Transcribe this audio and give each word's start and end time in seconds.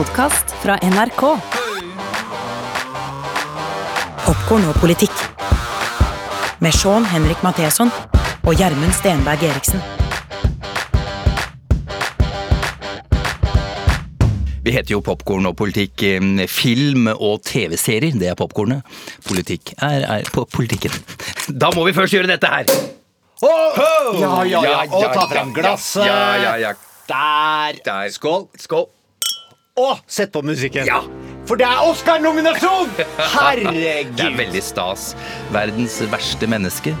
podkast 0.00 0.54
fra 0.62 0.78
NRK. 0.80 1.22
Popkorn 4.24 4.62
og 4.70 4.76
politikk. 4.80 5.16
Med 6.64 6.72
Sean 6.72 7.04
Henrik 7.10 7.42
Matheson 7.44 7.90
og 8.46 8.54
Gjermund 8.56 8.94
Stenberg 8.96 9.42
Eriksen. 9.44 9.82
Vi 14.64 14.72
heter 14.72 14.94
jo 14.94 15.02
Popkorn 15.04 15.50
og 15.50 15.58
politikk. 15.58 16.02
eh, 16.02 16.46
Film 16.48 17.10
og 17.12 17.42
TV-serier, 17.44 18.16
det 18.16 18.30
er 18.30 18.38
popkornet. 18.38 18.80
Politikk 19.28 19.74
er, 19.82 20.06
er 20.06 20.30
på 20.32 20.46
politikken. 20.48 20.96
Da 21.48 21.68
må 21.76 21.84
vi 21.84 21.92
først 21.92 22.14
gjøre 22.14 22.30
dette 22.30 22.46
her! 22.46 22.64
Ja, 23.42 24.44
ja, 24.44 24.62
ja. 24.64 24.80
Og 24.92 25.12
ta 25.12 25.26
fram 25.28 25.52
glasset. 25.52 26.06
Ja, 26.06 26.36
ja, 26.36 26.56
ja. 26.56 26.72
Der. 27.08 27.82
Der. 27.84 28.08
Skål. 28.08 28.48
Skål. 28.56 28.88
Og 29.78 30.00
sett 30.10 30.32
på 30.32 30.42
musikken. 30.42 30.86
Ja. 30.88 31.00
For 31.48 31.58
det 31.58 31.66
er 31.66 31.86
Oscar-nominasjon! 31.86 32.90
Herregud. 33.36 34.16
Det 34.18 34.26
er 34.26 34.36
veldig 34.38 34.62
stas. 34.62 35.14
Verdens 35.54 36.00
verste 36.12 36.46
menneske. 36.50 36.94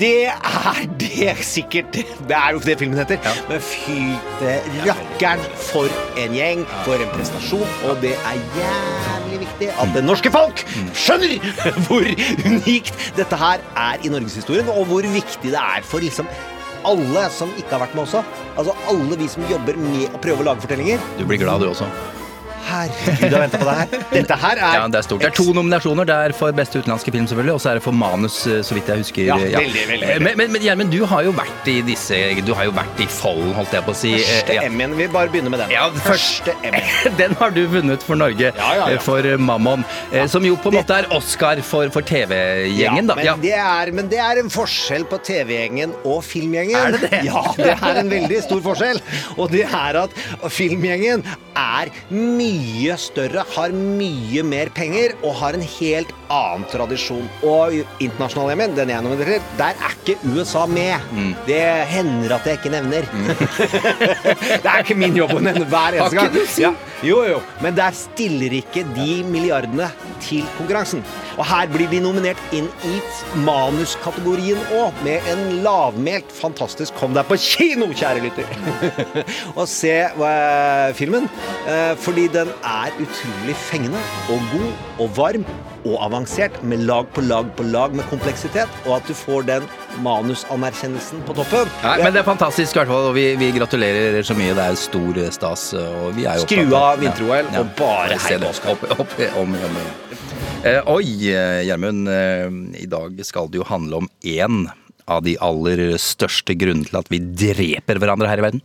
Det 0.00 0.26
er 0.32 0.78
det 0.98 1.34
sikkert. 1.44 1.92
Det 1.94 2.36
er 2.36 2.54
jo 2.56 2.62
det 2.64 2.78
filmen 2.80 2.98
heter. 2.98 3.18
Men 3.48 3.60
fylte 3.62 4.54
rakkeren 4.86 5.44
for 5.68 5.92
en 6.18 6.34
gjeng, 6.34 6.64
for 6.86 7.02
en 7.04 7.12
prestasjon. 7.12 7.68
Og 7.90 8.00
det 8.02 8.14
er 8.16 8.40
jævlig 8.56 9.42
viktig 9.44 9.68
at 9.84 9.92
det 9.94 10.02
norske 10.06 10.32
folk 10.32 10.64
skjønner 10.96 11.36
hvor 11.86 12.08
unikt 12.48 13.12
dette 13.18 13.38
her 13.44 13.62
er 13.76 14.02
i 14.02 14.10
norgeshistorien, 14.10 14.72
og 14.72 14.88
hvor 14.90 15.06
viktig 15.06 15.52
det 15.52 15.60
er 15.60 15.86
for 15.86 16.02
liksom 16.02 16.30
alle 16.88 17.28
som 17.34 17.52
ikke 17.58 17.76
har 17.76 17.84
vært 17.86 17.94
med 17.96 18.06
også. 18.06 18.24
Altså 18.56 18.74
alle 18.90 19.18
vi 19.20 19.28
som 19.30 19.46
jobber 19.50 19.78
med 19.80 20.10
å 20.12 20.22
prøve 20.22 20.44
å 20.44 20.50
lage 20.50 20.64
fortellinger. 20.64 21.02
Du 21.18 21.24
blir 21.28 21.40
glad, 21.42 21.62
du 21.62 21.70
også. 21.70 21.88
Herregud, 22.62 23.22
jeg 23.26 23.32
har 23.32 23.42
venta 23.42 23.58
på 23.60 23.66
det 23.66 23.74
her. 23.78 24.04
Dette 24.12 24.36
her 24.42 24.60
er 24.62 24.74
Ja, 24.78 24.82
Det 24.88 24.98
er 25.00 25.06
stort. 25.06 25.20
Det 25.22 25.28
er 25.30 25.34
to 25.36 25.52
nominasjoner. 25.56 26.06
Det 26.08 26.14
er 26.28 26.34
for 26.36 26.52
beste 26.56 26.78
utenlandske 26.82 27.12
film, 27.14 27.26
selvfølgelig, 27.30 27.54
og 27.56 27.60
så 27.64 27.70
er 27.72 27.78
det 27.80 27.82
for 27.84 27.92
manus, 27.96 28.36
eh, 28.46 28.60
så 28.64 28.76
vidt 28.76 28.86
jeg 28.92 29.02
husker. 29.02 29.22
Ja, 29.28 29.36
veldig, 29.36 29.56
veldig, 29.58 29.84
veldig. 29.90 30.22
Men, 30.22 30.36
men, 30.40 30.52
men 30.56 30.62
Gjermund, 30.62 30.92
du 30.94 31.04
har 31.10 31.24
jo 31.26 31.32
vært 31.36 31.68
i 31.72 31.80
disse 31.86 32.18
Du 32.46 32.52
har 32.54 32.68
jo 32.68 32.74
vært 32.76 33.00
i 33.02 33.08
Follen, 33.10 33.50
holdt 33.56 33.74
jeg 33.74 33.84
på 33.86 33.94
å 33.94 33.98
si. 33.98 34.12
Eh, 34.14 34.22
Første 34.32 34.54
ja. 34.58 34.62
M-en. 34.70 34.94
Vi 34.98 35.08
bare 35.12 35.32
begynner 35.32 35.50
med 35.54 35.64
den. 35.64 35.74
Ja, 35.74 35.88
Første 36.06 36.54
M-en. 36.62 37.16
Den 37.22 37.34
har 37.40 37.50
du 37.54 37.60
vunnet 37.72 38.02
for 38.06 38.16
Norge, 38.20 38.52
Ja, 38.56 38.70
ja, 38.78 38.86
eh, 38.94 38.98
for 39.02 39.18
eh, 39.26 39.36
Mammon. 39.38 39.84
eh, 40.12 40.26
Som 40.30 40.46
jo 40.46 40.54
på 40.56 40.70
en 40.72 40.78
måte 40.78 41.00
er 41.02 41.10
Oscar 41.16 41.60
for, 41.66 41.90
for 41.94 42.06
TV-gjengen, 42.06 43.10
da. 43.10 43.16
men, 43.18 43.42
det 43.42 43.54
er, 43.58 43.92
men 43.96 44.08
det 44.12 44.20
er 44.22 44.40
en 44.42 44.50
forskjell 44.52 45.04
på 45.10 45.18
TV-gjengen 45.26 45.92
og 46.04 46.22
filmgjengen. 46.24 46.78
Er 46.78 46.96
det 46.96 47.10
det? 47.10 47.22
Ja, 47.32 47.42
det 47.58 47.74
er 47.74 47.98
en 48.02 48.10
veldig 48.10 48.40
stor 48.46 48.62
forskjell. 48.64 49.00
Og 49.36 49.50
det 49.52 49.64
er 49.66 49.98
at 50.04 50.14
filmgjengen 50.52 51.22
er 51.58 51.90
mye 52.12 52.51
større, 53.00 53.44
har 53.54 53.74
mye 53.74 54.44
mer 54.46 54.70
penger 54.74 55.16
og 55.20 55.34
har 55.42 55.58
en 55.58 55.64
helt 55.76 56.12
annen 56.32 56.64
tradisjon. 56.72 57.26
Og 57.44 57.82
internasjonal 58.00 58.52
gjengen, 58.52 58.76
den 58.78 58.92
jeg 58.94 59.04
nominerer, 59.04 59.50
der 59.58 59.76
er 59.76 59.96
ikke 59.98 60.16
USA 60.32 60.64
med. 60.70 61.02
Mm. 61.12 61.34
Det 61.48 61.64
hender 61.92 62.36
at 62.38 62.48
jeg 62.48 62.60
ikke 62.60 62.72
nevner. 62.72 63.08
det 64.62 64.62
er 64.62 64.80
ikke 64.80 64.96
min 64.96 65.18
jobb 65.18 65.36
å 65.36 65.42
nevne 65.44 65.68
hver 65.68 65.98
eneste 65.98 66.20
gang. 66.22 66.40
Ja. 66.62 66.72
Jo, 67.02 67.18
jo, 67.26 67.40
men 67.58 67.74
der 67.74 67.94
stiller 67.98 68.54
ikke 68.54 68.84
de 68.94 69.20
milliardene 69.26 69.88
til 70.22 70.46
konkurransen. 70.54 71.02
Og 71.34 71.44
her 71.48 71.66
blir 71.72 71.90
de 71.90 71.98
nominert 72.04 72.40
inn 72.54 72.68
i 72.86 73.00
manuskategorien 73.42 74.60
òg, 74.78 74.96
med 75.02 75.26
en 75.32 75.42
lavmælt, 75.64 76.30
fantastisk 76.36 76.94
Kom 77.00 77.14
deg 77.16 77.26
på 77.26 77.38
kino, 77.40 77.88
kjære 77.96 78.22
lytter! 78.22 78.46
og 79.58 79.64
se 79.70 79.96
eh, 80.06 80.92
filmen, 80.94 81.26
Fordi 81.98 82.22
fordi 82.22 82.28
den 82.42 82.50
er 82.66 82.94
utrolig 83.02 83.54
fengende 83.58 84.00
og 84.32 84.42
god 84.52 85.04
og 85.04 85.14
varm 85.16 85.46
og 85.82 85.96
avansert, 86.06 86.60
med 86.62 86.84
lag 86.86 87.08
på 87.14 87.24
lag 87.26 87.48
på 87.58 87.64
lag 87.66 87.94
med 87.98 88.06
kompleksitet, 88.10 88.70
og 88.86 89.00
at 89.00 89.08
du 89.10 89.14
får 89.18 89.46
den 89.48 89.64
manusanerkjennelsen 90.04 91.24
på 91.26 91.34
toppen. 91.40 91.70
Nei, 91.82 91.96
men 92.04 92.14
det 92.14 92.22
er 92.22 92.28
fantastisk, 92.28 92.76
i 92.76 92.80
hvert 92.80 92.92
fall. 92.92 93.08
Og 93.10 93.16
vi, 93.16 93.24
vi 93.40 93.50
gratulerer 93.56 94.22
så 94.26 94.36
mye. 94.38 94.54
Det 94.54 94.66
er 94.68 94.78
stor 94.78 95.18
stas. 95.34 95.64
Og 95.80 96.12
vi 96.16 96.26
er 96.30 96.38
jo 96.38 96.46
Skru 96.46 96.76
av 96.78 97.02
vinter-OL 97.02 97.50
og 97.60 97.72
bare 97.78 98.20
hei 98.22 98.38
på 98.38 98.52
Oskar. 98.52 98.76
Opp, 98.76 99.02
opp, 99.02 99.16
om, 99.42 99.56
om, 99.58 99.80
om. 99.82 99.90
Eh, 100.62 100.78
oi, 100.86 101.32
eh, 101.32 101.64
Gjermund. 101.66 102.06
Eh, 102.06 102.46
I 102.84 102.86
dag 102.90 103.18
skal 103.26 103.50
det 103.50 103.58
jo 103.58 103.66
handle 103.66 104.04
om 104.04 104.10
én 104.22 104.68
av 105.10 105.24
de 105.26 105.34
aller 105.42 105.96
største 105.98 106.54
grunnene 106.54 106.86
til 106.86 107.00
at 107.00 107.10
vi 107.10 107.18
dreper 107.18 107.98
hverandre 107.98 108.30
her 108.30 108.38
i 108.38 108.46
verden. 108.46 108.62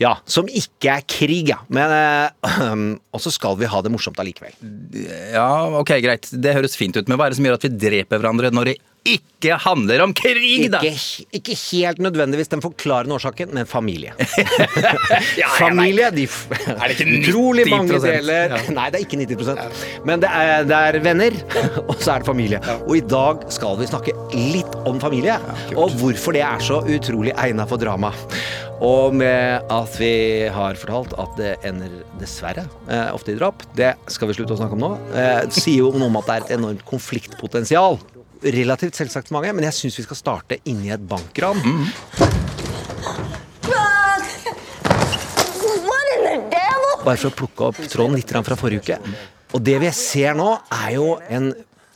Ja, 0.00 0.16
Som 0.24 0.48
ikke 0.48 0.94
er 0.96 1.04
krig, 1.06 1.50
ja. 1.52 1.58
Men 1.72 1.92
øh, 1.92 2.96
Og 3.14 3.20
så 3.22 3.32
skal 3.34 3.58
vi 3.60 3.68
ha 3.70 3.82
det 3.84 3.92
morsomt 3.92 4.18
allikevel. 4.22 4.54
Ja, 5.34 5.48
ok, 5.78 5.92
greit. 6.04 6.30
Det 6.32 6.54
høres 6.56 6.78
fint 6.78 6.96
ut. 6.96 7.08
Men 7.10 7.18
hva 7.20 7.28
er 7.28 7.34
det 7.34 7.40
som 7.40 7.46
gjør 7.48 7.58
at 7.60 7.66
vi 7.68 7.74
dreper 7.84 8.22
hverandre 8.22 8.52
når 8.54 8.72
det 8.72 8.78
ikke 9.02 9.56
handler 9.58 10.04
om 10.04 10.12
krig, 10.14 10.68
da? 10.70 10.78
Ikke, 10.86 11.24
ikke 11.34 11.56
helt 11.58 11.98
nødvendigvis 12.04 12.50
den 12.52 12.62
forklarende 12.62 13.16
årsaken, 13.16 13.50
men 13.56 13.66
familie. 13.66 14.14
ja, 15.40 15.48
familie, 15.58 16.10
de 16.14 16.28
Er 16.28 16.86
det 16.86 16.94
ikke 16.94 17.08
90 17.10 17.28
Utrolig 17.32 17.66
mange 17.70 17.98
deler 18.04 18.54
Ja. 18.54 18.60
Nei, 18.70 18.86
det 18.92 19.00
er 19.00 19.06
ikke 19.06 19.18
90 19.24 19.50
ja. 19.58 19.68
Men 20.06 20.22
det 20.22 20.30
er, 20.30 20.66
det 20.68 20.78
er 20.78 21.00
venner, 21.02 21.38
og 21.90 21.96
så 21.98 22.14
er 22.14 22.22
det 22.22 22.30
familie. 22.30 22.62
Og 22.86 22.96
i 23.00 23.04
dag 23.14 23.42
skal 23.54 23.78
vi 23.80 23.90
snakke 23.90 24.14
litt 24.36 24.78
om 24.86 25.02
familie, 25.02 25.38
og 25.74 25.96
hvorfor 25.98 26.36
det 26.38 26.44
er 26.46 26.62
så 26.62 26.82
utrolig 26.86 27.34
egna 27.42 27.66
for 27.66 27.82
drama. 27.82 28.12
Og 28.82 29.14
med 29.14 29.62
at 29.70 29.98
vi 30.00 30.14
har 30.50 30.78
fortalt 30.78 31.12
at 31.22 31.36
det 31.38 31.52
ender 31.66 32.00
dessverre 32.18 32.64
eh, 32.90 33.10
ofte 33.14 33.34
i 33.34 33.38
drap, 33.38 33.62
det 33.78 33.92
skal 34.10 34.30
vi 34.30 34.38
slutte 34.38 34.56
å 34.56 34.58
snakke 34.58 34.74
om 34.74 34.82
nå, 34.82 34.94
eh, 35.14 35.44
sier 35.54 35.84
jo 35.84 35.92
noe 35.94 36.10
om 36.10 36.18
at 36.18 36.26
det 36.26 36.34
er 36.34 36.46
et 36.46 36.56
enormt 36.58 36.82
konfliktpotensial. 36.88 38.00
Relativt 38.42 38.98
selvsagt 38.98 39.30
mange, 39.30 39.52
men 39.54 39.64
jeg 39.68 39.76
syns 39.76 39.98
vi 40.00 40.04
skal 40.06 40.18
starte 40.18 40.58
inni 40.66 40.90
et 40.90 41.02
bankran. 41.06 41.60
What 45.86 46.08
in 46.16 46.24
the 46.26 46.38
devil? 46.50 46.96
Bare 47.04 47.20
for 47.20 47.30
å 47.30 47.36
plukke 47.38 47.68
opp 47.70 47.78
tråden 47.92 48.18
litt 48.18 48.32
fra 48.34 48.58
forrige 48.58 48.82
uke. 48.82 48.98
Og 49.52 49.62
det 49.62 49.76
vi 49.82 49.92
ser 49.94 50.34
nå, 50.34 50.48
er 50.74 50.96
jo 50.96 51.06
en 51.30 51.52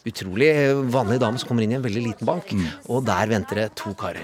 utrolig 0.07 0.51
vanlig 0.95 1.19
dame 1.19 1.41
som 1.41 1.49
kommer 1.49 1.65
inn 1.65 1.73
i 1.75 1.79
en 1.81 1.83
veldig 1.83 2.03
liten 2.05 2.29
bank. 2.29 2.53
Og 2.87 3.03
der 3.09 3.31
venter 3.33 3.59
det 3.63 3.69
to 3.81 3.91
karer 3.99 4.23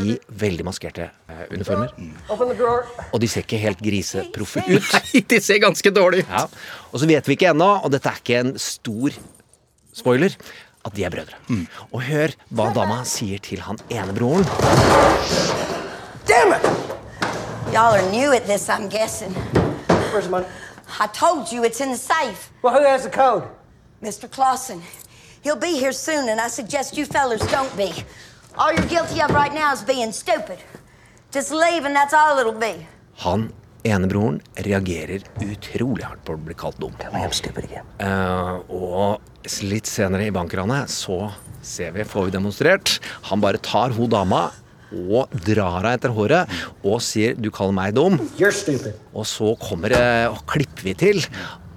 i 0.00 0.16
veldig 0.40 0.64
maskerte 0.70 1.10
eh, 1.28 1.42
uniformer. 1.52 1.92
Og 2.32 3.20
de 3.20 3.28
ser 3.28 3.44
ikke 3.44 3.60
helt 3.60 3.82
griseproffe 3.84 4.64
ut. 4.70 4.88
Nei, 4.94 5.22
de 5.34 5.40
ser 5.44 5.60
ganske 5.64 5.92
dårlig 5.92 6.24
ut. 6.24 6.32
Ja. 6.32 6.46
Og 6.92 7.02
så 7.02 7.10
vet 7.10 7.28
vi 7.28 7.36
ikke 7.36 7.52
ennå, 7.52 7.74
og 7.82 7.92
dette 7.92 8.08
er 8.08 8.22
ikke 8.22 8.40
en 8.40 8.54
stor 8.62 9.18
spoiler, 9.98 10.34
at 10.88 10.96
de 10.96 11.04
er 11.04 11.12
brødre. 11.14 11.38
Og 11.92 12.02
hør 12.08 12.34
hva 12.50 12.70
dama 12.74 13.02
sier 13.08 13.38
til 13.44 13.62
han 13.64 13.78
ene 13.92 14.14
broren. 14.16 14.44
Damn 16.28 16.52
it! 16.56 16.64
Y'all 17.72 17.94
are 17.94 18.10
new 18.10 18.32
at 18.32 18.44
this, 18.46 18.68
I'm 18.68 18.88
guessing. 18.88 19.32
Where's 20.12 20.24
the 20.24 20.30
money? 20.30 20.46
I 21.00 21.06
told 21.08 21.52
you 21.52 21.64
it's 21.64 21.80
in 21.80 21.90
the 21.90 21.98
safe. 21.98 22.50
Well, 22.62 22.72
who 22.72 22.84
has 22.86 23.04
the 23.04 23.10
code? 23.10 23.44
Mr. 24.02 24.30
Clausen. 24.30 24.82
He'll 25.42 25.56
be 25.56 25.78
here 25.78 25.92
soon, 25.92 26.28
and 26.28 26.40
I 26.40 26.48
suggest 26.48 26.96
you 26.96 27.04
fellers 27.04 27.42
don't 27.50 27.74
be. 27.76 27.92
All 28.56 28.72
you're 28.72 28.86
guilty 28.86 29.20
of 29.20 29.30
right 29.30 29.52
now 29.52 29.72
is 29.72 29.82
being 29.82 30.12
stupid. 30.12 30.58
Just 31.30 31.52
leave, 31.52 31.84
and 31.84 31.94
that's 31.94 32.14
all 32.14 32.38
it'll 32.38 32.52
be. 32.52 32.86
Han 33.16 33.52
enebroren 33.86 34.38
reagerer 34.66 35.24
utrolig 35.44 36.06
hardt 36.06 36.24
på 36.26 36.34
å 36.34 36.40
bli 36.48 36.56
kalt 36.58 36.78
dum. 36.80 36.94
Uh, 36.98 38.58
og 38.68 39.60
litt 39.64 39.88
senere 39.88 40.28
i 40.28 40.34
bankranet 40.34 40.90
så 40.92 41.28
ser 41.64 41.94
vi, 41.96 42.06
får 42.08 42.28
vi 42.28 42.34
demonstrert. 42.34 42.98
Han 43.30 43.42
bare 43.44 43.60
tar 43.62 43.94
hun 43.96 44.10
dama 44.12 44.48
og 44.88 45.32
drar 45.44 45.82
henne 45.82 45.94
etter 45.98 46.14
håret 46.16 46.48
og 46.80 47.02
sier 47.04 47.34
'du 47.36 47.50
kaller 47.52 47.76
meg 47.76 47.94
dum'. 47.94 48.16
You're. 48.40 48.94
Og 49.12 49.26
så 49.28 49.54
kommer 49.60 49.92
uh, 49.92 50.32
og 50.32 50.44
klipper 50.48 50.88
vi 50.88 50.94
til 50.94 51.24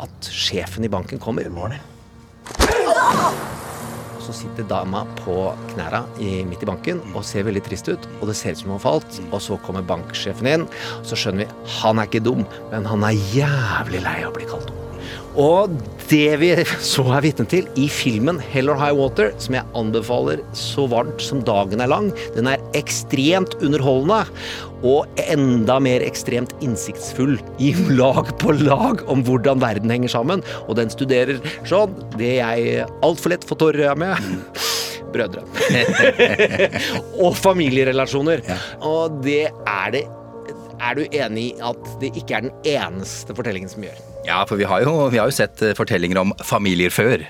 at 0.02 0.32
sjefen 0.32 0.86
i 0.86 0.92
banken 0.92 1.20
kommer. 1.20 1.48
Og 1.52 1.74
så 4.24 4.36
sitter 4.36 4.68
dama 4.70 5.04
på 5.22 5.38
knæra 5.74 6.04
midt 6.48 6.66
i 6.66 6.70
banken 6.70 7.02
og 7.12 7.26
ser 7.28 7.48
veldig 7.48 7.64
trist 7.66 7.90
ut. 7.92 8.08
Og 8.20 8.30
det 8.30 8.38
ser 8.40 8.56
ut 8.56 8.64
som 8.64 8.74
hun 8.74 8.80
har 8.80 8.86
falt. 8.86 9.22
Og 9.32 9.42
så 9.44 9.60
kommer 9.66 9.86
banksjefen 9.86 10.52
inn, 10.54 10.70
og 11.00 11.10
så 11.10 11.20
skjønner 11.20 11.46
vi 11.46 11.76
han 11.82 12.00
er 12.00 12.10
ikke 12.10 12.24
dum, 12.26 12.46
men 12.72 12.88
han 12.90 13.08
er 13.08 13.20
jævlig 13.34 14.06
lei 14.06 14.22
av 14.22 14.32
å 14.32 14.38
bli 14.38 14.50
kalt 14.50 14.70
dum. 14.70 14.91
Og 15.40 15.72
det 16.10 16.36
vi 16.42 16.52
så 16.92 17.06
er 17.16 17.26
vitne 17.26 17.48
til 17.50 17.68
i 17.80 17.88
filmen 17.92 18.42
Hell 18.52 18.72
or 18.72 18.80
High 18.80 18.98
Water, 18.98 19.32
som 19.42 19.56
jeg 19.58 19.68
anbefaler 19.78 20.44
så 20.58 20.88
varmt 20.92 21.24
som 21.24 21.44
dagen 21.48 21.84
er 21.84 21.92
lang, 21.92 22.12
den 22.36 22.50
er 22.52 22.64
ekstremt 22.78 23.56
underholdende 23.62 24.24
og 24.82 25.22
enda 25.30 25.78
mer 25.84 26.04
ekstremt 26.06 26.54
innsiktsfull 26.66 27.38
i 27.62 27.72
lag 27.94 28.32
på 28.42 28.56
lag 28.64 29.04
om 29.12 29.24
hvordan 29.26 29.62
verden 29.62 29.94
henger 29.94 30.12
sammen. 30.16 30.46
Og 30.68 30.78
den 30.80 30.92
studerer 30.94 31.42
sånn 31.70 31.94
det 32.18 32.36
jeg 32.40 32.88
altfor 33.06 33.36
lett 33.36 33.46
får 33.48 33.62
tårer 33.62 33.84
i 33.84 33.88
øya 33.90 33.98
med. 34.02 34.32
Brødre. 35.14 35.44
og 37.24 37.36
familierelasjoner. 37.38 38.46
Og 38.88 39.22
det 39.26 39.46
er 39.52 39.96
det 39.98 40.08
Er 40.82 40.96
du 40.98 41.04
enig 41.14 41.44
i 41.44 41.58
at 41.62 41.92
det 42.02 42.10
ikke 42.18 42.40
er 42.40 42.48
den 42.48 42.56
eneste 42.66 43.36
fortellingen 43.38 43.70
som 43.70 43.84
gjør? 43.86 44.00
Ja, 44.26 44.44
for 44.46 44.60
vi 44.60 44.68
har 44.70 44.84
jo, 44.86 45.10
vi 45.10 45.22
har 45.22 45.30
jo 45.30 45.36
sett 45.36 45.62
eh, 45.66 45.78
fortellinger 45.78 46.22
om 46.22 46.34
familier 46.46 46.94
før. 46.94 47.24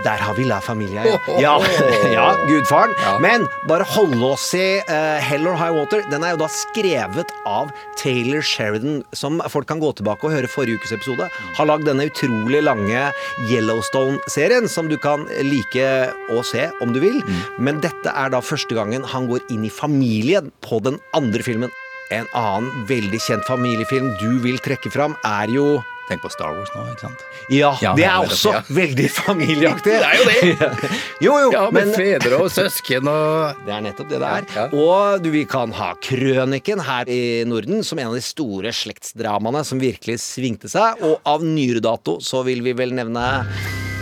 Der 0.00 0.16
har 0.16 0.32
vi 0.34 0.46
La 0.48 0.60
Familia, 0.64 1.02
ja. 1.04 1.18
Ja, 1.40 1.52
ja 2.14 2.28
gudfaren. 2.48 2.94
Men 3.20 3.44
bare 3.68 3.84
holde 3.84 4.30
oss 4.32 4.46
i 4.56 4.80
uh, 4.88 5.18
Hell 5.20 5.44
or 5.44 5.58
High 5.60 5.76
Water. 5.76 6.00
Den 6.08 6.24
er 6.24 6.32
jo 6.32 6.40
da 6.40 6.48
skrevet 6.54 7.34
av 7.48 7.68
Taylor 8.00 8.40
Sheridan, 8.40 9.02
som 9.12 9.42
folk 9.52 9.68
kan 9.68 9.82
gå 9.82 9.92
tilbake 9.98 10.24
og 10.24 10.32
høre 10.38 10.48
forrige 10.48 10.80
ukes 10.80 10.94
episode. 10.96 11.28
Har 11.58 11.68
lagd 11.68 11.84
denne 11.90 12.08
utrolig 12.08 12.62
lange 12.64 13.10
Yellowstone-serien, 13.50 14.70
som 14.72 14.88
du 14.88 14.96
kan 15.00 15.28
like 15.44 15.92
å 16.32 16.40
se 16.48 16.70
om 16.80 16.96
du 16.96 17.02
vil. 17.04 17.20
Men 17.60 17.82
dette 17.84 18.14
er 18.14 18.32
da 18.32 18.40
første 18.40 18.78
gangen 18.78 19.04
han 19.12 19.28
går 19.28 19.44
inn 19.52 19.68
i 19.68 19.74
familien 19.74 20.48
på 20.64 20.80
den 20.86 20.96
andre 21.18 21.44
filmen. 21.44 21.76
En 22.10 22.26
annen 22.34 22.84
veldig 22.90 23.20
kjent 23.22 23.46
familiefilm 23.46 24.12
du 24.18 24.40
vil 24.42 24.58
trekke 24.62 24.90
fram, 24.90 25.16
er 25.26 25.50
jo 25.54 25.78
Tenk 26.10 26.24
på 26.24 26.30
Star 26.32 26.56
Wars 26.56 26.70
nå, 26.74 26.80
ikke 26.90 27.04
sant? 27.04 27.20
Ja, 27.54 27.68
Ja, 27.78 27.92
det 27.94 28.02
er 28.08 28.16
også 28.18 28.50
det, 28.50 28.62
ja. 28.66 28.74
veldig 28.80 29.04
familieaktig. 29.14 29.92
Det 29.94 30.08
er 30.08 30.16
jo 30.18 30.24
det. 30.26 30.88
jo, 31.24 31.34
jo, 31.38 31.52
Ja, 31.54 31.60
med 31.70 31.86
men 31.86 31.92
fedre 31.94 32.40
og 32.42 32.48
søsken 32.50 33.06
og 33.06 33.60
det 33.68 33.76
er 33.76 33.84
nettopp 33.84 34.08
det 34.10 34.18
det 34.18 34.30
er. 34.30 34.48
Ja, 34.56 34.64
ja. 34.64 34.64
Og 34.74 35.22
du, 35.22 35.28
vi 35.30 35.44
kan 35.46 35.70
ha 35.78 35.92
Krøniken 36.02 36.82
her 36.82 37.06
i 37.06 37.20
Norden 37.46 37.86
som 37.86 38.02
en 38.02 38.10
av 38.10 38.18
de 38.18 38.24
store 38.26 38.74
slektsdramaene 38.74 39.62
som 39.68 39.78
virkelig 39.78 40.18
svingte 40.24 40.70
seg. 40.72 40.98
Og 41.06 41.22
av 41.30 41.46
nyere 41.46 41.78
dato 41.84 42.18
så 42.18 42.42
vil 42.48 42.64
vi 42.66 42.74
vel 42.74 42.96
nevne 42.98 43.28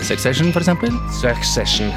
Succession, 0.09 0.49
for 0.55 0.65
eksempel. 0.65 0.95
Succession. 1.21 1.93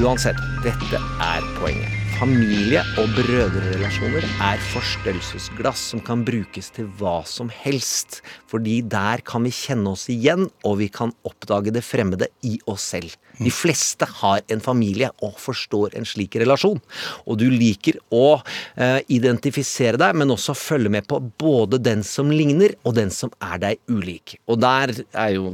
Uansett, 0.00 0.40
dette 0.64 1.02
er 1.20 1.52
poenget. 1.60 1.93
Familie- 2.14 2.82
og 3.00 3.08
brødrerelasjoner 3.16 4.24
er 4.46 4.60
forstørrelsesglass 4.70 5.80
som 5.90 6.00
kan 6.04 6.20
brukes 6.24 6.68
til 6.76 6.86
hva 7.00 7.16
som 7.26 7.48
helst. 7.50 8.20
Fordi 8.50 8.76
der 8.86 9.22
kan 9.26 9.42
vi 9.42 9.50
kjenne 9.54 9.90
oss 9.96 10.06
igjen, 10.12 10.46
og 10.62 10.78
vi 10.78 10.86
kan 10.94 11.10
oppdage 11.26 11.72
det 11.74 11.82
fremmede 11.82 12.28
i 12.46 12.54
oss 12.70 12.86
selv. 12.94 13.16
De 13.40 13.50
fleste 13.50 14.06
har 14.20 14.44
en 14.46 14.62
familie 14.62 15.10
og 15.26 15.34
forstår 15.42 15.96
en 15.98 16.06
slik 16.06 16.38
relasjon. 16.38 16.78
Og 17.26 17.40
du 17.42 17.48
liker 17.50 17.98
å 18.14 18.38
eh, 18.76 19.00
identifisere 19.10 19.98
deg, 19.98 20.14
men 20.14 20.30
også 20.34 20.54
følge 20.54 20.94
med 20.94 21.08
på 21.10 21.18
både 21.18 21.82
den 21.82 22.06
som 22.06 22.30
ligner, 22.30 22.76
og 22.86 22.94
den 23.00 23.10
som 23.10 23.34
er 23.42 23.58
deg 23.66 23.82
ulik. 23.90 24.38
Og 24.46 24.62
der 24.62 24.94
er 25.10 25.34
jo 25.34 25.50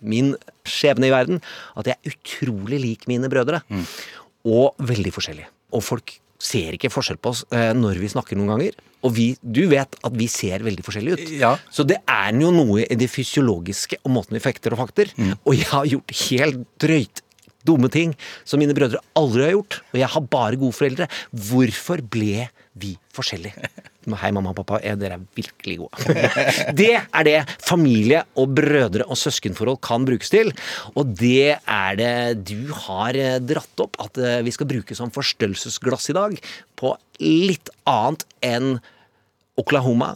min 0.00 0.32
skjebne 0.64 1.10
i 1.10 1.12
verden 1.12 1.44
at 1.76 1.92
jeg 1.92 1.98
er 2.00 2.16
utrolig 2.16 2.80
lik 2.80 3.08
mine 3.12 3.28
brødre. 3.28 3.60
Og 4.48 4.72
veldig 4.88 5.12
forskjellige. 5.12 5.52
Og 5.74 5.84
folk 5.84 6.16
ser 6.38 6.76
ikke 6.76 6.90
forskjell 6.92 7.18
på 7.20 7.32
oss 7.34 7.42
eh, 7.50 7.72
når 7.74 7.98
vi 7.98 8.10
snakker 8.12 8.38
noen 8.38 8.52
ganger. 8.54 8.76
Og 9.06 9.14
vi, 9.14 9.28
du 9.42 9.64
vet 9.70 9.94
at 10.06 10.14
vi 10.18 10.26
ser 10.30 10.64
veldig 10.66 10.84
forskjellige 10.86 11.18
ut. 11.18 11.32
Ja. 11.38 11.52
Så 11.70 11.84
det 11.86 12.00
er 12.10 12.34
jo 12.38 12.50
noe 12.54 12.82
i 12.82 12.98
det 12.98 13.10
fysiologiske 13.10 14.00
og 14.02 14.14
måten 14.16 14.38
vi 14.38 14.42
fekter 14.42 14.74
og 14.74 14.82
fakter. 14.82 15.12
Og 15.44 15.54
jeg 15.54 15.68
har 15.70 15.86
gjort 15.90 16.14
helt 16.24 16.64
drøyt 16.82 17.22
dumme 17.66 17.90
ting 17.92 18.14
som 18.46 18.60
mine 18.60 18.76
brødre 18.76 19.02
aldri 19.18 19.46
har 19.46 19.56
gjort. 19.56 19.80
Og 19.92 20.00
jeg 20.00 20.12
har 20.14 20.30
bare 20.32 20.60
gode 20.60 20.76
foreldre. 20.76 21.08
Hvorfor 21.50 22.02
ble 22.02 22.48
vi 22.78 22.94
forskjellige? 23.16 23.70
Hei, 24.22 24.30
mamma 24.32 24.54
og 24.54 24.60
pappa. 24.62 24.78
Dere 24.96 25.18
er 25.18 25.24
virkelig 25.36 25.78
gode. 25.82 26.14
det 26.80 26.94
er 26.96 27.26
det 27.28 27.38
familie 27.60 28.22
og 28.40 28.54
brødre 28.56 29.04
og 29.04 29.18
søskenforhold 29.20 29.80
kan 29.84 30.06
brukes 30.08 30.32
til. 30.32 30.52
Og 30.94 31.12
det 31.18 31.58
er 31.58 31.98
det 31.98 32.14
du 32.48 32.70
har 32.86 33.18
eh, 33.18 33.40
dratt 33.44 33.84
opp 33.84 33.98
at 34.06 34.22
eh, 34.22 34.38
vi 34.46 34.54
skal 34.54 34.70
bruke 34.70 34.96
som 34.96 35.12
forstørrelsesglass 35.12 36.08
i 36.12 36.16
dag. 36.16 36.38
På 36.78 36.94
litt 37.20 37.72
annet 37.88 38.24
enn 38.46 38.78
Oklahoma 39.58 40.14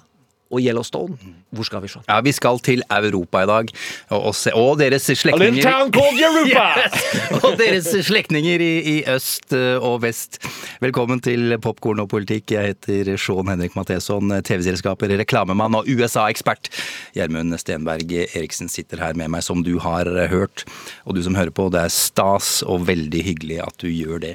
og 0.53 0.61
Yellowstone. 0.61 1.17
Hvor 1.53 1.67
skal 1.69 1.83
vi, 1.85 1.89
se? 1.89 2.03
Ja, 2.09 2.21
Vi 2.21 2.33
skal 2.33 2.61
til 2.65 2.83
Europa 2.93 3.43
i 3.43 3.49
dag, 3.49 3.73
og, 4.11 4.21
og, 4.31 4.35
se, 4.37 4.53
og 4.57 4.79
deres 4.81 5.09
slektninger 5.09 5.63
called 5.63 5.97
Europa! 5.97 6.69
Yes! 6.83 7.43
Og 7.43 7.57
deres 7.59 7.89
slektninger 8.07 8.61
i, 8.61 8.73
i 8.93 8.97
øst 9.11 9.53
eh, 9.57 9.77
og 9.83 10.03
vest. 10.05 10.39
Velkommen 10.83 11.21
til 11.25 11.57
Popkorn 11.63 12.03
og 12.03 12.09
politikk. 12.13 12.53
Jeg 12.55 12.73
heter 12.73 13.13
Sean 13.21 13.49
Henrik 13.49 13.77
Matheson, 13.77 14.33
TV-selskaper, 14.45 15.13
reklamemann 15.23 15.77
og 15.79 15.89
USA-ekspert. 15.89 16.71
Gjermund 17.17 17.57
Stenberg 17.61 18.13
Eriksen 18.23 18.71
sitter 18.73 19.03
her 19.03 19.17
med 19.19 19.33
meg, 19.33 19.45
som 19.45 19.65
du 19.65 19.75
har 19.83 20.09
hørt. 20.33 20.65
Og 21.07 21.17
du 21.17 21.23
som 21.25 21.37
hører 21.39 21.53
på, 21.55 21.69
det 21.73 21.85
er 21.87 21.93
stas 21.93 22.61
og 22.67 22.87
veldig 22.89 23.25
hyggelig 23.27 23.61
at 23.65 23.77
du 23.83 23.89
gjør 23.91 24.23
det. 24.25 24.35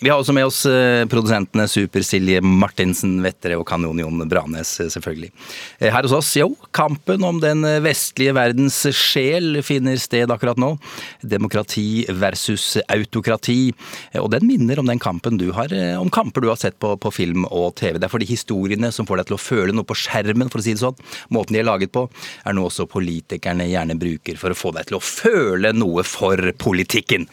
Vi 0.00 0.12
har 0.12 0.20
også 0.20 0.36
med 0.36 0.48
oss 0.48 0.64
eh, 0.68 1.04
produsentene 1.10 1.68
Super-Silje 1.70 2.42
Martinsen 2.44 3.18
Vettere 3.24 3.58
og 3.60 3.66
Kanon-Jon 3.68 4.24
Branes, 4.30 4.76
eh, 4.82 4.90
selvfølgelig. 4.92 5.32
Eh, 5.78 5.90
Her 5.92 6.02
hos 6.02 6.12
oss, 6.12 6.32
jo, 6.36 6.50
kampen 6.72 7.24
om 7.24 7.40
den 7.42 7.62
vestlige 7.84 8.34
verdens 8.36 8.80
sjel 8.96 9.60
finner 9.66 9.98
sted 10.00 10.30
akkurat 10.30 10.58
nå. 10.60 10.74
Demokrati 11.22 12.06
versus 12.10 12.76
autokrati. 12.88 13.72
Eh, 14.12 14.20
Og 14.20 14.30
den 14.30 14.46
minner 14.46 14.78
om 14.78 14.86
den 14.86 14.98
kampen 14.98 15.38
du 15.38 15.52
har, 15.52 15.72
eh, 15.72 15.96
om 16.00 16.10
kamper 16.10 16.42
du 16.42 16.48
har 16.48 16.56
sett 16.56 16.78
på, 16.78 16.96
på 16.98 17.12
film 17.12 17.44
og 17.46 17.74
TV. 17.76 17.98
Det 17.98 18.04
er 18.08 18.14
fordi 18.14 18.28
historiene 18.28 18.92
som 18.92 19.06
får 19.06 19.22
deg 19.22 19.26
til 19.30 19.38
å 19.38 19.42
føle 19.42 19.74
noe 19.74 19.88
på 19.88 19.96
skjermen, 19.96 20.50
for 20.50 20.60
å 20.60 20.62
si 20.62 20.74
det 20.74 20.82
sånn, 20.82 20.98
måten 21.30 21.56
de 21.56 21.62
er 21.62 21.68
laget 21.68 21.92
på, 21.92 22.08
er 22.44 22.56
noe 22.56 22.68
også 22.68 22.88
politikerne 22.90 23.68
gjerne 23.68 23.98
bruker 23.98 24.38
for 24.38 24.50
å 24.54 24.58
få 24.58 24.74
deg 24.76 24.88
til 24.88 24.98
å 24.98 25.04
føle 25.04 25.72
noe 25.76 26.04
for 26.06 26.52
politikken. 26.58 27.28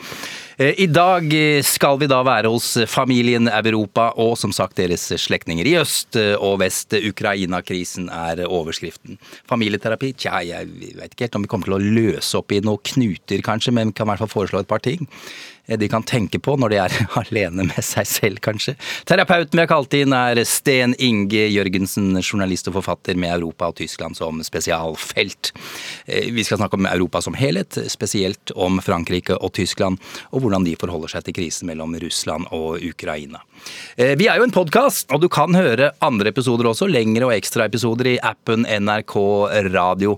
Eh, 0.58 0.74
I 0.82 0.88
dag 0.88 1.34
eh, 1.34 1.62
skal 1.68 1.98
vi 2.00 2.08
da 2.08 2.22
være 2.24 2.52
hos 2.52 2.70
familien 2.88 3.50
Europa 3.52 4.12
og 4.24 4.38
som 4.40 4.54
sagt 4.56 4.78
deres 4.80 5.08
slektninger 5.26 5.68
i 5.68 5.76
øst 5.82 6.16
og 6.40 6.62
vest. 6.64 6.96
Ukraina-krisen 6.96 8.08
er 8.08 8.46
overskriften. 8.48 9.20
Familieterapi? 9.50 10.14
Tja, 10.16 10.40
jeg 10.46 10.70
vet 10.96 11.12
ikke 11.12 11.28
helt 11.28 11.36
om 11.40 11.48
vi 11.48 11.52
kommer 11.52 11.72
til 11.72 11.78
å 11.80 11.84
løse 12.00 12.40
opp 12.40 12.56
i 12.56 12.62
noen 12.64 12.80
knuter 12.94 13.44
kanskje, 13.46 13.76
men 13.76 13.92
vi 13.92 13.98
kan 14.00 14.08
i 14.08 14.14
hvert 14.14 14.24
fall 14.24 14.36
foreslå 14.38 14.64
et 14.64 14.72
par 14.72 14.84
ting 14.86 15.04
de 15.68 15.88
kan 15.90 16.04
tenke 16.06 16.38
på 16.40 16.54
når 16.62 16.70
de 16.74 16.78
er 16.84 16.96
alene 17.24 17.66
med 17.68 17.82
seg 17.84 18.06
selv, 18.08 18.40
kanskje. 18.46 18.76
Terapeuten 19.10 19.58
vi 19.58 19.64
har 19.64 19.72
kalt 19.72 19.94
inn 19.98 20.14
er 20.14 20.42
Sten 20.46 20.94
Inge 21.02 21.48
Jørgensen, 21.50 22.12
journalist 22.22 22.70
og 22.70 22.78
forfatter 22.80 23.18
med 23.18 23.34
Europa 23.40 23.72
og 23.72 23.78
Tyskland 23.80 24.18
som 24.20 24.42
spesialfelt. 24.46 25.52
Eh, 26.06 26.30
Vi 26.36 26.44
skal 26.46 26.60
snakke 26.62 26.78
om 26.78 26.86
Europa 26.90 27.22
som 27.26 27.34
helhet, 27.34 27.80
spesielt 27.92 28.52
om 28.56 28.78
Frankrike 28.86 29.36
og 29.42 29.54
Tyskland, 29.58 29.98
og 30.32 30.42
hvordan 30.46 30.66
de 30.68 30.76
forholder 30.80 31.16
seg 31.16 31.26
til 31.28 31.38
krisen 31.40 31.70
mellom 31.72 31.96
Russland 32.02 32.46
og 32.54 32.78
Ukraina. 32.86 33.42
Eh, 33.98 34.14
Vi 34.20 34.28
er 34.30 34.38
jo 34.38 34.46
en 34.46 34.54
podkast, 34.56 35.10
og 35.12 35.22
du 35.24 35.30
kan 35.30 35.56
høre 35.58 35.92
andre 36.06 36.30
episoder 36.30 36.70
også, 36.70 36.88
lengre 36.92 37.26
og 37.30 37.34
ekstraepisoder 37.38 38.14
i 38.14 38.20
appen 38.22 38.66
NRK 38.70 39.16
Radio. 39.74 40.18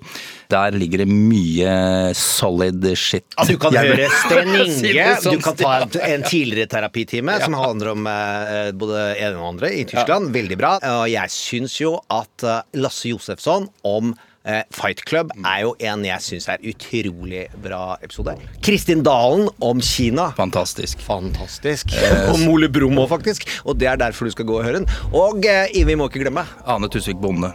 Der 0.51 0.71
ligger 0.71 1.03
det 1.03 1.09
mye 1.11 2.13
solid 2.15 2.85
shit. 2.97 3.25
Ja, 3.37 3.45
du 3.47 3.57
kan 3.61 3.75
høre 3.81 4.07
Sten 4.23 4.53
Inge, 4.55 4.91
Inge. 4.91 5.36
Du 5.37 5.43
kan 5.45 5.57
ta 5.59 5.73
en, 5.85 5.97
en 6.11 6.23
tidligere 6.27 6.69
terapitime 6.71 7.37
som 7.43 7.55
handler 7.57 7.93
om 7.93 8.07
eh, 8.11 8.71
både 8.77 9.03
en 9.27 9.37
og 9.41 9.51
andre 9.53 9.73
i 9.77 9.83
Tyskland. 9.87 10.31
Veldig 10.35 10.57
bra. 10.59 10.77
Og 11.01 11.05
jeg 11.11 11.33
syns 11.33 11.77
jo 11.81 11.97
at 12.13 12.45
eh, 12.47 12.63
Lasse 12.81 13.11
Josefsson 13.11 13.69
om 13.87 14.11
eh, 14.47 14.63
Fight 14.73 15.03
Club 15.07 15.31
er 15.43 15.63
jo 15.65 15.73
en 15.79 16.05
jeg 16.07 16.25
syns 16.25 16.49
er 16.51 16.63
utrolig 16.71 17.45
bra 17.63 17.97
episode. 18.01 18.37
Kristin 18.65 19.03
Dalen 19.05 19.47
om 19.63 19.81
Kina. 19.83 20.29
Fantastisk. 20.37 21.01
Fantastisk. 21.05 21.93
Og 22.31 22.39
Mole 22.43 22.69
Brumm 22.73 22.97
òg, 23.01 23.09
faktisk. 23.15 23.47
Og 23.65 23.77
det 23.79 23.91
er 23.93 24.01
derfor 24.01 24.29
du 24.29 24.35
skal 24.35 24.49
gå 24.49 24.59
og 24.59 24.67
høre 24.67 24.81
den. 24.81 24.89
Og 25.13 25.45
eh, 25.47 25.69
vi 25.87 25.97
må 25.99 26.09
ikke 26.11 26.25
glemme 26.25 26.47
Ane 26.65 26.89
Tusvik 26.91 27.21
Bonde. 27.23 27.53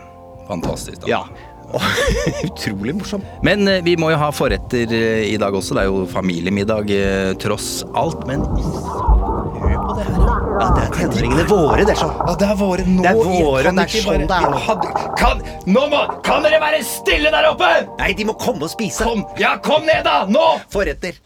Fantastisk. 0.48 1.04
Da. 1.04 1.10
Ja. 1.18 1.51
Utrolig 2.48 2.94
morsom. 2.98 3.24
Men 3.42 3.68
eh, 3.68 3.82
vi 3.84 3.96
må 4.00 4.10
jo 4.12 4.20
ha 4.20 4.30
forretter 4.34 4.92
eh, 4.92 5.24
i 5.32 5.38
dag 5.40 5.54
også. 5.54 5.76
Det 5.76 5.84
er 5.84 5.90
jo 5.90 6.04
familiemiddag 6.10 6.92
eh, 6.96 7.32
tross 7.42 7.82
alt. 7.98 8.26
Men 8.28 8.44
hør 8.44 9.78
på 9.86 9.96
det 9.98 10.06
her. 10.08 10.38
Ja, 10.52 10.68
det 10.76 10.82
er 10.84 10.92
tenåringene 10.94 11.44
våre, 11.48 11.82
det 11.82 11.94
er 11.94 11.98
sånn. 11.98 12.12
Ja, 12.28 12.36
det 12.38 12.48
er 12.52 12.58
våre 12.60 12.84
nå. 12.86 13.02
Det 13.02 13.10
er 13.10 13.18
våre, 13.18 13.64
kan 13.66 13.80
det 13.80 13.84
er 13.84 13.90
ikke 13.90 14.04
sånn 14.04 14.26
det 14.28 14.38
er 14.38 14.52
nå. 14.52 15.10
Kan, 15.18 15.42
nå 15.66 15.82
må, 15.90 16.02
kan 16.26 16.44
dere 16.46 16.60
være 16.62 16.82
stille 16.86 17.32
der 17.34 17.48
oppe? 17.50 17.72
Nei, 17.98 18.12
de 18.18 18.28
må 18.28 18.36
komme 18.38 18.68
og 18.68 18.72
spise. 18.72 19.06
Kom, 19.08 19.24
ja, 19.40 19.56
kom 19.64 19.86
ned 19.88 20.04
da, 20.06 20.22
nå! 20.30 20.46
Forretter. 20.72 21.18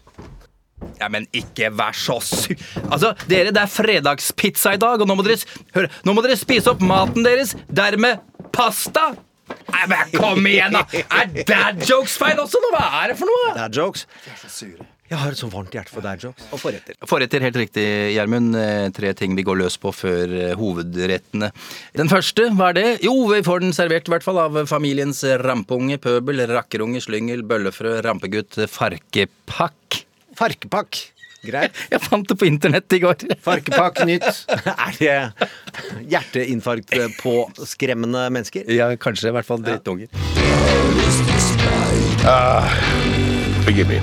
Ja, 0.97 1.09
men 1.13 1.27
ikke 1.35 1.69
vær 1.77 1.93
så 1.97 2.17
su... 2.23 2.55
Altså, 2.87 3.13
dere, 3.29 3.53
det 3.53 3.61
er 3.61 3.69
fredagspizza 3.69 4.73
i 4.77 4.81
dag, 4.81 5.03
og 5.03 5.09
nå 5.09 5.17
må 5.17 5.25
dere, 5.27 5.37
hør, 5.75 5.89
nå 6.07 6.17
må 6.17 6.25
dere 6.25 6.37
spise 6.39 6.73
opp 6.73 6.81
maten 6.85 7.25
deres. 7.25 7.53
Dermed 7.69 8.23
pasta. 8.55 9.11
Nei, 9.47 9.85
men 9.91 10.11
kom 10.15 10.45
igjen, 10.49 10.75
da! 10.75 10.83
Er 11.21 11.31
dad 11.47 11.81
jokes 11.87 12.17
feil 12.19 12.39
også, 12.43 12.59
nå? 12.63 12.69
Hva 12.75 12.85
er 13.03 13.13
det 13.13 13.17
for 13.19 13.29
noe? 13.29 13.49
Dad 13.57 13.75
jokes. 13.77 14.05
Jeg 15.07 15.15
har 15.21 15.31
et 15.31 15.39
så 15.39 15.47
varmt 15.47 15.71
hjerte 15.71 15.93
for 15.93 16.03
dad 16.03 16.19
jokes. 16.19 16.47
Og 16.51 16.59
forretter. 16.59 16.97
Forretter, 17.07 17.43
helt 17.45 17.55
riktig, 17.61 17.85
Gjermund. 18.11 18.57
Eh, 18.59 18.89
Tre 18.95 19.13
ting 19.15 19.37
vi 19.37 19.45
går 19.47 19.55
løs 19.61 19.77
på 19.79 19.93
før 19.95 20.33
eh, 20.35 20.51
hovedrettene. 20.59 21.47
Den 21.95 22.11
første, 22.11 22.49
hva 22.59 22.73
er 22.73 22.75
det? 22.79 22.87
Jo, 23.07 23.13
vi 23.31 23.39
får 23.45 23.63
den 23.63 23.75
servert 23.77 24.09
i 24.09 24.13
hvert 24.15 24.25
fall 24.27 24.41
av 24.43 24.59
familiens 24.67 25.23
rampunge, 25.45 25.95
pøbel, 26.03 26.43
rakkerunge, 26.51 26.99
slyngel, 27.07 27.45
bøllefrø, 27.47 28.01
rampegutt, 28.03 28.59
farkepakk. 28.73 30.01
Farkepakk. 30.37 31.05
Greit. 31.45 31.77
Jeg 31.93 32.01
fant 32.03 32.27
det 32.29 32.37
på 32.39 32.47
internett 32.49 32.97
i 32.97 33.01
går. 33.03 33.27
Farkepakk 33.47 34.03
nytt. 34.09 34.27
Er 34.47 34.97
det 34.99 35.17
hjerteinfarkt 36.11 36.95
på 37.21 37.37
skremmende 37.67 38.27
mennesker? 38.33 38.67
Ja, 38.73 38.89
kanskje 38.99 39.31
i 39.31 39.37
hvert 39.37 39.47
fall 39.47 39.63
drittunger. 39.65 40.11
Forgive 43.67 43.87
me. 43.87 44.01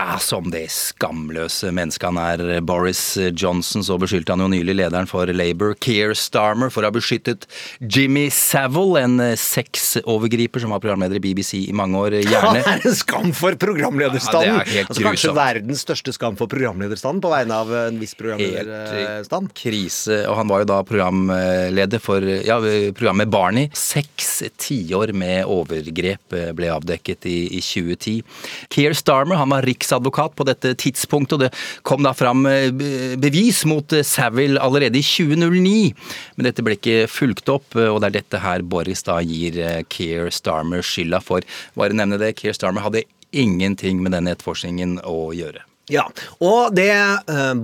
Ah, 0.00 0.16
som 0.16 0.46
det 0.48 0.62
skamløse 0.72 1.68
mennesket 1.76 2.06
han 2.08 2.18
er, 2.22 2.60
Boris 2.64 3.02
Johnson, 3.36 3.82
så 3.84 3.98
beskyldte 4.00 4.32
han 4.32 4.40
jo 4.40 4.48
nylig 4.48 4.78
lederen 4.78 5.08
for 5.10 5.28
Labour, 5.28 5.74
Keir 5.76 6.14
Starmer, 6.16 6.70
for 6.72 6.80
å 6.80 6.88
ha 6.88 6.94
beskyttet 6.94 7.44
Jimmy 7.84 8.30
Savile, 8.32 9.02
en 9.04 9.20
sexovergriper 9.36 10.62
som 10.62 10.72
var 10.72 10.80
programleder 10.80 11.18
i 11.18 11.22
BBC 11.24 11.66
i 11.66 11.74
mange 11.76 12.00
år. 12.00 12.16
Det 12.16 12.22
Gjerne 12.30 12.62
er 12.62 12.84
en 12.88 12.96
skam 12.96 13.34
for 13.36 13.58
programlederstanden! 13.60 14.48
Ja, 14.48 14.62
det 14.64 14.72
er 14.72 14.78
helt 14.78 14.94
altså, 14.94 15.04
kanskje 15.04 15.28
grusomt. 15.28 15.40
verdens 15.42 15.84
største 15.84 16.16
skam 16.16 16.40
for 16.40 16.52
programlederstanden 16.54 17.20
på 17.26 17.34
vegne 17.34 17.60
av 17.60 17.74
en 17.82 18.00
viss 18.00 18.16
helt 18.16 18.24
programlederstand. 18.24 19.52
krise. 19.60 20.22
Og 20.30 20.40
han 20.40 20.48
var 20.48 20.64
jo 20.64 20.70
da 20.72 20.80
programleder 20.88 22.00
for 22.00 22.24
ja, 22.24 22.56
programmet 22.96 23.28
Barney. 23.36 23.68
Seks 23.76 24.32
tiår 24.64 25.12
med 25.12 25.44
overgrep 25.44 26.40
eh, 26.40 26.48
ble 26.56 26.72
avdekket 26.72 27.28
i, 27.28 27.38
i 27.60 27.62
2010. 27.64 28.24
Keir 28.72 28.96
Starmer 28.96 29.42
han 29.42 29.52
var 29.52 29.68
riksadvokat 29.90 30.36
på 30.36 30.46
dette 30.46 30.74
tidspunktet, 30.78 31.34
og 31.34 31.40
det 31.44 31.50
kom 31.82 32.02
da 32.04 32.12
fram 32.14 32.46
eh, 32.46 32.70
bevis 33.18 33.64
mot 33.66 33.92
eh, 33.92 34.04
Savile 34.04 34.60
allerede 34.60 34.98
i 34.98 35.02
2009. 35.02 35.94
Men 36.36 36.48
dette 36.48 36.62
ble 36.62 36.76
ikke 36.76 37.08
fulgt 37.10 37.48
opp, 37.48 37.74
eh, 37.76 37.90
og 37.90 38.00
det 38.00 38.10
er 38.10 38.18
dette 38.20 38.42
her 38.42 38.62
Boris 38.62 39.02
da 39.02 39.20
gir 39.20 39.84
Keir 39.88 40.30
Starmer 40.30 40.82
skylda 40.82 41.20
for. 41.20 41.42
Bare 41.74 41.96
nevne 41.96 42.20
det, 42.20 42.36
Keir 42.38 42.54
Starmer 42.54 42.84
hadde 42.84 43.04
ingenting 43.32 44.02
med 44.02 44.14
denne 44.14 44.34
etterforskningen 44.34 45.00
å 45.06 45.32
gjøre. 45.34 45.66
Ja, 45.90 46.04
og 46.38 46.76
det 46.76 46.92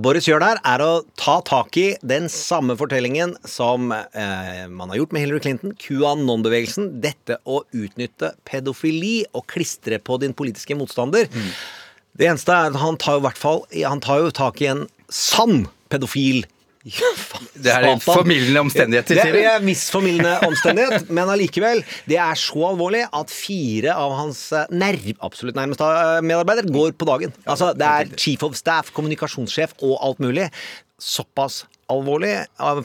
Boris 0.03 0.25
gjør 0.27 0.41
der, 0.43 0.57
er 0.67 0.81
å 0.83 0.89
ta 1.15 1.37
tak 1.47 1.77
i 1.79 1.85
den 2.03 2.25
samme 2.27 2.75
fortellingen 2.75 3.37
som 3.47 3.87
man 3.87 4.91
har 4.91 4.99
gjort 4.99 5.15
med 5.15 5.23
Hillary 5.23 5.39
Clinton, 5.45 5.71
QAnon-bevegelsen. 5.79 6.89
Dette 6.99 7.37
å 7.47 7.61
utnytte 7.71 8.33
pedofili 8.43 9.21
og 9.31 9.47
klistre 9.47 10.01
på 10.03 10.19
din 10.19 10.35
politiske 10.35 10.75
motstander. 10.75 11.31
Det 12.17 12.27
eneste 12.31 12.53
er 12.53 12.71
at 12.73 12.77
han 12.81 12.97
tar 12.97 13.17
jo 13.17 13.23
i 13.23 13.25
hvert 13.27 13.37
fall 13.41 13.65
Han 13.85 13.99
tar 14.03 14.23
jo 14.25 14.29
tak 14.33 14.61
i 14.63 14.69
en 14.71 14.85
sann 15.13 15.67
pedofil. 15.91 16.43
Ja, 16.87 17.09
faen, 17.19 17.47
Det 17.51 17.67
er 17.71 17.83
en 17.83 17.99
Satan. 17.99 18.15
formildende 18.21 18.61
omstendighet, 18.63 19.09
Det 19.11 19.19
er 19.19 19.57
en 19.57 19.65
viss 19.67 19.85
formildende 19.91 20.37
omstendighet, 20.47 21.09
men 21.11 21.27
allikevel. 21.33 21.81
Det 22.07 22.15
er 22.23 22.39
så 22.39 22.61
alvorlig 22.69 23.01
at 23.11 23.31
fire 23.33 23.95
av 23.95 24.13
hans 24.15 24.45
eh, 24.55 24.69
nerv, 24.71 25.09
absolutt 25.19 25.57
nærmeste 25.59 25.83
medarbeidere 25.83 26.27
medarbeider 26.29 26.71
går 26.71 26.95
på 26.99 27.09
dagen. 27.09 27.33
Altså, 27.45 27.73
det 27.75 27.87
er 27.91 28.13
chief 28.15 28.43
of 28.47 28.55
staff, 28.55 28.93
kommunikasjonssjef 28.95 29.75
og 29.83 29.97
alt 29.99 30.23
mulig. 30.23 30.47
Såpass 30.99 31.65
alvorlig 31.91 32.33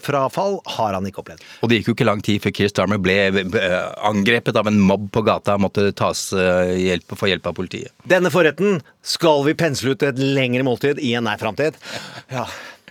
frafall 0.03 0.59
har 0.77 0.97
han 0.97 1.07
ikke 1.09 1.23
opplevd. 1.23 1.45
Og 1.63 1.71
det 1.71 1.81
gikk 1.81 1.91
jo 1.91 1.95
ikke 1.97 2.09
lang 2.09 2.23
tid 2.25 2.43
før 2.45 2.55
Keir 2.57 2.73
Starmer 2.73 3.01
ble 3.03 3.17
eh, 3.31 3.79
angrepet 4.09 4.59
av 4.59 4.71
en 4.71 4.79
mobb 4.81 5.09
på 5.15 5.25
gata 5.27 5.57
og 5.59 5.65
måtte 5.67 5.89
tas 5.99 6.29
eh, 6.37 6.75
hjelp, 6.79 7.17
få 7.19 7.33
hjelp 7.33 7.49
av 7.51 7.57
politiet. 7.59 7.95
Denne 8.09 8.33
forretten 8.35 8.81
skal 9.07 9.43
vi 9.49 9.57
pensle 9.59 9.95
ut 9.95 10.07
et 10.07 10.23
lengre 10.23 10.67
måltid 10.67 11.03
i 11.03 11.15
en 11.19 11.27
nær 11.27 11.41
framtid. 11.43 11.79
Ja. 12.33 12.47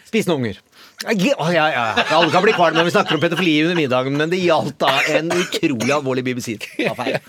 Spisende 0.08 0.38
unger. 0.40 0.60
Ja, 1.18 1.48
ja, 1.50 1.70
ja. 1.74 1.86
Alle 2.14 2.30
kan 2.34 2.44
bli 2.46 2.54
kvalm 2.54 2.76
når 2.78 2.86
vi 2.90 2.94
snakker 2.94 3.18
om 3.18 3.24
pedofili 3.24 3.56
under 3.64 3.80
middagen, 3.80 4.20
men 4.20 4.30
det 4.30 4.42
gjaldt 4.44 4.78
da 4.84 5.00
en 5.16 5.32
utrolig 5.34 5.96
alvorlig 5.96 6.28
BBC-affære. 6.28 7.24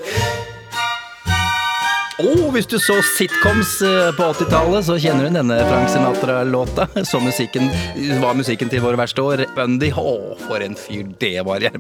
Og 2.21 2.51
hvis 2.53 2.67
du 2.69 2.77
så 2.83 2.99
sitcoms 3.15 3.79
eh, 3.87 4.11
på 4.17 4.27
80-tallet, 4.35 4.85
så 4.85 4.99
kjenner 5.01 5.29
du 5.29 5.39
denne 5.39 5.57
Frank 5.65 5.89
Sinatra-låta. 5.93 6.87
Så 7.09 7.21
musikken 7.25 7.71
var 8.21 8.37
musikken 8.37 8.69
til 8.73 8.83
våre 8.85 9.01
verste 9.01 9.25
år. 9.25 9.45
Bundy, 9.57 9.89
å, 9.97 10.37
for 10.45 10.63
en 10.65 10.77
fyr 10.79 11.09
det 11.23 11.39
var, 11.47 11.65
er, 11.65 11.79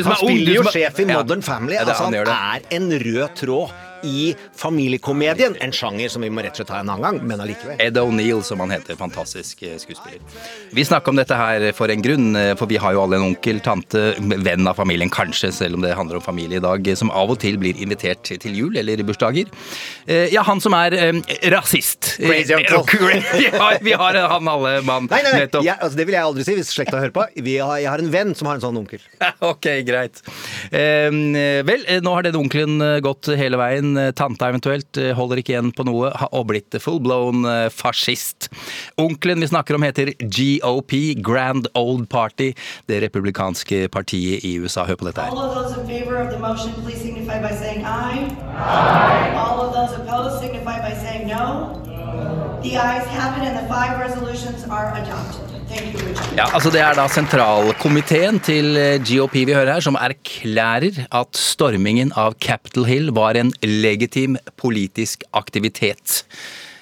som 0.00 0.14
han 0.14 0.20
spiller 0.22 0.60
jo 0.60 0.64
sjef 0.72 1.02
i 1.04 1.08
Ja. 1.10 1.20
Modern 1.20 1.44
Family. 1.44 1.76
Ja, 1.76 1.84
altså, 1.84 2.08
han 2.08 2.16
han 2.24 2.54
er 2.56 2.64
en 2.78 2.88
rød 3.04 3.36
tråd 3.40 3.74
i 4.04 4.34
familiekomedien. 4.56 5.56
En 5.60 5.72
sjanger 5.72 6.12
som 6.12 6.22
vi 6.22 6.30
må 6.30 6.44
rett 6.44 6.54
og 6.54 6.62
slett 6.62 6.70
ta 6.70 6.80
en 6.80 6.92
annen 6.92 7.04
gang, 7.04 7.20
men 7.28 7.42
allikevel. 7.42 7.80
Ed 7.82 7.98
O'Neill, 8.00 8.42
som 8.46 8.60
han 8.62 8.74
heter. 8.74 8.96
Fantastisk 9.00 9.62
eh, 9.62 9.76
skuespiller. 9.80 10.20
Vi 10.74 10.84
snakker 10.84 11.12
om 11.12 11.18
dette 11.20 11.38
her 11.38 11.66
for 11.76 11.92
en 11.92 12.04
grunn, 12.04 12.34
eh, 12.38 12.52
for 12.58 12.70
vi 12.70 12.78
har 12.80 12.94
jo 12.96 13.04
alle 13.04 13.18
en 13.20 13.28
onkel, 13.30 13.60
tante, 13.64 14.04
venn 14.20 14.68
av 14.68 14.78
familien 14.78 15.12
kanskje, 15.12 15.52
selv 15.54 15.78
om 15.78 15.84
det 15.84 15.94
handler 15.96 16.20
om 16.20 16.24
familie 16.24 16.60
i 16.60 16.64
dag, 16.64 16.88
eh, 16.88 16.98
som 16.98 17.12
av 17.14 17.32
og 17.34 17.40
til 17.42 17.58
blir 17.60 17.78
invitert 17.80 18.22
til 18.28 18.56
jul 18.56 18.76
eller 18.80 19.02
bursdager. 19.04 19.50
Ja, 20.06 20.42
han 20.46 20.60
som 20.60 20.74
er 20.76 20.94
rasist. 21.52 22.14
Crazy 22.18 22.54
uncle. 22.54 22.82
Vi 23.84 23.92
har, 23.96 24.18
han 24.30 24.48
alle 24.48 24.74
mann. 24.86 25.08
Nei, 25.10 25.20
nei, 25.24 25.32
nei. 25.34 25.62
Jeg, 25.64 25.76
altså, 25.78 25.96
det 25.98 26.06
vil 26.08 26.16
jeg 26.16 26.28
aldri 26.28 26.44
si 26.46 26.56
hvis 26.56 26.72
slekta 26.74 27.00
hører 27.00 27.14
på. 27.14 27.24
Vi 27.44 27.56
har, 27.58 27.78
jeg 27.82 27.90
har 27.90 28.02
en 28.02 28.10
venn 28.12 28.34
som 28.36 28.48
har 28.48 28.58
en 28.58 28.64
sånn 28.64 28.80
onkel. 28.80 29.02
Ok, 29.44 29.66
greit. 29.86 30.20
Eh, 30.74 31.10
vel, 31.66 31.84
nå 32.04 32.14
har 32.14 32.26
den 32.26 32.38
onkelen 32.38 32.82
gått 33.04 33.28
hele 33.38 33.58
veien. 33.60 33.93
Eh, 34.00 34.10
Tanta 34.16 34.48
eventuelt 34.52 34.98
eh, 35.00 35.12
holder 35.16 35.40
ikke 35.42 35.54
igjen 35.54 35.72
på 35.76 35.86
noe 35.88 36.10
og 36.30 36.46
blitt 36.50 36.76
full-blown 36.82 37.44
eh, 37.48 37.68
fascist. 37.72 38.48
Onkelen 39.00 39.40
vi 39.44 39.50
snakker 39.50 39.78
om 39.78 39.86
heter 39.86 40.12
GOP, 40.20 40.96
Grand 41.24 41.68
Old 41.78 42.08
Party, 42.12 42.52
det 42.90 43.02
republikanske 43.06 43.86
partiet 43.94 44.44
i 44.44 44.56
USA. 44.58 44.84
Hør 44.84 45.00
på 45.00 45.08
dette 45.08 45.22
All 45.24 45.38
her. 45.38 45.48
of 45.48 45.54
those 45.54 45.78
in 45.80 45.86
favor 45.88 46.20
of 46.20 46.30
the 46.32 46.38
motion, 46.38 46.72
please 46.82 47.00
signify 47.00 47.40
by 47.40 47.54
saying 47.54 47.84
aye. 47.84 48.28
Aye. 48.56 49.32
All 49.36 49.60
of 49.60 49.72
those 49.74 49.96
opposed 49.98 50.40
signify 50.42 50.78
by 50.80 50.94
saying 51.04 51.28
no. 51.28 51.93
Ja, 56.34 56.46
altså 56.50 56.70
Det 56.74 56.80
er 56.82 56.96
da 56.98 57.06
sentralkomiteen 57.10 58.40
til 58.44 58.76
eh, 58.80 58.98
GOP 59.02 59.36
vi 59.44 59.54
hører 59.54 59.76
her, 59.76 59.84
som 59.84 59.98
erklærer 59.98 61.04
at 61.10 61.38
stormingen 61.38 62.12
av 62.18 62.36
Capitol 62.42 62.86
Hill 62.88 63.10
var 63.16 63.38
en 63.40 63.52
legitim 63.62 64.38
politisk 64.60 65.26
aktivitet. 65.34 66.22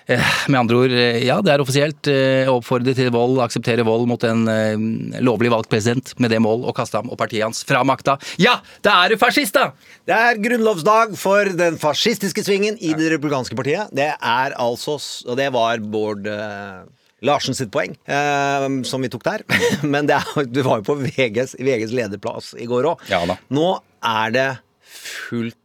Eh, 0.06 0.32
Med 0.48 0.60
andre 0.60 0.76
ord, 0.76 0.94
eh, 0.96 1.20
ja, 1.26 1.38
det 1.44 1.52
er 1.52 1.62
offisielt. 1.62 2.08
Å 2.48 2.56
Oppfordre 2.58 2.94
til 2.96 3.10
vold, 3.14 3.38
akseptere 3.44 3.84
vold 3.86 4.08
mot 4.10 4.24
en 4.26 4.46
eh, 4.50 5.20
lovlig 5.22 5.52
valgt 5.52 5.70
president 5.72 6.14
med 6.22 6.32
det 6.34 6.40
mål 6.42 6.66
å 6.68 6.74
kaste 6.76 6.98
ham 7.00 7.10
og 7.12 7.18
partiet 7.20 7.44
hans 7.46 7.62
fra 7.66 7.82
makta. 7.86 8.18
Ja, 8.42 8.58
da 8.84 8.98
er 9.04 9.12
du 9.14 9.20
fascist, 9.20 9.54
da! 9.56 9.70
Det 10.08 10.16
er 10.16 10.40
grunnlovsdag 10.42 11.14
for 11.20 11.52
den 11.58 11.78
fascistiske 11.82 12.44
svingen 12.46 12.78
i 12.82 12.94
det 12.98 13.12
republikanske 13.14 13.58
partiet. 13.58 13.92
Det 13.94 14.10
er 14.16 14.58
altså 14.60 14.98
Og 15.28 15.38
det 15.38 15.48
var 15.54 15.80
Bård 15.92 16.26
eh, 16.28 16.82
Larsen 17.22 17.54
sitt 17.54 17.70
poeng, 17.72 17.94
eh, 18.10 18.66
som 18.88 19.02
vi 19.02 19.10
tok 19.12 19.24
der. 19.24 19.46
Men 19.94 20.10
det, 20.10 20.18
er, 20.18 20.50
det 20.50 20.66
var 20.66 20.82
jo 20.82 20.88
på 20.90 20.98
VGs, 21.04 21.56
VGs 21.62 21.94
lederplass 21.94 22.52
i 22.58 22.66
går 22.70 22.90
òg. 22.92 23.06
Ja. 23.12 23.22
Nå 23.54 23.68
er 24.02 24.34
det 24.34 24.48
fullt 24.82 25.56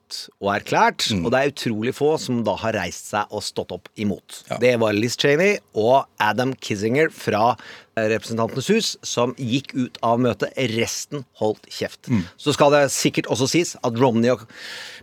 og 0.41 0.51
erklært, 0.55 1.07
og 1.17 1.31
det 1.33 1.39
er 1.39 1.51
utrolig 1.51 1.93
få 1.97 2.13
som 2.21 2.43
da 2.47 2.55
har 2.61 2.77
reist 2.77 3.11
seg 3.13 3.33
og 3.33 3.43
stått 3.45 3.73
opp 3.75 3.89
imot. 3.99 4.43
Ja. 4.51 4.59
Det 4.61 4.75
var 4.81 4.95
Liz 4.95 5.17
Cheney 5.19 5.57
og 5.77 6.07
Adam 6.23 6.53
Kissinger 6.63 7.11
fra 7.13 7.55
eh, 7.97 8.07
Representantenes 8.13 8.69
hus 8.73 8.91
som 9.05 9.33
gikk 9.37 9.73
ut 9.75 9.99
av 10.05 10.21
møtet. 10.23 10.53
Resten 10.77 11.25
holdt 11.41 11.67
kjeft. 11.73 12.09
Så 12.39 12.53
skal 12.55 12.73
det 12.73 12.83
sikkert 12.93 13.29
også 13.33 13.49
sies 13.51 13.75
at 13.81 13.99
Romney 13.99 14.31
og 14.33 14.45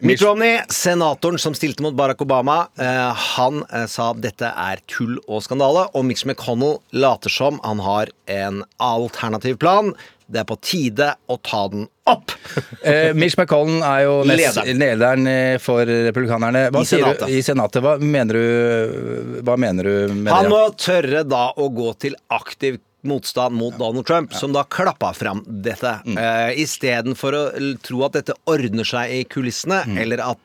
Mitt 0.05 0.23
Romney, 0.25 0.59
senatoren 0.73 1.39
som 1.41 1.55
stilte 1.57 1.85
mot 1.85 1.95
Barack 1.97 2.23
Obama, 2.25 2.65
eh, 2.81 3.27
han 3.37 3.63
eh, 3.71 3.87
sa 3.91 4.11
at 4.13 4.23
dette 4.25 4.51
er 4.51 4.83
tull 4.91 5.19
og 5.27 5.45
skandale. 5.47 5.87
Og 5.95 6.07
Mitch 6.09 6.27
McConnell 6.27 6.81
later 6.97 7.33
som 7.33 7.61
han 7.65 7.83
har 7.85 8.13
en 8.31 8.63
alternativ 8.83 9.59
plan. 9.63 9.93
Det 10.27 10.41
er 10.41 10.47
på 10.49 10.57
tide 10.65 11.11
å 11.31 11.37
ta 11.45 11.67
den 11.73 11.89
opp! 12.11 12.33
Eh, 12.85 13.15
Mitch 13.17 13.33
McCollen 13.41 13.81
er 13.81 14.03
jo 14.05 14.17
nest, 14.29 14.59
Lederen. 14.77 15.25
eh, 15.31 15.55
for 15.63 15.89
republikanerne. 15.89 16.67
Hva 16.75 16.83
I 16.85 16.89
Senatet. 16.91 17.23
Du, 17.25 17.33
I 17.33 17.41
Senatet. 17.47 17.81
Hva 17.81 17.95
mener 17.99 18.37
du, 18.37 19.41
hva 19.47 19.55
mener 19.61 19.89
du 19.89 20.13
med 20.15 20.29
Han 20.35 20.45
det? 20.45 20.51
må 20.53 20.59
tørre 20.77 21.23
da 21.25 21.47
å 21.57 21.71
gå 21.73 21.95
til 22.05 22.17
aktiv 22.35 22.77
motstand 23.09 23.57
mot 23.57 23.75
Donald 23.81 24.05
Trump, 24.09 24.33
som 24.37 24.53
da 24.53 24.63
klappa 24.69 25.11
fram 25.17 25.43
dette. 25.65 25.91
Mm. 26.09 26.17
Uh, 26.21 26.53
Istedenfor 26.61 27.37
å 27.37 27.43
tro 27.85 28.05
at 28.07 28.15
dette 28.17 28.37
ordner 28.49 28.85
seg 28.89 29.13
i 29.13 29.25
kulissene, 29.29 29.83
Mm. 29.89 29.99
eller 30.05 30.23
at 30.25 30.41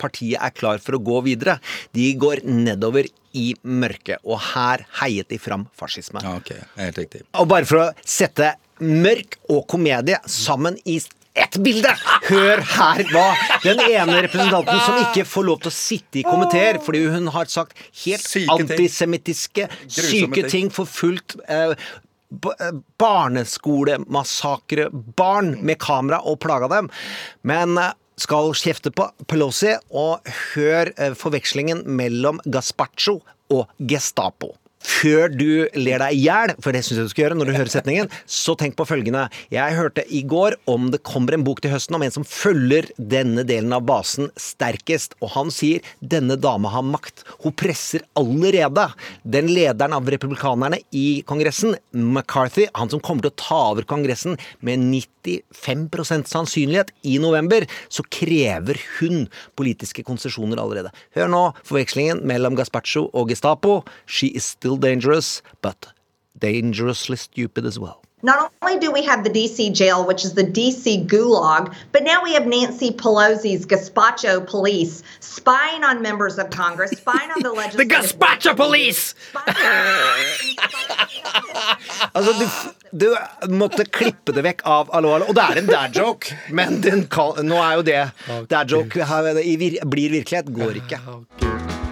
partiet 0.00 0.40
er 0.40 0.52
klar 0.56 0.80
for 0.84 0.96
å 0.98 1.04
gå 1.04 1.22
videre. 1.24 1.58
De 1.96 2.10
går 2.20 2.42
nedover 2.44 3.08
i 3.36 3.54
mørket, 3.64 4.20
og 4.24 4.38
her 4.54 4.84
heiet 5.00 5.28
de 5.32 5.38
fram 5.40 5.64
fascisme. 5.76 6.20
Ja, 6.24 6.36
ok, 6.40 6.52
helt 6.80 6.96
riktig. 7.00 7.22
Og 7.40 7.48
bare 7.48 7.64
for 7.68 7.86
å 7.86 7.92
sette 8.04 8.54
mørk 8.80 9.38
og 9.50 9.66
komedie 9.70 10.18
sammen 10.30 10.78
i 10.84 10.98
ett 11.34 11.58
bilde! 11.62 11.90
Hør 12.28 12.62
her 12.76 13.02
hva 13.10 13.26
den 13.64 13.82
ene 13.84 14.22
representanten 14.26 14.80
som 14.84 15.00
ikke 15.02 15.26
får 15.28 15.48
lov 15.48 15.60
til 15.64 15.72
å 15.72 15.74
sitte 15.76 16.20
i 16.20 16.24
komiteer 16.26 16.78
fordi 16.84 17.04
hun 17.10 17.28
har 17.34 17.50
sagt 17.50 17.78
helt 18.04 18.24
Syke 18.24 18.54
antisemittiske, 18.54 19.68
syke 19.90 20.46
ting. 20.50 20.70
forfulgt 20.74 21.36
eh, 21.48 21.74
eh, 21.74 22.72
barneskolemassakre 23.02 24.88
barn 25.18 25.56
med 25.66 25.82
kamera 25.82 26.22
og 26.22 26.40
plaga 26.44 26.70
dem. 26.70 26.90
Men 27.42 27.78
eh, 27.82 27.92
skal 28.20 28.52
kjefte 28.54 28.92
på 28.94 29.08
Pelosi, 29.30 29.74
og 29.90 30.22
hør 30.54 30.92
eh, 30.94 31.14
forvekslingen 31.18 31.82
mellom 31.98 32.40
gazpacho 32.46 33.20
og 33.54 33.66
Gestapo. 33.78 34.54
Før 34.84 35.32
du 35.32 35.66
ler 35.78 36.02
deg 36.02 36.14
i 36.14 36.22
hjel, 36.26 36.52
for 36.62 36.74
det 36.74 36.82
syns 36.84 37.00
jeg 37.00 37.08
du 37.08 37.12
skal 37.12 37.24
gjøre 37.24 37.38
når 37.38 37.48
du 37.48 37.54
hører 37.56 37.72
setningen, 37.72 38.10
så 38.28 38.54
tenk 38.58 38.76
på 38.78 38.86
følgende. 38.88 39.26
Jeg 39.52 39.76
hørte 39.78 40.04
i 40.12 40.22
går 40.28 40.58
om 40.70 40.90
det 40.92 41.02
kommer 41.06 41.36
en 41.36 41.44
bok 41.46 41.62
til 41.64 41.72
høsten 41.72 41.96
om 41.96 42.04
en 42.04 42.14
som 42.14 42.26
følger 42.28 42.90
denne 42.98 43.46
delen 43.48 43.72
av 43.74 43.86
basen 43.88 44.30
sterkest, 44.40 45.16
og 45.24 45.32
han 45.36 45.52
sier 45.54 45.84
denne 46.00 46.36
dama 46.40 46.72
har 46.74 46.84
makt. 46.86 47.24
Hun 47.44 47.56
presser 47.56 48.04
allerede 48.18 48.86
den 49.24 49.50
lederen 49.52 49.96
av 49.96 50.08
republikanerne 50.10 50.80
i 50.94 51.22
Kongressen, 51.28 51.76
McCarthy, 51.94 52.68
han 52.74 52.92
som 52.92 53.02
kommer 53.04 53.26
til 53.26 53.32
å 53.32 53.40
ta 53.40 53.60
over 53.72 53.88
Kongressen 53.88 54.38
med 54.64 54.84
95% 55.24 56.28
sannsynlighet 56.30 56.92
i 57.08 57.16
november, 57.22 57.64
så 57.88 58.04
krever 58.12 58.80
hun 58.98 59.24
politiske 59.56 60.04
konsesjoner 60.06 60.60
allerede. 60.60 60.92
Hør 61.16 61.30
nå 61.32 61.42
forvekslingen 61.64 62.24
mellom 62.28 62.58
Gazpacho 62.58 63.06
og 63.12 63.32
Gestapo. 63.32 63.80
She 64.06 64.32
is 64.36 64.52
still 64.54 64.73
dangerous, 64.76 65.42
but 65.62 65.86
dangerously 66.38 67.16
stupid 67.16 67.64
as 67.64 67.78
well. 67.78 68.00
Not 68.22 68.50
only 68.62 68.78
do 68.78 68.90
we 68.90 69.02
have 69.02 69.22
the 69.22 69.28
DC 69.28 69.74
jail, 69.74 70.06
which 70.06 70.24
is 70.24 70.32
the 70.32 70.44
DC 70.44 71.06
gulag, 71.06 71.74
but 71.92 72.02
now 72.04 72.22
we 72.24 72.32
have 72.32 72.46
Nancy 72.46 72.90
Pelosi's 72.90 73.66
gazpacho 73.66 74.46
police 74.46 75.02
spying 75.20 75.84
on 75.84 76.00
members 76.00 76.38
of 76.38 76.48
Congress, 76.48 76.92
spying 76.92 77.30
on 77.36 77.42
the 77.42 77.52
legislative. 77.60 78.18
gazpacho 78.18 78.56
police! 78.56 79.14
Altså, 82.14 82.32
du, 82.32 82.48
du 82.96 83.16
måtte 83.52 83.84
klippe 83.84 84.32
det 84.32 84.44
vekk 84.46 84.64
av 84.64 84.88
Allo, 84.96 85.12
allo. 85.18 85.28
Og 85.28 85.36
det 85.36 85.44
er 85.44 85.60
en 85.60 85.68
dad 85.68 85.96
joke, 86.00 86.32
men 86.48 86.80
den 86.80 87.04
kan, 87.12 87.44
nå 87.44 87.60
er 87.60 87.76
jo 87.76 87.84
det 87.92 88.02
dad 88.48 88.72
joke 88.72 89.04
blir 89.04 90.16
virkelighet. 90.16 90.48
Går 90.54 90.80
ikke. 90.80 91.00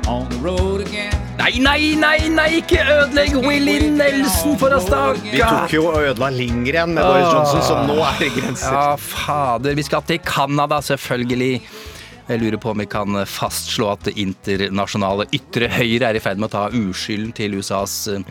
on 0.06 0.28
the 0.28 0.36
road 0.38 0.80
again. 0.80 1.21
Nei, 1.38 1.56
nei, 1.64 1.94
nei, 1.96 2.28
nei, 2.28 2.48
ikke 2.60 2.82
ødelegg 2.82 3.38
Willy 3.40 3.78
Nelson 3.94 4.58
for 4.60 4.74
oss, 4.76 4.84
da! 4.90 5.14
Vi 5.16 5.40
tok 5.40 5.72
jo 5.72 5.86
og 5.88 6.02
ødela 6.02 6.28
Lindgren 6.34 6.92
med 6.92 7.06
Boris 7.06 7.30
Johnson, 7.30 7.62
så 7.64 7.78
nå 7.88 7.96
er 8.04 8.18
det 8.20 8.28
grenser. 8.36 8.76
Ja, 8.76 8.98
fader. 9.00 9.76
Vi 9.78 9.84
skal 9.86 10.04
til 10.08 10.20
Canada, 10.28 10.82
selvfølgelig. 10.84 11.54
Jeg 12.28 12.42
lurer 12.42 12.60
på 12.60 12.74
om 12.74 12.82
vi 12.84 12.86
kan 12.86 13.16
fastslå 13.26 13.88
at 13.94 14.04
det 14.10 14.14
internasjonale 14.20 15.26
ytre 15.34 15.70
høyre 15.72 16.12
er 16.12 16.20
i 16.20 16.22
ferd 16.22 16.42
med 16.42 16.50
å 16.50 16.52
ta 16.52 16.66
uskylden 16.68 17.32
til 17.36 17.56
USAs 17.58 17.96
eh, 18.12 18.28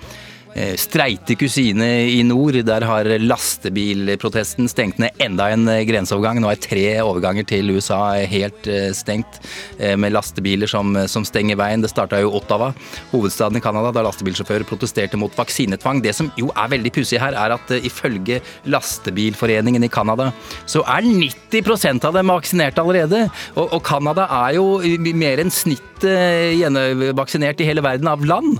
streite 0.79 1.35
kusine 1.39 1.87
i 2.11 2.21
nord. 2.27 2.57
Der 2.67 2.83
har 2.87 3.07
lastebilprotesten 3.21 4.67
stengt 4.71 4.99
ned 5.01 5.15
enda 5.21 5.49
en 5.51 5.67
eh, 5.71 5.83
grenseovergang. 5.87 6.41
Nå 6.41 6.51
er 6.51 6.61
tre 6.61 6.85
overganger 7.03 7.47
til 7.47 7.71
USA 7.75 8.01
helt 8.29 8.67
eh, 8.69 8.89
stengt, 8.95 9.39
eh, 9.79 9.95
med 9.99 10.13
lastebiler 10.15 10.69
som, 10.69 10.93
som 11.11 11.25
stenger 11.27 11.59
veien. 11.59 11.83
Det 11.83 11.91
starta 11.91 12.21
jo 12.21 12.33
Ottawa, 12.37 12.71
hovedstaden 13.13 13.59
i 13.59 13.63
Canada, 13.63 13.93
da 13.95 14.05
lastebilsjåfører 14.07 14.67
protesterte 14.67 15.19
mot 15.19 15.35
vaksinetvang. 15.37 16.03
Det 16.03 16.15
som 16.17 16.31
jo 16.39 16.51
er 16.55 16.71
veldig 16.75 16.93
pussig 16.95 17.21
her, 17.21 17.37
er 17.37 17.55
at 17.57 17.75
eh, 17.75 17.85
ifølge 17.87 18.41
Lastebilforeningen 18.71 19.87
i 19.87 19.91
Canada, 19.91 20.31
så 20.69 20.85
er 20.85 21.05
90% 21.07 22.07
av 22.07 22.17
dem 22.17 22.31
vaksinert 22.31 22.79
allerede. 22.81 23.25
Og, 23.55 23.79
Canada 23.85 24.27
er 24.45 24.57
jo 24.59 24.65
mer 25.17 25.41
enn 25.41 25.51
snittet 25.51 26.57
gjenvaksinert 26.57 27.61
i 27.61 27.67
hele 27.67 27.83
verden 27.85 28.09
av 28.09 28.23
land. 28.25 28.59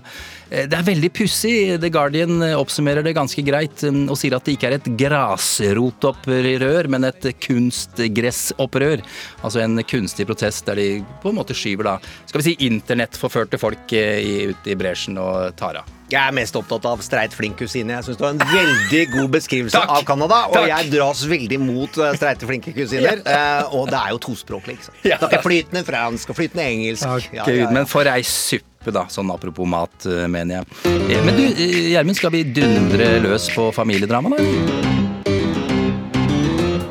Eh, 0.52 0.66
Det 0.68 0.78
er 0.78 0.84
veldig 0.84 1.10
pussig. 1.16 1.54
The 1.82 1.90
Guardian 1.90 2.42
eh, 2.44 2.58
oppsummerer 2.60 3.04
det 3.08 3.14
ganske 3.16 3.44
greit 3.48 3.82
mm, 3.88 4.04
og 4.12 4.18
sier 4.20 4.36
at 4.36 4.44
det 4.46 4.58
ikke 4.58 4.68
er 4.68 4.78
et 4.80 4.90
grasrotopprør, 5.00 6.90
men 6.92 7.08
et 7.08 7.30
kunstgressopprør. 7.48 9.02
Altså 9.46 9.64
en 9.64 9.80
kunstig 9.88 10.28
protest 10.30 10.66
der 10.68 10.76
de 10.82 10.90
på 11.24 11.32
en 11.32 11.38
måte 11.40 11.56
skyver 11.58 11.88
da, 11.88 11.96
skal 12.28 12.42
vi 12.44 12.50
si 12.52 12.58
internettforførte 12.68 13.60
folk 13.62 13.94
eh, 13.98 14.20
i- 14.20 14.46
ut 14.52 14.68
i 14.68 14.76
bresjen 14.80 15.18
og 15.22 15.56
tar 15.60 15.80
av. 15.82 15.90
Jeg 16.12 16.20
er 16.28 16.34
mest 16.36 16.58
opptatt 16.60 16.84
av 16.90 17.00
streit 17.00 17.32
flink 17.32 17.56
kusine. 17.62 17.94
Jeg 17.96 18.04
syns 18.04 18.18
det 18.20 18.26
var 18.26 18.34
en 18.34 18.42
veldig 18.52 19.04
god 19.14 19.30
beskrivelse 19.32 19.80
Takk. 19.80 19.94
av 19.96 20.02
Canada. 20.10 20.42
Og 20.50 20.58
Takk. 20.58 20.68
jeg 20.68 20.90
dras 20.92 21.22
veldig 21.32 21.60
mot 21.64 22.02
streite 22.18 22.50
flinke 22.50 22.74
kusiner. 22.76 23.22
Eh, 23.32 23.64
og 23.78 23.88
det 23.88 23.96
er 23.96 24.10
jo 24.12 24.20
tospråklig, 24.26 24.76
ikke 24.76 24.90
sant. 24.90 24.98
Ja. 25.08 25.18
Snakker 25.22 25.42
flytende 25.46 25.86
fransk 25.88 26.34
og 26.34 26.36
flytende 26.36 26.66
engelsk. 26.68 27.08
Ja, 27.32 27.46
ja, 27.46 27.56
ja. 27.62 27.70
Men 27.72 27.88
for 27.88 28.04
ei 28.12 28.20
suppe, 28.28 28.68
da. 28.90 29.06
Sånn 29.10 29.30
apropos 29.30 29.68
mat, 29.68 29.94
eh, 30.06 30.26
mener 30.28 30.56
jeg. 30.56 30.66
Eh, 31.12 31.22
Men 31.24 31.36
du, 31.36 31.44
eh, 31.44 31.92
Gjermund, 31.94 32.16
skal 32.16 32.32
vi 32.32 32.44
dundre 32.44 33.20
løs 33.22 33.50
på 33.54 33.72
familiedrama, 33.72 34.30
da? 34.30 34.38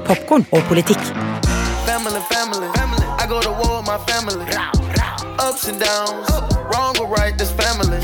Popkorn 0.07 0.47
og 0.53 0.63
politikk. 0.69 1.03
Family, 1.87 2.21
family. 2.31 2.69
I 3.19 3.27
go 3.29 3.41
to 3.41 3.51
war 3.51 3.79
with 3.79 3.87
my 3.87 3.99
family. 4.07 4.47
Ups 5.39 5.69
and 5.69 5.81
downs, 5.81 6.29
wrong 6.71 6.97
or 7.01 7.07
right, 7.07 7.37
this 7.39 7.51
family. 7.51 7.99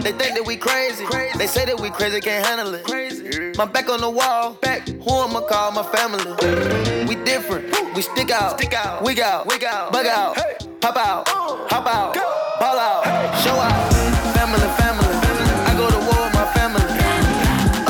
They 0.00 0.12
think 0.12 0.34
that 0.36 0.46
we 0.46 0.56
crazy. 0.56 1.04
They 1.36 1.46
say 1.46 1.64
that 1.64 1.80
we 1.80 1.90
crazy, 1.90 2.20
can't 2.20 2.44
handle 2.46 2.74
it. 2.74 3.56
My 3.56 3.64
back 3.64 3.88
on 3.90 4.00
the 4.00 4.10
wall, 4.10 4.56
back. 4.62 4.88
Who 4.88 5.10
I 5.10 5.40
call 5.48 5.72
my 5.72 5.82
family? 5.82 6.24
We 7.08 7.16
different, 7.24 7.64
we 7.94 8.02
stick 8.02 8.30
out, 8.30 8.58
stick 8.60 8.74
out, 8.74 9.02
wig 9.02 9.18
out, 9.20 9.46
wig 9.46 9.64
out, 9.64 9.92
bug 9.92 10.06
out, 10.06 10.36
pop 10.80 10.96
out, 10.96 11.28
hop 11.28 11.86
out, 11.86 12.14
ball 12.60 12.78
out, 12.78 13.04
show 13.42 13.56
out. 13.68 13.92
Family, 14.36 14.68
family. 14.82 15.14
I 15.68 15.72
go 15.80 15.86
to 15.96 16.00
war 16.08 16.20
with 16.24 16.34
my 16.40 16.46
family. 16.58 16.84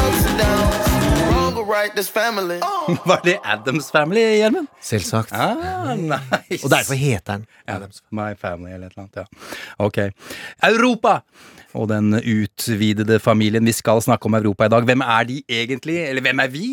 Ups 0.03 0.23
and 0.31 0.39
downs, 0.39 0.87
wrong 1.31 1.53
or 1.61 1.65
right, 1.77 1.93
this 1.97 2.09
family. 2.09 2.61
Var 3.11 3.21
det 3.25 3.39
Adams 3.45 3.91
Family, 3.91 4.21
Gjermund? 4.39 4.69
Selvsagt. 4.81 5.33
Ah, 5.33 5.95
nice. 5.97 6.65
Og 6.65 6.71
derfor 6.71 6.95
heter 6.95 7.33
den 7.33 7.47
Adams 7.67 8.03
My 8.11 8.35
Family 8.41 8.73
eller 8.75 8.87
et 8.87 8.93
eller 8.97 9.03
annet, 9.03 9.17
ja. 9.17 9.25
Ok. 9.79 9.99
Europa! 10.63 11.21
Og 11.79 11.87
den 11.91 12.17
utvidede 12.19 13.21
familien. 13.23 13.67
Vi 13.67 13.77
skal 13.77 14.03
snakke 14.03 14.27
om 14.27 14.35
Europa 14.35 14.67
i 14.67 14.73
dag. 14.73 14.87
Hvem 14.89 15.05
er 15.07 15.27
de 15.29 15.39
egentlig? 15.47 16.01
Eller 16.09 16.25
hvem 16.25 16.43
er 16.43 16.51
vi? 16.51 16.69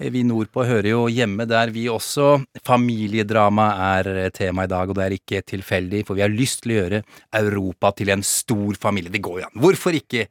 Vi 0.00 0.22
nordpå 0.24 0.64
hører 0.64 0.88
jo 0.94 1.00
hjemme 1.12 1.44
der, 1.44 1.68
vi 1.74 1.82
også. 1.92 2.38
Familiedrama 2.64 3.66
er 3.98 4.30
tema 4.32 4.64
i 4.64 4.70
dag, 4.70 4.88
og 4.88 4.96
det 4.96 5.04
er 5.04 5.16
ikke 5.18 5.42
tilfeldig, 5.44 6.06
for 6.08 6.16
vi 6.16 6.24
har 6.24 6.32
lyst 6.32 6.62
til 6.64 6.72
å 6.72 6.78
gjøre 6.78 7.02
Europa 7.36 7.90
til 7.98 8.14
en 8.14 8.24
stor 8.24 8.78
familie. 8.80 9.12
Det 9.12 9.20
går 9.20 9.42
jo 9.42 9.50
an. 9.50 9.58
Hvorfor 9.60 9.98
ikke? 9.98 10.24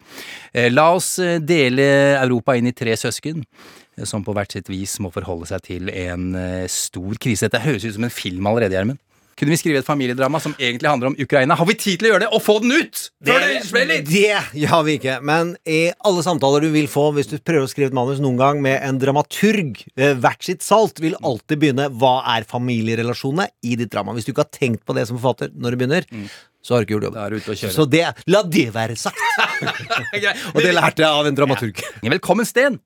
Eh, 0.54 0.72
La 0.74 0.88
oss 0.95 1.12
eh, 1.22 1.38
dele 1.38 1.86
Europa 2.15 2.58
inn 2.58 2.72
i 2.72 2.74
tre 2.74 2.98
søsken 2.98 3.43
eh, 3.43 4.08
som 4.10 4.26
på 4.26 4.34
hvert 4.34 4.58
sitt 4.58 4.74
vis 4.74 4.98
må 5.06 5.13
forholde 5.13 5.52
seg 5.52 5.62
til 5.69 5.93
en 5.93 6.34
eh, 6.34 6.65
stor 6.65 7.22
krise. 7.22 7.45
Dette 7.45 7.62
høres 7.62 7.86
ut 7.86 8.00
som 8.00 8.10
en 8.10 8.17
film 8.17 8.50
allerede, 8.50 8.74
Gjermund. 8.74 9.04
Kunne 9.39 9.54
vi 9.54 9.58
skrive 9.62 9.80
et 9.80 9.88
familiedrama 9.88 10.41
som 10.43 10.52
egentlig 10.60 10.89
handler 10.89 11.13
om 11.13 11.15
Ukraina? 11.19 11.56
Har 11.56 11.67
vi 11.69 11.78
tid 11.80 12.02
til 12.02 12.10
å 12.10 12.12
gjøre 12.12 12.25
det? 12.25 12.30
Og 12.36 12.41
få 12.43 12.58
den 12.60 12.73
ut! 12.75 13.06
Det 13.23 13.38
smeller! 13.69 14.02
Det 14.04 14.65
har 14.67 14.84
vi 14.84 14.97
ikke. 14.99 15.15
Men 15.23 15.54
i 15.63 15.80
alle 16.08 16.25
samtaler 16.25 16.65
du 16.65 16.73
vil 16.73 16.89
få 16.91 17.06
hvis 17.15 17.32
du 17.32 17.38
prøver 17.39 17.63
å 17.63 17.71
skrive 17.71 17.93
et 17.93 17.95
manus 17.95 18.19
noen 18.23 18.39
gang 18.41 18.60
med 18.65 18.84
en 18.84 18.99
dramaturg, 18.99 19.80
hvert 19.95 20.43
sitt 20.43 20.65
salt, 20.65 20.99
vil 20.99 21.15
alltid 21.23 21.62
begynne 21.62 21.88
Hva 22.02 22.17
er 22.36 22.47
familierelasjonene 22.49 23.47
i 23.63 23.80
ditt 23.80 23.93
drama? 23.95 24.17
Hvis 24.17 24.28
du 24.28 24.34
ikke 24.34 24.43
har 24.43 24.52
tenkt 24.60 24.84
på 24.84 24.97
det 24.97 25.08
som 25.08 25.15
forfatter 25.19 25.56
når 25.56 25.71
du 25.71 25.82
begynner, 25.86 26.10
så 26.60 26.75
har 26.75 26.84
du 26.84 26.89
ikke 26.89 26.97
gjort 26.97 27.08
Mm. 27.10 27.15
Jobben. 27.15 27.71
Så 27.71 27.86
det, 27.88 28.04
la 28.28 28.43
det 28.43 28.67
være 28.75 28.99
sagt. 28.99 29.23
Og 30.54 30.60
det 30.60 30.75
lærte 30.75 31.06
jeg 31.06 31.10
av 31.10 31.32
en 31.32 31.38
dramaturg. 31.39 31.80
Velkommen, 32.04 32.47
Sten! 32.47 32.82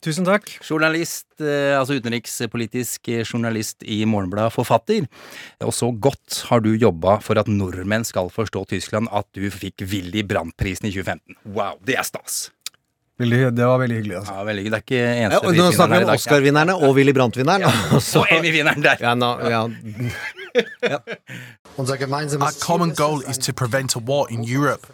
Tusen 0.00 0.24
takk. 0.24 0.46
Journalist, 0.64 1.26
eh, 1.42 1.74
altså 1.78 1.96
utenrikspolitisk 1.98 3.08
eh, 3.12 3.24
journalist 3.26 3.82
i 3.82 4.04
Morgenbladet, 4.08 4.52
forfatter. 4.54 5.08
Og 5.66 5.74
så 5.76 5.90
godt 6.00 6.44
har 6.48 6.62
du 6.64 6.70
jobba 6.78 7.18
for 7.24 7.40
at 7.40 7.50
nordmenn 7.50 8.06
skal 8.08 8.30
forstå 8.32 8.62
Tyskland 8.70 9.10
at 9.12 9.26
du 9.36 9.48
fikk 9.50 9.82
Willy 9.90 10.22
Brandt-prisen 10.22 10.86
i 10.88 10.94
2015. 10.94 11.36
Wow, 11.52 11.76
det 11.84 11.98
er 12.00 12.06
stas! 12.08 12.50
Veldig, 13.20 13.50
det 13.52 13.66
var 13.68 13.76
veldig 13.82 13.96
hyggelig. 13.98 14.14
altså. 14.16 14.32
Ja, 14.38 14.44
veldig, 14.48 14.62
Det 14.64 14.72
er 14.78 14.84
ikke 14.86 14.96
Ja, 14.96 15.08
eneste 15.26 15.44
ja, 15.44 15.52
nå 15.60 15.72
snakker 15.76 15.98
vi 15.98 16.04
om. 16.06 16.12
Oscar-vinnerne 16.14 16.74
og 16.80 16.94
Willy 16.96 17.12
Brandt-vinneren. 17.12 18.00
så- 18.00 18.22
Og 18.22 18.30
Emmy-vinneren 18.32 18.80
der. 18.86 18.96
Ja, 19.04 19.12
nå- 19.14 19.40
ja. 19.50 19.66
Our 21.78 22.52
common 22.60 22.90
goal 22.94 23.20
is 23.28 23.38
to 23.38 23.52
prevent 23.52 23.94
a 23.96 23.98
war 23.98 24.26
in 24.30 24.42
Europe. 24.44 24.86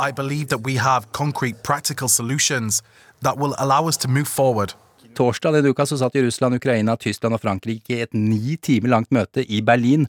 I 0.00 0.10
believe 0.10 0.48
that 0.48 0.62
we 0.64 0.74
have 0.76 1.12
concrete, 1.12 1.62
practical 1.62 2.08
solutions 2.08 2.82
that 3.22 3.38
will 3.38 3.54
allow 3.58 3.88
us 3.88 3.96
to 3.98 4.08
move 4.08 4.28
forward. 4.28 4.74
Torsdag 5.14 5.54
denne 5.54 5.70
uka 5.70 5.86
så 5.86 5.98
satt 6.00 6.16
Russland, 6.18 6.58
Ukraina, 6.58 6.96
Tyskland 6.96 7.36
og 7.36 7.42
Frankrike 7.42 7.94
i 7.94 8.02
et 8.02 8.16
ni 8.16 8.56
timer 8.56 8.90
langt 8.96 9.12
møte 9.14 9.44
i 9.46 9.60
Berlin. 9.62 10.08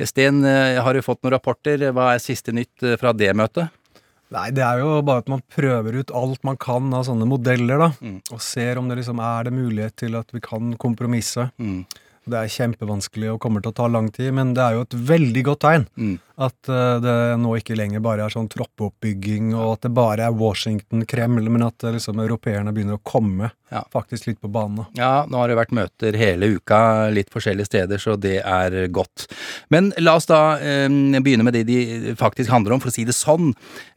Sten, 0.00 0.44
eh, 0.44 0.80
har 0.80 0.94
du 0.94 1.02
fått 1.04 1.20
noen 1.22 1.34
rapporter? 1.36 1.90
Hva 1.92 2.14
er 2.14 2.22
siste 2.24 2.54
nytt 2.56 2.82
eh, 2.82 2.96
fra 2.96 3.12
det 3.12 3.34
møtet? 3.36 3.68
Nei, 4.30 4.50
det 4.54 4.62
er 4.62 4.78
jo 4.78 5.00
bare 5.02 5.24
at 5.24 5.28
man 5.28 5.42
prøver 5.50 5.98
ut 6.00 6.12
alt 6.14 6.44
man 6.46 6.56
kan 6.56 6.86
av 6.94 7.02
sånne 7.08 7.26
modeller, 7.26 7.82
da. 7.82 7.88
Og 8.30 8.40
ser 8.40 8.78
om 8.78 8.88
det 8.88 9.00
liksom 9.00 9.18
er 9.18 9.48
det 9.48 9.52
mulighet 9.56 9.96
til 10.04 10.14
at 10.14 10.30
vi 10.32 10.40
kan 10.44 10.76
kompromisse. 10.78 11.48
Det 12.32 12.40
er 12.40 12.52
kjempevanskelig 12.54 13.32
og 13.34 13.40
kommer 13.42 13.62
til 13.64 13.72
å 13.74 13.78
ta 13.80 13.86
lang 13.90 14.08
tid, 14.14 14.32
men 14.36 14.54
det 14.56 14.62
er 14.64 14.78
jo 14.78 14.86
et 14.86 14.96
veldig 15.12 15.42
godt 15.50 15.64
tegn 15.66 15.86
at 16.40 16.70
eh, 16.72 16.96
det 17.04 17.14
nå 17.42 17.50
ikke 17.58 17.76
lenger 17.76 18.00
bare 18.00 18.24
er 18.24 18.32
sånn 18.32 18.48
troppeoppbygging, 18.48 19.50
og 19.52 19.74
at 19.74 19.82
det 19.84 19.90
bare 19.96 20.24
er 20.24 20.36
Washington, 20.36 21.02
Kreml, 21.08 21.50
men 21.52 21.66
at 21.66 21.84
eh, 21.84 21.92
liksom 21.96 22.22
europeerne 22.22 22.72
begynner 22.76 22.96
å 22.96 23.02
komme 23.04 23.50
Ja. 23.70 23.82
faktisk 23.92 24.26
litt 24.26 24.40
på 24.40 24.48
banen. 24.50 24.86
Ja, 24.98 25.26
nå 25.28 25.36
har 25.38 25.50
det 25.52 25.58
vært 25.58 25.74
møter 25.76 26.16
hele 26.18 26.48
uka, 26.56 27.10
litt 27.12 27.28
forskjellige 27.30 27.68
steder, 27.68 28.00
så 28.02 28.16
det 28.18 28.38
er 28.40 28.78
godt. 28.88 29.26
Men 29.70 29.92
la 30.00 30.16
oss 30.18 30.26
da 30.30 30.56
eh, 30.58 30.88
begynne 31.20 31.44
med 31.46 31.58
det 31.58 31.66
de 31.68 32.14
faktisk 32.18 32.50
handler 32.50 32.74
om, 32.78 32.80
for 32.82 32.90
å 32.90 32.96
si 32.96 33.04
det 33.04 33.14
sånn. 33.18 33.52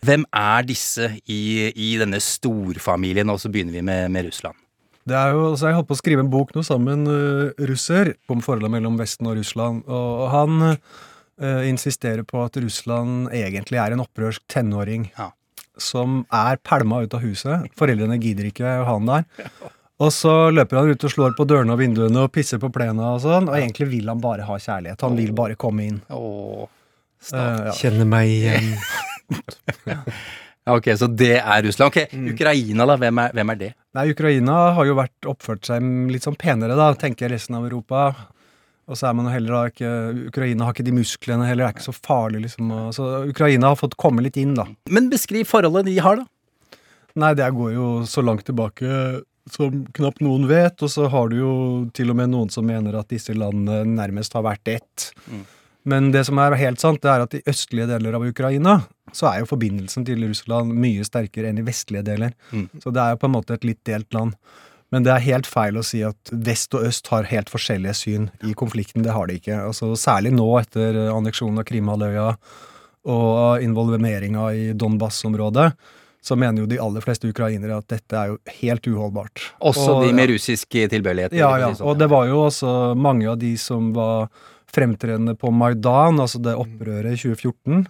Hvem 0.05 0.27
er 0.35 0.67
disse 0.67 1.13
i, 1.25 1.71
i 1.73 1.93
denne 2.01 2.19
storfamilien? 2.21 3.31
Og 3.31 3.39
så 3.39 3.49
begynner 3.53 3.79
vi 3.79 3.85
med, 3.87 4.11
med 4.11 4.27
Russland. 4.27 4.59
Det 5.03 5.15
er 5.19 5.33
jo, 5.35 5.51
så 5.59 5.67
Jeg 5.67 5.77
holdt 5.77 5.89
på 5.89 5.97
å 5.97 5.99
skrive 5.99 6.23
en 6.23 6.31
bok 6.31 6.53
nå 6.55 6.63
sammen 6.63 7.03
med 7.03 7.13
en 7.13 7.69
russer 7.69 8.13
om 8.31 8.43
forholdet 8.43 8.71
mellom 8.71 8.95
Vesten 8.99 9.27
og 9.27 9.35
Russland. 9.39 9.83
Og 9.91 10.25
han 10.31 10.63
uh, 10.63 11.63
insisterer 11.67 12.23
på 12.27 12.39
at 12.45 12.59
Russland 12.63 13.31
egentlig 13.35 13.81
er 13.83 13.95
en 13.95 14.03
opprørsk 14.05 14.45
tenåring 14.51 15.09
som 15.81 16.21
er 16.31 16.59
pælma 16.63 17.01
ut 17.03 17.15
av 17.17 17.23
huset. 17.25 17.67
Foreldrene 17.79 18.19
gidder 18.21 18.47
ikke 18.49 18.67
å 18.67 18.85
ha 18.87 18.95
han 18.95 19.09
der. 19.09 19.47
Og 20.03 20.11
så 20.13 20.33
løper 20.53 20.79
han 20.79 20.93
ut 20.93 21.05
og 21.05 21.13
slår 21.13 21.35
på 21.37 21.45
dørene 21.47 21.75
og 21.75 21.81
vinduene 21.81 22.23
og 22.25 22.31
pisser 22.33 22.61
på 22.61 22.71
plena 22.73 23.13
og 23.15 23.23
sånn. 23.23 23.49
Og 23.49 23.57
egentlig 23.57 23.89
vil 23.91 24.09
han 24.11 24.21
bare 24.23 24.47
ha 24.47 24.57
kjærlighet. 24.59 25.03
Han 25.05 25.19
vil 25.19 25.35
bare 25.35 25.57
komme 25.59 25.89
inn. 25.89 25.99
Åh, 26.13 26.63
uh, 26.63 27.35
ja. 27.35 27.75
Kjenner 27.81 28.09
meg 28.09 28.31
igjen. 28.31 28.73
Ja, 30.63 30.77
ok, 30.77 30.85
så 30.95 31.09
det 31.11 31.41
er 31.41 31.63
Russland. 31.65 31.91
Ok, 31.91 32.13
Ukraina, 32.31 32.85
da. 32.87 32.95
Hvem 32.95 33.17
er, 33.19 33.33
hvem 33.35 33.49
er 33.51 33.57
det? 33.59 33.69
Nei, 33.93 34.07
Ukraina 34.09 34.73
har 34.73 34.87
jo 34.89 34.95
vært 34.97 35.27
oppført 35.29 35.67
seg 35.69 35.85
litt 36.09 36.25
sånn 36.25 36.37
penere, 36.39 36.77
da, 36.77 36.93
tenker 36.97 37.27
jeg 37.27 37.35
resten 37.35 37.59
av 37.59 37.67
Europa. 37.67 38.07
Og 38.89 38.97
så 38.99 39.07
er 39.07 39.13
man 39.15 39.29
jo 39.29 39.33
heller 39.35 39.53
da 39.55 39.59
ikke 39.69 39.91
Ukraina 40.31 40.65
har 40.67 40.75
ikke 40.75 40.85
de 40.87 40.95
musklene 40.97 41.45
heller, 41.47 41.63
det 41.63 41.69
er 41.69 41.75
ikke 41.77 41.85
så 41.85 41.95
farlig, 41.95 42.41
liksom. 42.47 42.71
Så 42.95 43.09
Ukraina 43.29 43.69
har 43.71 43.79
fått 43.79 43.95
komme 44.01 44.25
litt 44.25 44.39
inn, 44.41 44.57
da. 44.57 44.65
Men 44.91 45.11
beskriv 45.13 45.47
forholdet 45.47 45.87
de 45.87 45.99
har, 46.03 46.19
da. 46.19 46.79
Nei, 47.21 47.35
det 47.37 47.51
går 47.53 47.75
jo 47.75 47.87
så 48.09 48.23
langt 48.25 48.47
tilbake 48.49 48.89
som 49.53 49.83
knapt 49.93 50.23
noen 50.23 50.47
vet, 50.49 50.81
og 50.81 50.89
så 50.91 51.07
har 51.11 51.29
du 51.29 51.37
jo 51.37 51.53
til 51.95 52.11
og 52.11 52.17
med 52.17 52.31
noen 52.33 52.49
som 52.51 52.65
mener 52.65 52.95
at 52.97 53.11
disse 53.11 53.35
landene 53.35 53.83
nærmest 53.93 54.33
har 54.33 54.45
vært 54.47 54.71
ett. 54.71 55.11
Men 55.85 56.11
det 56.13 56.25
som 56.25 56.39
er 56.39 56.55
helt 56.55 56.79
sant, 56.79 57.01
det 57.03 57.09
er 57.11 57.23
at 57.25 57.33
i 57.35 57.41
østlige 57.49 57.87
deler 57.89 58.15
av 58.15 58.23
Ukraina 58.23 58.81
så 59.13 59.27
er 59.29 59.41
jo 59.43 59.49
forbindelsen 59.49 60.05
til 60.07 60.23
Russland 60.25 60.71
mye 60.73 61.03
sterkere 61.05 61.49
enn 61.51 61.59
i 61.59 61.65
vestlige 61.67 62.05
deler. 62.07 62.31
Så 62.81 62.93
det 62.93 63.01
er 63.03 63.13
jo 63.13 63.19
på 63.21 63.27
en 63.29 63.35
måte 63.35 63.57
et 63.57 63.67
litt 63.67 63.81
delt 63.85 64.13
land. 64.15 64.37
Men 64.93 65.03
det 65.03 65.11
er 65.11 65.25
helt 65.25 65.47
feil 65.49 65.75
å 65.77 65.83
si 65.83 66.03
at 66.05 66.29
vest 66.31 66.73
og 66.77 66.85
øst 66.85 67.07
har 67.09 67.25
helt 67.25 67.49
forskjellige 67.49 67.95
syn 67.97 68.29
i 68.45 68.53
konflikten. 68.53 69.03
Det 69.03 69.11
har 69.15 69.27
de 69.27 69.39
ikke. 69.41 69.57
Altså, 69.67 69.91
særlig 69.97 70.31
nå 70.37 70.45
etter 70.61 70.99
anneksjonen 71.09 71.59
av 71.59 71.65
Krimhalvøya 71.65 72.27
og 73.09 73.65
involveringa 73.65 74.45
i 74.55 74.71
Donbas-området, 74.77 75.73
så 76.23 76.37
mener 76.39 76.63
jo 76.63 76.69
de 76.71 76.77
aller 76.79 77.03
fleste 77.03 77.27
ukrainere 77.27 77.75
at 77.81 77.89
dette 77.91 78.15
er 78.15 78.31
jo 78.31 78.37
helt 78.61 78.87
uholdbart. 78.87 79.41
Også 79.59 79.97
Og- 79.97 80.05
de 80.07 80.13
med 80.13 80.29
russisk 80.29 80.69
tilbøyelighet. 80.69 81.33
ja, 81.33 81.57
ja. 81.57 81.73
sånn. 81.73 81.87
Og 81.87 81.97
det 81.97 82.09
var 82.09 82.27
jo 82.27 82.45
også 82.47 82.95
mange 82.95 83.27
av 83.27 83.37
de 83.39 83.57
som 83.57 83.91
var 83.91 84.29
fremtredende 84.73 85.35
på 85.39 85.51
Maidan, 85.53 86.21
altså 86.23 86.41
det 86.43 86.57
opprøret 86.59 87.13
i 87.13 87.21
2014. 87.21 87.85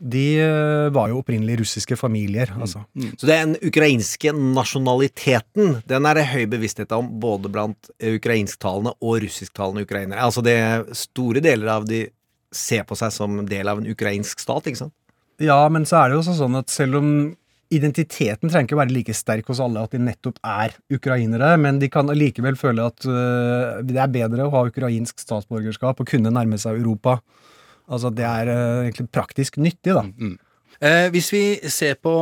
De 0.00 0.24
eh, 0.40 0.86
var 0.94 1.10
jo 1.10 1.18
opprinnelig 1.20 1.58
russiske 1.60 1.96
familier, 2.00 2.54
altså. 2.56 2.86
Så 3.20 3.26
er 3.26 3.42
den 3.44 3.58
ukrainske 3.68 4.32
nasjonaliteten, 4.32 5.82
den 5.90 6.08
er 6.08 6.16
det 6.16 6.30
høy 6.30 6.46
bevissthet 6.48 6.94
om 6.96 7.10
både 7.20 7.52
blant 7.52 7.90
ukrainsktalende 8.00 8.94
og 8.96 9.18
russisktalende 9.26 9.84
ukrainere. 9.84 10.22
Altså 10.24 10.44
det 10.46 10.56
store 10.96 11.44
deler 11.44 11.74
av 11.74 11.84
de 11.88 12.06
ser 12.50 12.86
på 12.88 12.96
seg 12.98 13.12
som 13.14 13.42
del 13.46 13.68
av 13.68 13.82
en 13.82 13.90
ukrainsk 13.92 14.40
stat, 14.40 14.70
ikke 14.70 14.86
sant? 14.86 14.96
Ja, 15.40 15.60
men 15.72 15.86
så 15.88 16.00
er 16.00 16.08
det 16.08 16.16
jo 16.16 16.24
også 16.24 16.36
sånn 16.36 16.58
at 16.58 16.72
selv 16.72 17.00
om 17.00 17.12
identiteten 17.70 18.50
trenger 18.50 18.68
ikke 18.68 18.80
være 18.80 18.94
like 18.94 19.14
sterk 19.14 19.50
hos 19.50 19.60
alle 19.62 19.82
at 19.86 19.94
de 19.94 20.02
nettopp 20.02 20.40
er 20.46 20.74
ukrainere, 20.92 21.52
men 21.62 21.78
de 21.82 21.90
kan 21.92 22.10
allikevel 22.10 22.58
føle 22.58 22.88
at 22.90 23.06
øh, 23.06 23.80
det 23.86 23.98
er 24.00 24.12
bedre 24.12 24.46
å 24.46 24.54
ha 24.54 24.66
ukrainsk 24.68 25.22
statsborgerskap 25.22 26.02
og 26.02 26.10
kunne 26.10 26.34
nærme 26.34 26.58
seg 26.60 26.80
Europa. 26.80 27.20
Altså 27.90 28.10
det 28.14 28.26
er 28.26 28.50
øh, 28.52 28.86
egentlig 28.86 29.10
praktisk 29.14 29.60
nyttig, 29.62 29.94
da. 29.94 30.04
Eh, 30.80 31.10
hvis 31.12 31.26
vi 31.28 31.42
ser 31.68 31.98
på, 32.00 32.12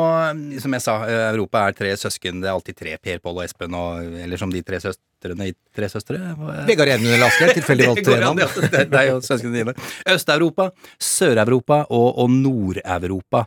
som 0.59 0.73
jeg 0.75 0.83
sa, 0.83 0.95
eh, 1.07 1.25
Europa 1.31 1.61
er 1.69 1.77
tre 1.79 1.93
søsken. 1.97 2.41
Det 2.43 2.49
er 2.49 2.57
alltid 2.57 2.77
tre, 2.77 2.97
Per, 2.99 3.21
Pål 3.23 3.37
og 3.37 3.45
Espen, 3.45 3.75
og, 3.79 4.17
eller 4.19 4.41
som 4.41 4.51
de 4.51 4.65
tre 4.67 4.81
søstrene 4.83 5.51
i 5.51 5.55
Tre 5.75 5.87
søstre? 5.91 6.19
Vegard 6.67 6.91
Edmund 6.91 7.11
eller 7.11 7.27
Asgeir, 7.27 7.53
tilfeldig 7.55 7.87
valgt 7.89 8.07
tre 8.09 8.19
navn. 8.23 8.39
Det, 8.39 8.85
det 8.91 8.99
er 8.99 9.09
jo 9.13 9.21
søsknene 9.23 9.61
dine. 9.61 9.75
Øst-Europa, 10.11 10.69
Sør-Europa 10.99 11.85
og, 11.87 12.09
og 12.23 12.31
Nord-Europa. 12.35 13.45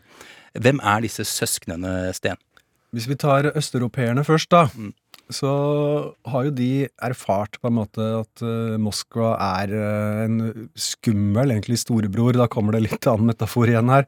Hvem 0.59 0.81
er 0.83 1.03
disse 1.05 1.25
søsknene, 1.27 2.11
Sten? 2.15 2.39
Hvis 2.91 3.07
vi 3.07 3.15
tar 3.15 3.47
østeuropeerne 3.55 4.23
først, 4.27 4.51
da, 4.51 4.65
så 5.31 5.51
har 6.27 6.47
jo 6.47 6.53
de 6.55 6.87
erfart 7.03 7.57
på 7.61 7.69
en 7.69 7.77
måte 7.79 8.03
at 8.19 8.43
eh, 8.43 8.77
Moskva 8.81 9.33
er 9.61 9.73
eh, 9.75 10.23
en 10.25 10.67
skummel, 10.75 11.53
egentlig, 11.53 11.79
storebror. 11.81 12.35
Da 12.35 12.49
kommer 12.51 12.75
det 12.75 12.85
litt 12.89 13.07
annen 13.07 13.31
metafor 13.31 13.71
igjen 13.71 13.91
her. 13.93 14.07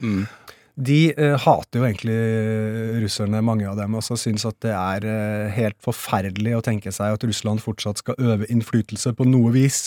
De 0.74 1.00
eh, 1.14 1.38
hater 1.46 1.80
jo 1.80 1.88
egentlig 1.88 2.18
russerne, 3.06 3.44
mange 3.46 3.70
av 3.70 3.80
dem, 3.80 3.96
og 3.96 4.04
så 4.06 4.18
syns 4.20 4.44
at 4.50 4.60
det 4.66 4.74
er 4.76 5.08
helt 5.56 5.80
forferdelig 5.84 6.58
å 6.58 6.66
tenke 6.66 6.92
seg 6.92 7.16
at 7.16 7.26
Russland 7.28 7.64
fortsatt 7.64 8.04
skal 8.04 8.20
øve 8.20 8.50
innflytelse 8.52 9.16
på 9.16 9.28
noe 9.30 9.54
vis 9.56 9.86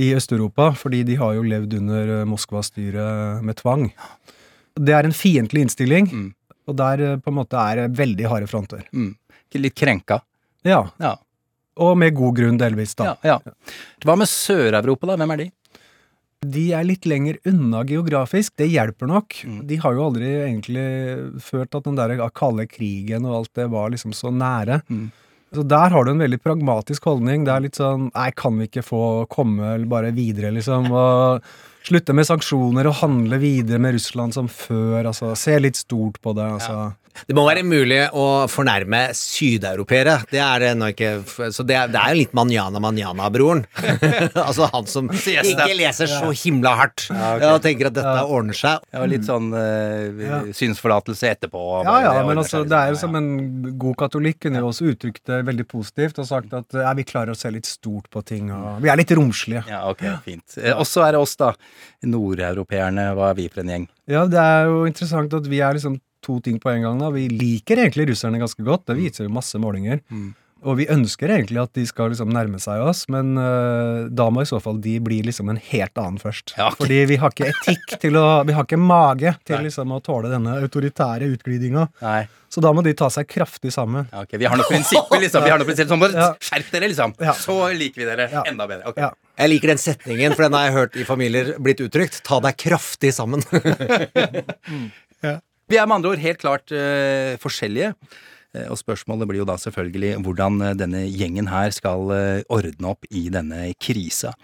i 0.00 0.10
Øst-Europa, 0.16 0.72
fordi 0.78 1.04
de 1.06 1.18
har 1.20 1.36
jo 1.36 1.44
levd 1.46 1.76
under 1.78 2.14
Moskvas 2.26 2.72
styre 2.72 3.42
med 3.44 3.60
tvang. 3.60 3.90
Det 4.74 4.94
er 4.94 5.06
en 5.06 5.14
fiendtlig 5.14 5.66
innstilling, 5.66 6.08
og 6.66 6.78
der 6.78 7.02
eh, 7.02 7.18
på 7.22 7.30
en 7.30 7.38
måte 7.38 7.58
er 7.60 7.82
det 7.82 7.98
veldig 7.98 8.30
harde 8.30 8.48
fronter. 8.50 8.82
Mm. 8.92 9.12
Litt 9.54 9.76
krenka. 9.78 10.18
Ja. 10.66 10.80
Ja. 10.98 11.12
Og 11.78 11.98
med 11.98 12.14
god 12.16 12.38
grunn, 12.38 12.58
delvis, 12.58 12.96
da. 12.98 13.12
Ja, 13.22 13.36
ja. 13.36 13.74
Hva 14.02 14.16
med 14.18 14.30
Sør-Europa, 14.30 15.10
da? 15.10 15.18
Hvem 15.20 15.34
er 15.34 15.42
de? 15.44 15.50
De 16.44 16.64
er 16.76 16.84
litt 16.84 17.06
lenger 17.08 17.38
unna 17.48 17.82
geografisk, 17.88 18.52
det 18.60 18.68
hjelper 18.72 19.08
nok. 19.08 19.36
Mm. 19.48 19.60
De 19.68 19.78
har 19.80 19.94
jo 19.96 20.08
aldri 20.08 20.30
egentlig 20.42 20.86
følt 21.42 21.78
at 21.78 21.86
den 21.86 21.98
der 21.98 22.16
kalde 22.36 22.66
krigen 22.68 23.28
og 23.28 23.38
alt 23.38 23.52
det 23.60 23.68
var 23.72 23.94
liksom 23.94 24.12
så 24.16 24.32
nære. 24.34 24.82
Mm. 24.90 25.06
Så 25.54 25.62
der 25.70 25.94
har 25.94 26.04
du 26.04 26.10
en 26.10 26.22
veldig 26.24 26.40
pragmatisk 26.42 27.06
holdning. 27.06 27.46
Det 27.46 27.54
er 27.54 27.62
litt 27.62 27.78
sånn 27.78 28.08
Nei, 28.10 28.30
kan 28.36 28.58
vi 28.58 28.66
ikke 28.68 28.82
få 28.84 29.02
komme 29.30 29.76
eller 29.76 29.86
bare 29.90 30.10
videre, 30.16 30.50
liksom? 30.56 30.90
Og 30.90 31.46
slutte 31.84 32.16
med 32.16 32.26
sanksjoner 32.28 32.88
og 32.88 32.98
handle 33.02 33.38
videre 33.42 33.80
med 33.82 33.98
Russland 33.98 34.36
som 34.36 34.48
før. 34.48 35.04
Altså, 35.04 35.34
se 35.38 35.58
litt 35.60 35.80
stort 35.80 36.20
på 36.24 36.34
det. 36.36 36.46
Altså. 36.56 36.78
Det 37.28 37.34
må 37.36 37.44
være 37.46 37.62
mulig 37.66 38.00
å 38.16 38.24
fornærme 38.50 39.04
sydeuropeere. 39.16 40.16
Det 40.30 40.40
er 40.42 40.64
det 40.64 40.70
nå 40.80 40.88
ikke 40.92 41.10
Så 41.54 41.64
det 41.66 41.76
er, 41.78 41.90
det 41.92 42.00
er 42.00 42.14
jo 42.14 42.20
litt 42.22 42.34
manjana 42.36 42.80
manjana-broren. 42.82 43.64
altså 44.48 44.68
han 44.72 44.88
som 44.90 45.10
ikke 45.14 45.76
leser 45.78 46.10
så 46.10 46.32
himla 46.44 46.74
hardt 46.80 47.06
ok. 47.12 47.44
og 47.52 47.60
tenker 47.64 47.90
at 47.90 47.96
dette 47.98 48.24
ordner 48.26 48.58
seg. 48.58 48.82
Ja, 48.94 49.04
litt 49.10 49.26
sånn 49.28 49.50
eh, 49.58 50.22
Ja. 50.24 50.40
synsforlatelse 50.56 51.30
etterpå. 51.34 51.62
Ja, 51.86 51.96
ja, 52.04 52.12
men 52.26 52.40
altså, 52.42 52.64
det 52.68 52.76
er 52.78 52.92
jo 52.94 52.98
som 53.00 53.14
en 53.18 53.30
god 53.80 53.98
katolikk 54.04 54.40
kunne 54.46 54.62
jo 54.62 54.70
også 54.72 54.90
uttrykt 54.92 55.22
det 55.30 55.42
veldig 55.48 55.66
positivt 55.70 56.18
og 56.22 56.28
sagt 56.28 56.54
at 56.56 56.78
ja, 56.80 56.92
vi 56.96 57.06
klarer 57.08 57.34
å 57.34 57.38
se 57.38 57.50
litt 57.54 57.68
stort 57.68 58.10
på 58.12 58.22
ting, 58.26 58.50
og 58.54 58.82
vi 58.84 58.90
er 58.92 58.98
litt 59.00 59.12
romslige. 59.16 59.64
Ja, 59.70 59.84
ok, 59.90 60.04
fint. 60.26 60.58
Eh, 60.60 60.72
Og 60.74 60.86
så 60.88 61.04
er 61.06 61.14
det 61.16 61.22
oss, 61.22 61.36
da. 61.40 61.52
Nordeuropeerne. 62.04 63.10
Hva 63.16 63.30
er 63.32 63.38
vi 63.38 63.48
for 63.52 63.62
en 63.64 63.72
gjeng? 63.72 63.86
Ja, 64.10 64.24
det 64.28 64.40
er 64.40 64.66
jo 64.68 64.82
interessant 64.88 65.32
at 65.36 65.46
vi 65.48 65.60
er 65.64 65.76
liksom 65.78 65.98
to 66.24 66.40
ting 66.44 66.56
på 66.62 66.72
en 66.72 66.82
gang. 66.86 66.98
da. 67.02 67.10
Vi 67.14 67.28
liker 67.32 67.84
egentlig 67.84 68.08
russerne 68.12 68.40
ganske 68.42 68.64
godt, 68.66 68.86
det 68.90 68.98
viser 69.00 69.28
jo 69.28 69.34
masse 69.36 69.60
målinger. 69.60 70.00
Og 70.64 70.78
vi 70.78 70.86
ønsker 70.88 71.28
egentlig 71.28 71.60
at 71.60 71.74
de 71.76 71.82
skal 71.84 72.08
liksom 72.14 72.30
nærme 72.32 72.56
seg 72.62 72.80
oss, 72.80 73.02
men 73.12 73.34
uh, 73.36 74.06
da 74.08 74.30
må 74.32 74.40
i 74.40 74.48
så 74.48 74.56
fall 74.64 74.78
de 74.80 74.94
bli 75.04 75.18
liksom 75.26 75.50
en 75.52 75.58
helt 75.60 76.00
annen 76.00 76.16
først. 76.22 76.54
Ja, 76.56 76.70
okay. 76.70 76.78
Fordi 76.86 77.00
vi 77.10 77.18
har 77.20 77.34
ikke 77.34 77.50
etikk 77.52 77.98
til 78.00 78.16
å 78.16 78.24
Vi 78.48 78.56
har 78.56 78.64
ikke 78.64 78.80
mage 78.80 79.34
til 79.44 79.60
liksom 79.66 79.92
å 79.92 80.00
tåle 80.04 80.32
denne 80.32 80.56
autoritære 80.64 81.28
utglidinga. 81.34 81.84
Så 82.54 82.62
da 82.62 82.70
må 82.72 82.84
de 82.86 82.92
ta 82.94 83.08
seg 83.10 83.26
kraftig 83.26 83.72
sammen. 83.74 84.06
Ja, 84.12 84.22
ok, 84.22 84.36
Vi 84.38 84.46
har 84.46 84.56
noen 84.56 84.68
prinsipper, 84.70 85.18
liksom. 85.20 85.42
Vi 85.42 85.50
har 85.50 85.58
noen 85.58 85.66
prinsipper 85.66 85.90
sånn, 85.90 86.02
bare 86.04 86.14
Ja. 86.22 86.28
Skjerp 86.38 86.68
dere, 86.70 86.88
liksom. 86.92 87.14
Ja. 87.18 87.32
Så 87.34 87.56
liker 87.74 88.00
vi 88.04 88.06
dere 88.08 88.28
Ja. 88.30 88.44
enda 88.46 88.68
bedre. 88.70 88.86
Okay. 88.92 89.02
Ja. 89.02 89.10
Jeg 89.42 89.50
liker 89.50 89.72
den 89.72 89.80
setningen, 89.82 90.36
for 90.36 90.46
den 90.46 90.52
har 90.54 90.68
jeg 90.68 90.74
hørt 90.76 90.96
i 90.96 91.04
familier 91.04 91.58
blitt 91.58 91.82
uttrykt. 91.82 92.22
Ta 92.22 92.38
deg 92.40 92.56
kraftig 92.56 93.10
sammen. 93.12 93.42
Vi 95.70 95.80
er 95.80 95.88
med 95.88 95.98
andre 95.98 96.14
ord 96.14 96.22
helt 96.22 96.40
klart 96.42 96.72
uh, 96.74 97.34
forskjellige. 97.42 97.94
Eh, 98.54 98.68
Og 98.70 98.78
spørsmålet 98.78 99.28
blir 99.30 99.40
jo 99.42 99.48
da 99.48 99.56
selvfølgelig 99.58 100.12
hvordan 100.22 100.60
eh, 100.62 100.76
denne 100.78 101.00
gjengen 101.10 101.48
her 101.50 101.72
skal 101.74 102.12
ordne 102.52 102.92
opp 102.92 103.08
i 103.10 103.26
denne 103.34 103.72
krisa. 103.82 104.34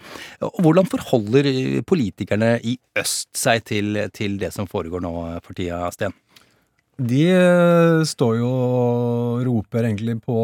Og 0.43 0.59
hvordan 0.65 0.89
forholder 0.91 1.47
politikerne 1.87 2.57
i 2.67 2.75
øst 2.99 3.29
seg 3.37 3.63
til, 3.69 4.01
til 4.11 4.35
det 4.41 4.51
som 4.55 4.67
foregår 4.67 5.03
nå 5.05 5.13
for 5.45 5.55
tida, 5.55 5.85
Sten? 5.95 6.17
De 7.01 7.23
står 8.05 8.35
jo 8.43 8.49
og 8.51 9.45
roper 9.47 9.87
egentlig 9.87 10.19
på 10.21 10.35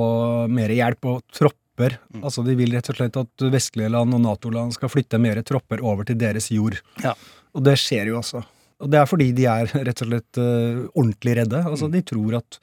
mer 0.50 0.72
hjelp, 0.74 1.06
og 1.12 1.26
tropper 1.30 1.66
tropper. 1.78 1.98
Altså 2.24 2.44
De 2.44 2.56
vil 2.58 2.74
rett 2.74 2.90
og 2.90 2.98
slett 2.98 3.18
at 3.18 3.48
vestlige 3.52 3.90
land 3.90 4.14
og 4.14 4.22
Nato-land 4.22 4.74
skal 4.74 4.90
flytte 4.90 5.20
mer 5.20 5.42
tropper 5.44 5.82
over 5.82 6.04
til 6.04 6.18
deres 6.18 6.50
jord. 6.52 6.78
Ja. 7.04 7.14
Og 7.54 7.64
det 7.64 7.78
skjer 7.78 8.08
jo 8.08 8.20
også. 8.20 8.44
Og 8.84 8.92
det 8.94 9.00
er 9.00 9.10
fordi 9.10 9.32
de 9.38 9.48
er 9.50 9.72
rett 9.90 10.04
og 10.06 10.12
slett 10.12 10.42
eh, 10.42 10.84
ordentlig 10.94 11.40
redde. 11.42 11.64
Altså 11.64 11.90
De 11.92 12.04
tror 12.06 12.40
at 12.42 12.60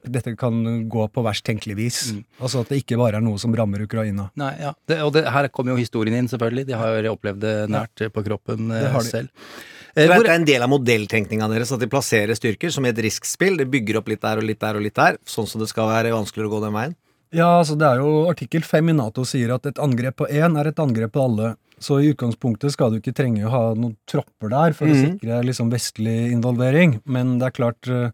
dette 0.00 0.32
kan 0.40 0.62
gå 0.88 1.02
på 1.12 1.22
verst 1.26 1.44
tenkelig 1.44 1.74
vis. 1.76 1.98
Altså 2.40 2.62
at 2.62 2.70
det 2.72 2.78
ikke 2.80 2.96
bare 2.96 3.18
er 3.18 3.24
noe 3.24 3.36
som 3.40 3.52
rammer 3.52 3.84
Ukraina. 3.84 4.30
Nei, 4.40 4.54
ja. 4.62 4.70
Det, 4.88 4.96
og 5.04 5.12
det, 5.12 5.26
her 5.28 5.50
kommer 5.52 5.74
jo 5.74 5.82
historien 5.82 6.16
inn, 6.16 6.30
selvfølgelig. 6.30 6.70
De 6.70 6.78
har 6.80 6.96
jo 7.04 7.12
opplevd 7.12 7.44
det 7.44 7.58
nært 7.68 8.08
på 8.14 8.24
kroppen 8.24 8.72
eh, 8.72 8.86
Det 8.88 8.94
de. 8.96 9.04
selv. 9.10 9.28
Det 9.28 9.70
Eh, 9.98 10.06
hvor, 10.06 10.22
er 10.22 10.36
en 10.38 10.46
del 10.46 10.62
av 10.62 10.70
modelltenkninga 10.70 11.48
deres 11.50 11.72
at 11.74 11.82
de 11.82 11.88
plasserer 11.90 12.38
styrker 12.38 12.70
som 12.70 12.86
i 12.86 12.92
et 12.92 13.02
riskspill. 13.02 13.58
Det 13.58 13.68
bygger 13.70 14.00
opp 14.00 14.10
litt 14.12 14.22
der 14.22 14.40
og 14.42 14.46
litt 14.46 14.60
der 14.62 14.78
og 14.78 14.84
litt 14.84 14.98
der, 14.98 15.18
sånn 15.26 15.48
som 15.50 15.62
det 15.62 15.70
skal 15.70 15.90
være 15.90 16.14
vanskeligere 16.14 16.50
å 16.50 16.54
gå 16.54 16.60
den 16.66 16.76
veien. 16.76 16.94
Ja, 17.34 17.48
altså 17.60 17.76
det 17.78 17.86
er 17.86 18.02
jo 18.02 18.26
Artikkel 18.30 18.64
5 18.66 18.90
i 18.90 18.94
Nato 18.98 19.24
sier 19.26 19.52
at 19.54 19.66
et 19.70 19.78
angrep 19.82 20.16
på 20.22 20.26
én 20.30 20.56
er 20.58 20.70
et 20.70 20.82
angrep 20.82 21.14
på 21.14 21.26
alle. 21.26 21.52
Så 21.80 22.00
i 22.02 22.10
utgangspunktet 22.12 22.74
skal 22.74 22.92
du 22.92 22.98
ikke 23.00 23.14
trenge 23.16 23.46
å 23.46 23.50
ha 23.54 23.62
noen 23.74 23.96
tropper 24.06 24.50
der 24.52 24.72
for 24.76 24.86
å 24.86 24.94
Mhm. 24.94 25.18
sikre 25.18 25.42
liksom 25.44 25.70
vestlig 25.72 26.30
involvering. 26.32 27.00
Men 27.06 27.38
det 27.38 27.46
er 27.48 27.56
klart 27.56 27.88
eh, 27.88 28.10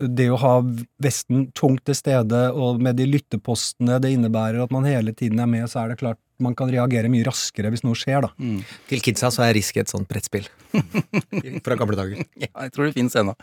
det 0.00 0.28
å 0.28 0.36
ha 0.38 0.60
Vesten 1.00 1.52
tungt 1.54 1.84
til 1.84 1.94
stede, 1.94 2.52
og 2.52 2.80
med 2.82 2.96
de 2.96 3.06
lyttepostene 3.06 4.00
det 4.00 4.10
innebærer 4.16 4.62
at 4.62 4.70
man 4.70 4.84
hele 4.84 5.12
tiden 5.14 5.40
er 5.40 5.46
med, 5.46 5.64
så 5.70 5.84
er 5.84 5.88
det 5.94 5.98
klart 6.02 6.18
man 6.42 6.56
kan 6.58 6.70
reagere 6.72 7.10
mye 7.12 7.26
raskere 7.26 7.70
hvis 7.72 7.84
noe 7.86 7.96
skjer, 7.98 8.26
da. 8.26 8.32
Til 8.90 9.02
kidsa 9.04 9.30
så 9.34 9.46
er 9.46 9.54
Risk 9.56 9.78
et 9.80 9.92
sånt 9.92 10.08
brettspill. 10.10 10.48
Fra 11.66 11.78
gamle 11.78 11.96
dager. 11.98 12.20
ja, 12.44 12.50
jeg 12.50 12.74
tror 12.74 12.88
det 12.88 12.96
fins 12.96 13.16
ennå. 13.16 13.36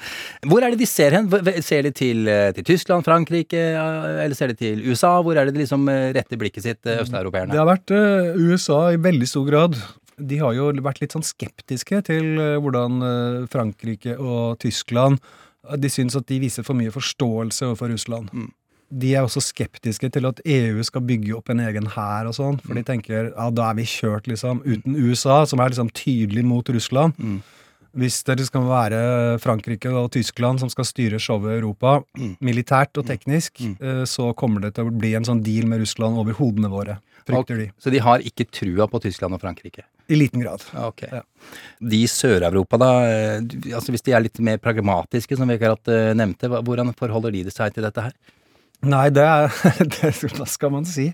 Hvor 0.50 0.66
er 0.66 0.74
det 0.74 0.82
de 0.84 0.90
ser 0.90 1.18
hen? 1.18 1.32
Ser 1.66 1.88
de 1.88 1.94
til, 1.96 2.28
eh, 2.30 2.52
til 2.58 2.68
Tyskland, 2.74 3.06
Frankrike, 3.08 3.64
eller 3.80 4.38
ser 4.38 4.54
de 4.54 4.60
til 4.60 4.84
USA? 4.86 5.16
Hvor 5.26 5.40
er 5.40 5.50
det 5.50 5.58
de 5.58 5.64
liksom 5.64 5.90
eh, 5.92 6.12
retter 6.16 6.40
blikket 6.40 6.68
sitt, 6.68 6.82
østeuropeerne? 6.84 7.54
Det 7.56 7.62
har 7.62 7.70
vært 7.70 7.94
eh, 7.96 8.34
USA 8.40 8.86
i 8.94 9.02
veldig 9.02 9.30
stor 9.30 9.50
grad. 9.50 9.80
De 10.18 10.38
har 10.42 10.54
jo 10.58 10.70
vært 10.86 11.02
litt 11.02 11.16
sånn 11.16 11.26
skeptiske 11.26 12.04
til 12.10 12.36
eh, 12.42 12.58
hvordan 12.62 13.06
eh, 13.08 13.38
Frankrike 13.52 14.18
og 14.20 14.60
Tyskland 14.62 15.18
eh, 15.20 15.78
De 15.82 15.90
syns 15.92 16.18
at 16.20 16.28
de 16.30 16.42
viser 16.44 16.66
for 16.68 16.78
mye 16.78 16.94
forståelse 16.94 17.72
overfor 17.72 17.94
Russland. 17.94 18.30
De 18.94 19.16
er 19.16 19.26
også 19.26 19.42
skeptiske 19.42 20.10
til 20.14 20.30
at 20.30 20.42
EU 20.46 20.84
skal 20.86 21.06
bygge 21.08 21.34
opp 21.38 21.50
en 21.50 21.64
egen 21.66 21.90
hær 21.96 22.30
og 22.30 22.38
sånn, 22.38 22.60
for 22.62 22.78
de 22.78 22.86
tenker 22.86 23.32
ja, 23.32 23.50
da 23.50 23.72
er 23.72 23.80
vi 23.80 23.88
kjørt, 23.90 24.30
liksom. 24.30 24.62
Uten 24.68 24.98
USA, 25.00 25.44
som 25.50 25.64
er 25.64 25.74
liksom 25.74 25.90
tydelig 25.98 26.46
mot 26.46 26.70
Russland. 26.76 27.18
Hvis 27.94 28.24
det 28.26 28.48
skal 28.48 28.66
være 28.66 29.00
Frankrike 29.42 29.92
og 29.94 30.12
Tyskland 30.16 30.62
som 30.62 30.70
skal 30.72 30.88
styre 30.90 31.20
showet 31.22 31.60
Europa, 31.60 32.00
Europa, 32.02 32.38
militært 32.42 32.98
og 32.98 33.06
teknisk, 33.06 33.62
mm. 33.62 34.06
så 34.10 34.32
kommer 34.38 34.66
det 34.66 34.76
til 34.78 34.90
å 34.90 34.94
bli 34.94 35.14
en 35.18 35.28
sånn 35.28 35.44
deal 35.46 35.70
med 35.70 35.84
Russland 35.84 36.18
over 36.18 36.38
hodene 36.40 36.72
våre. 36.74 36.98
Frykter 37.28 37.60
de. 37.62 37.68
Så 37.80 37.92
de 37.94 38.02
har 38.04 38.24
ikke 38.26 38.48
trua 38.52 38.88
på 38.92 39.00
Tyskland 39.04 39.38
og 39.38 39.42
Frankrike? 39.44 39.86
I 40.12 40.18
liten 40.20 40.42
grad. 40.44 40.64
Ok. 40.76 41.06
Ja. 41.08 41.22
De 41.80 42.02
i 42.04 42.10
Sør-Europa, 42.12 42.80
da, 42.82 42.90
eh, 43.08 43.38
altså 43.72 43.94
hvis 43.94 44.04
de 44.04 44.16
er 44.16 44.26
litt 44.26 44.40
mer 44.44 44.60
pragmatiske, 44.64 45.38
som 45.40 45.48
vi 45.48 45.56
akkurat 45.56 45.92
eh, 45.94 46.12
nevnte, 46.18 46.50
hvordan 46.52 46.92
forholder 47.00 47.32
de 47.32 47.46
seg 47.54 47.76
til 47.76 47.88
dette 47.88 48.10
her? 48.10 48.16
Nei, 48.84 49.08
det 49.16 49.26
det, 49.96 50.14
Hva 50.36 50.48
skal 50.50 50.74
man 50.74 50.88
si? 50.88 51.10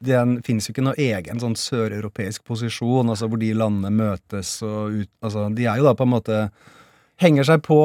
Det 0.00 0.18
finnes 0.46 0.66
jo 0.68 0.74
ikke 0.74 0.84
noe 0.86 0.96
egen 0.96 1.40
sånn 1.42 1.56
søreuropeisk 1.58 2.44
posisjon, 2.48 3.12
altså 3.12 3.28
hvor 3.28 3.40
de 3.40 3.52
landene 3.52 3.92
møtes 3.92 4.58
og 4.64 5.02
ut 5.02 5.10
Altså, 5.20 5.48
de 5.52 5.68
er 5.68 5.80
jo 5.80 5.88
da 5.88 5.96
på 5.96 6.06
en 6.08 6.14
måte 6.16 6.44
Henger 7.20 7.44
seg 7.44 7.60
på 7.60 7.76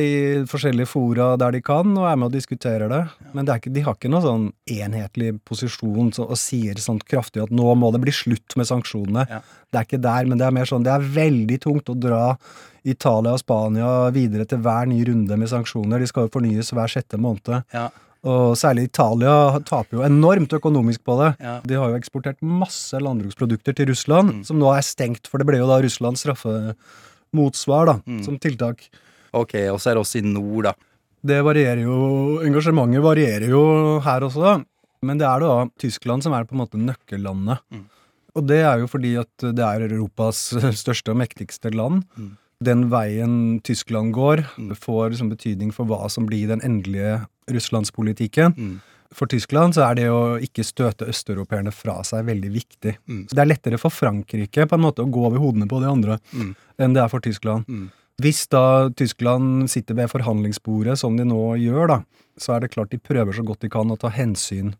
i 0.00 0.12
forskjellige 0.48 0.88
fora 0.88 1.34
der 1.36 1.52
de 1.52 1.58
kan, 1.60 1.90
og 2.00 2.06
er 2.08 2.14
med 2.16 2.30
og 2.30 2.32
diskuterer 2.32 2.88
det. 2.88 3.00
Men 3.36 3.44
det 3.44 3.52
er 3.52 3.60
ikke, 3.60 3.72
de 3.76 3.82
har 3.84 3.98
ikke 3.98 4.08
noen 4.08 4.24
sånn 4.24 4.46
enhetlig 4.72 5.34
posisjon 5.44 6.08
så, 6.16 6.24
og 6.24 6.40
sier 6.40 6.80
sånn 6.80 7.02
kraftig 7.04 7.42
at 7.44 7.52
nå 7.52 7.74
må 7.76 7.90
det 7.92 8.00
bli 8.00 8.14
slutt 8.16 8.56
med 8.56 8.70
sanksjonene. 8.70 9.26
Ja. 9.28 9.42
Det 9.68 9.82
er 9.82 9.84
ikke 9.84 10.00
der, 10.00 10.30
men 10.30 10.40
det 10.40 10.48
er 10.48 10.56
mer 10.56 10.70
sånn 10.70 10.86
Det 10.86 10.94
er 10.94 11.04
veldig 11.20 11.60
tungt 11.60 11.92
å 11.92 11.98
dra 12.06 12.22
Italia 12.88 13.36
og 13.36 13.42
Spania 13.42 13.90
videre 14.16 14.48
til 14.48 14.64
hver 14.64 14.88
ny 14.88 15.02
runde 15.10 15.36
med 15.36 15.52
sanksjoner. 15.52 16.00
De 16.00 16.08
skal 16.08 16.30
jo 16.30 16.34
fornyes 16.38 16.72
hver 16.72 16.88
sjette 16.88 17.20
måned. 17.20 17.68
Ja. 17.76 17.90
Og 18.28 18.56
særlig 18.60 18.90
Italia 18.90 19.34
taper 19.64 19.96
jo 19.96 20.02
enormt 20.04 20.52
økonomisk 20.52 21.04
på 21.08 21.16
det. 21.22 21.30
Ja. 21.40 21.54
De 21.64 21.78
har 21.80 21.92
jo 21.92 21.96
eksportert 21.96 22.42
masse 22.44 22.98
landbruksprodukter 23.00 23.76
til 23.76 23.88
Russland, 23.88 24.42
som 24.48 24.58
nå 24.60 24.68
er 24.74 24.84
stengt, 24.84 25.30
for 25.30 25.40
det 25.40 25.48
ble 25.48 25.60
jo 25.62 25.68
da 25.70 25.78
Russlands 25.80 26.26
straffemotsvar, 26.26 27.94
da, 27.94 28.18
som 28.26 28.36
tiltak. 28.42 28.90
Ok, 29.32 29.54
og 29.70 29.78
så 29.80 29.92
er 29.92 29.96
det 29.96 30.04
oss 30.04 30.16
i 30.18 30.24
nord, 30.26 30.68
da. 30.68 30.74
Det 31.20 31.36
varierer 31.44 31.82
jo 31.84 32.40
Engasjementet 32.48 33.02
varierer 33.04 33.50
jo 33.52 33.62
her 34.04 34.24
også, 34.24 34.44
da. 34.44 34.54
Men 35.04 35.20
det 35.20 35.26
er 35.28 35.40
da 35.40 35.54
Tyskland 35.80 36.24
som 36.24 36.36
er 36.36 36.44
på 36.44 36.56
en 36.56 36.60
måte 36.60 36.80
nøkkellandet. 36.80 37.64
Og 38.36 38.44
det 38.46 38.60
er 38.62 38.82
jo 38.82 38.88
fordi 38.90 39.14
at 39.20 39.48
det 39.56 39.64
er 39.64 39.88
Europas 39.88 40.50
største 40.82 41.14
og 41.14 41.20
mektigste 41.22 41.72
land. 41.72 42.04
Den 42.60 42.90
veien 42.92 43.60
Tyskland 43.64 44.12
går, 44.12 44.44
får 44.76 45.14
liksom 45.14 45.30
betydning 45.32 45.72
for 45.72 45.88
hva 45.88 46.04
som 46.12 46.26
blir 46.28 46.50
den 46.52 46.60
endelige 46.60 47.22
russlandspolitikken. 47.54 48.54
For 49.10 49.26
Tyskland 49.26 49.74
så 49.74 49.88
er 49.88 49.96
det 49.98 50.08
å 50.14 50.36
ikke 50.38 50.62
støte 50.62 51.08
østeuropeerne 51.10 51.72
fra 51.74 51.96
seg 52.06 52.28
veldig 52.28 52.50
viktig. 52.54 52.92
Mm. 53.10 53.24
det 53.26 53.40
er 53.42 53.48
lettere 53.50 53.78
for 53.82 53.90
Frankrike 53.90 54.68
på 54.70 54.78
en 54.78 54.84
måte 54.84 55.02
å 55.02 55.10
gå 55.10 55.24
over 55.26 55.42
hodene 55.42 55.66
på 55.66 55.80
de 55.82 55.88
andre 55.90 56.20
enn 56.78 56.94
det 56.94 57.02
er 57.02 57.10
for 57.10 57.20
Tyskland. 57.24 57.66
Hvis 58.20 58.46
da 58.52 58.90
Tyskland 58.94 59.70
sitter 59.72 59.96
ved 59.96 60.10
forhandlingsbordet, 60.12 60.98
som 61.00 61.16
de 61.16 61.24
nå 61.24 61.56
gjør, 61.56 61.86
da, 61.88 61.98
så 62.38 62.54
er 62.54 62.60
det 62.60 62.72
klart 62.74 62.92
de 62.92 62.98
prøver 63.00 63.32
så 63.32 63.42
godt 63.42 63.64
de 63.64 63.70
kan 63.72 63.90
å 63.90 63.96
ta 63.98 64.10
hensyn 64.12 64.74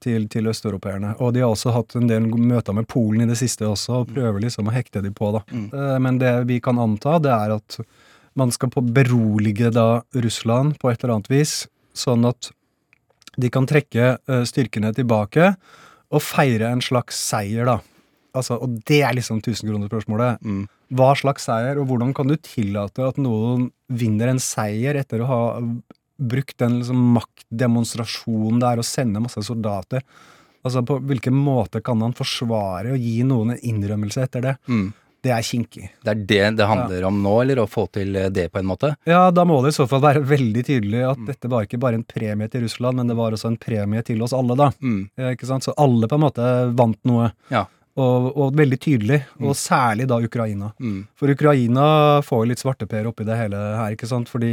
til, 0.00 0.28
til 0.28 0.46
østeuropeerne. 0.46 1.14
Og 1.20 1.32
de 1.34 1.42
har 1.42 1.50
også 1.52 1.72
hatt 1.74 1.96
en 1.98 2.08
del 2.08 2.28
møter 2.30 2.76
med 2.76 2.86
Polen 2.88 3.24
i 3.24 3.30
det 3.30 3.38
siste 3.40 3.66
også, 3.66 4.02
og 4.02 4.12
prøver 4.14 4.44
liksom 4.44 4.68
å 4.70 4.74
hekte 4.74 5.02
de 5.02 5.10
på, 5.10 5.32
da. 5.34 5.42
Eh, 5.52 5.96
Men 6.04 6.18
det 6.22 6.34
vi 6.48 6.60
kan 6.60 6.78
anta, 6.78 7.18
det 7.18 7.32
er 7.32 7.56
at 7.56 7.78
man 8.36 8.52
skal 8.52 8.70
på 8.70 8.82
berolige 8.84 9.70
da 9.72 10.02
Russland 10.14 10.76
på 10.78 10.90
et 10.92 11.02
eller 11.02 11.16
annet 11.16 11.30
vis, 11.32 11.66
sånn 11.98 12.26
at 12.28 12.50
de 13.36 13.50
kan 13.52 13.66
trekke 13.68 14.14
eh, 14.16 14.44
styrkene 14.48 14.92
tilbake 14.96 15.52
og 16.14 16.22
feire 16.22 16.70
en 16.70 16.82
slags 16.84 17.18
seier, 17.18 17.66
da. 17.68 17.80
Altså, 18.36 18.58
og 18.60 18.80
det 18.88 19.00
er 19.04 19.16
liksom 19.16 19.40
tusenkronerspørsmålet. 19.44 20.42
Hva 20.96 21.10
slags 21.18 21.48
seier, 21.48 21.80
og 21.80 21.88
hvordan 21.90 22.12
kan 22.16 22.28
du 22.30 22.36
tillate 22.36 23.04
at 23.04 23.18
noen 23.20 23.70
vinner 23.88 24.30
en 24.30 24.40
seier 24.42 24.98
etter 25.00 25.24
å 25.24 25.30
ha 25.30 25.40
brukt 26.16 26.56
den 26.62 26.78
liksom 26.80 27.00
maktdemonstrasjonen 27.16 28.60
det 28.62 28.68
er 28.70 28.80
å 28.80 28.86
sende 28.86 29.24
masse 29.24 29.42
soldater? 29.44 30.04
Altså, 30.66 30.82
på 30.86 30.98
hvilken 31.06 31.34
måte 31.36 31.82
kan 31.84 32.00
han 32.02 32.14
forsvare 32.16 32.94
å 32.94 33.00
gi 33.00 33.20
noen 33.26 33.54
en 33.54 33.66
innrømmelse 33.72 34.24
etter 34.28 34.44
det? 34.44 34.54
Det 35.24 35.32
er 35.34 35.42
kinkig. 35.42 35.88
Det 36.04 36.12
er 36.12 36.20
det 36.30 36.42
det 36.60 36.66
handler 36.68 37.06
om 37.08 37.16
nå, 37.24 37.32
eller 37.42 37.62
å 37.62 37.68
få 37.70 37.86
til 37.94 38.14
eh, 38.16 38.28
det 38.30 38.48
på 38.52 38.60
en 38.60 38.68
måte? 38.68 38.92
Ja, 39.08 39.30
da 39.34 39.44
må 39.48 39.58
det 39.64 39.72
i 39.72 39.76
så 39.78 39.86
fall 39.90 40.02
være 40.04 40.22
veldig 40.28 40.62
tydelig 40.68 41.00
at 41.08 41.22
dette 41.26 41.50
var 41.50 41.66
ikke 41.66 41.80
bare 41.82 41.98
en 41.98 42.04
premie 42.06 42.50
til 42.52 42.62
Russland, 42.66 43.00
men 43.00 43.10
det 43.10 43.16
var 43.18 43.34
også 43.34 43.50
en 43.50 43.58
premie 43.60 44.04
til 44.06 44.22
oss 44.22 44.34
alle, 44.36 44.54
da. 44.58 44.68
Eh, 45.18 45.32
Ikke 45.34 45.48
sant? 45.48 45.66
Så 45.66 45.74
alle 45.80 46.06
på 46.10 46.18
en 46.18 46.24
måte 46.28 46.46
vant 46.78 47.00
noe. 47.08 47.32
Ja. 47.50 47.64
Og, 47.96 48.28
og 48.36 48.56
veldig 48.58 48.76
tydelig, 48.84 49.22
og 49.40 49.54
særlig 49.56 50.04
da 50.10 50.18
Ukraina. 50.20 50.68
For 51.16 51.32
Ukraina 51.32 51.86
får 52.26 52.42
jo 52.42 52.48
litt 52.50 52.60
svarteper 52.60 53.08
oppi 53.08 53.24
det 53.24 53.38
hele 53.40 53.56
her, 53.80 53.94
ikke 53.96 54.08
sant? 54.10 54.28
Fordi 54.28 54.50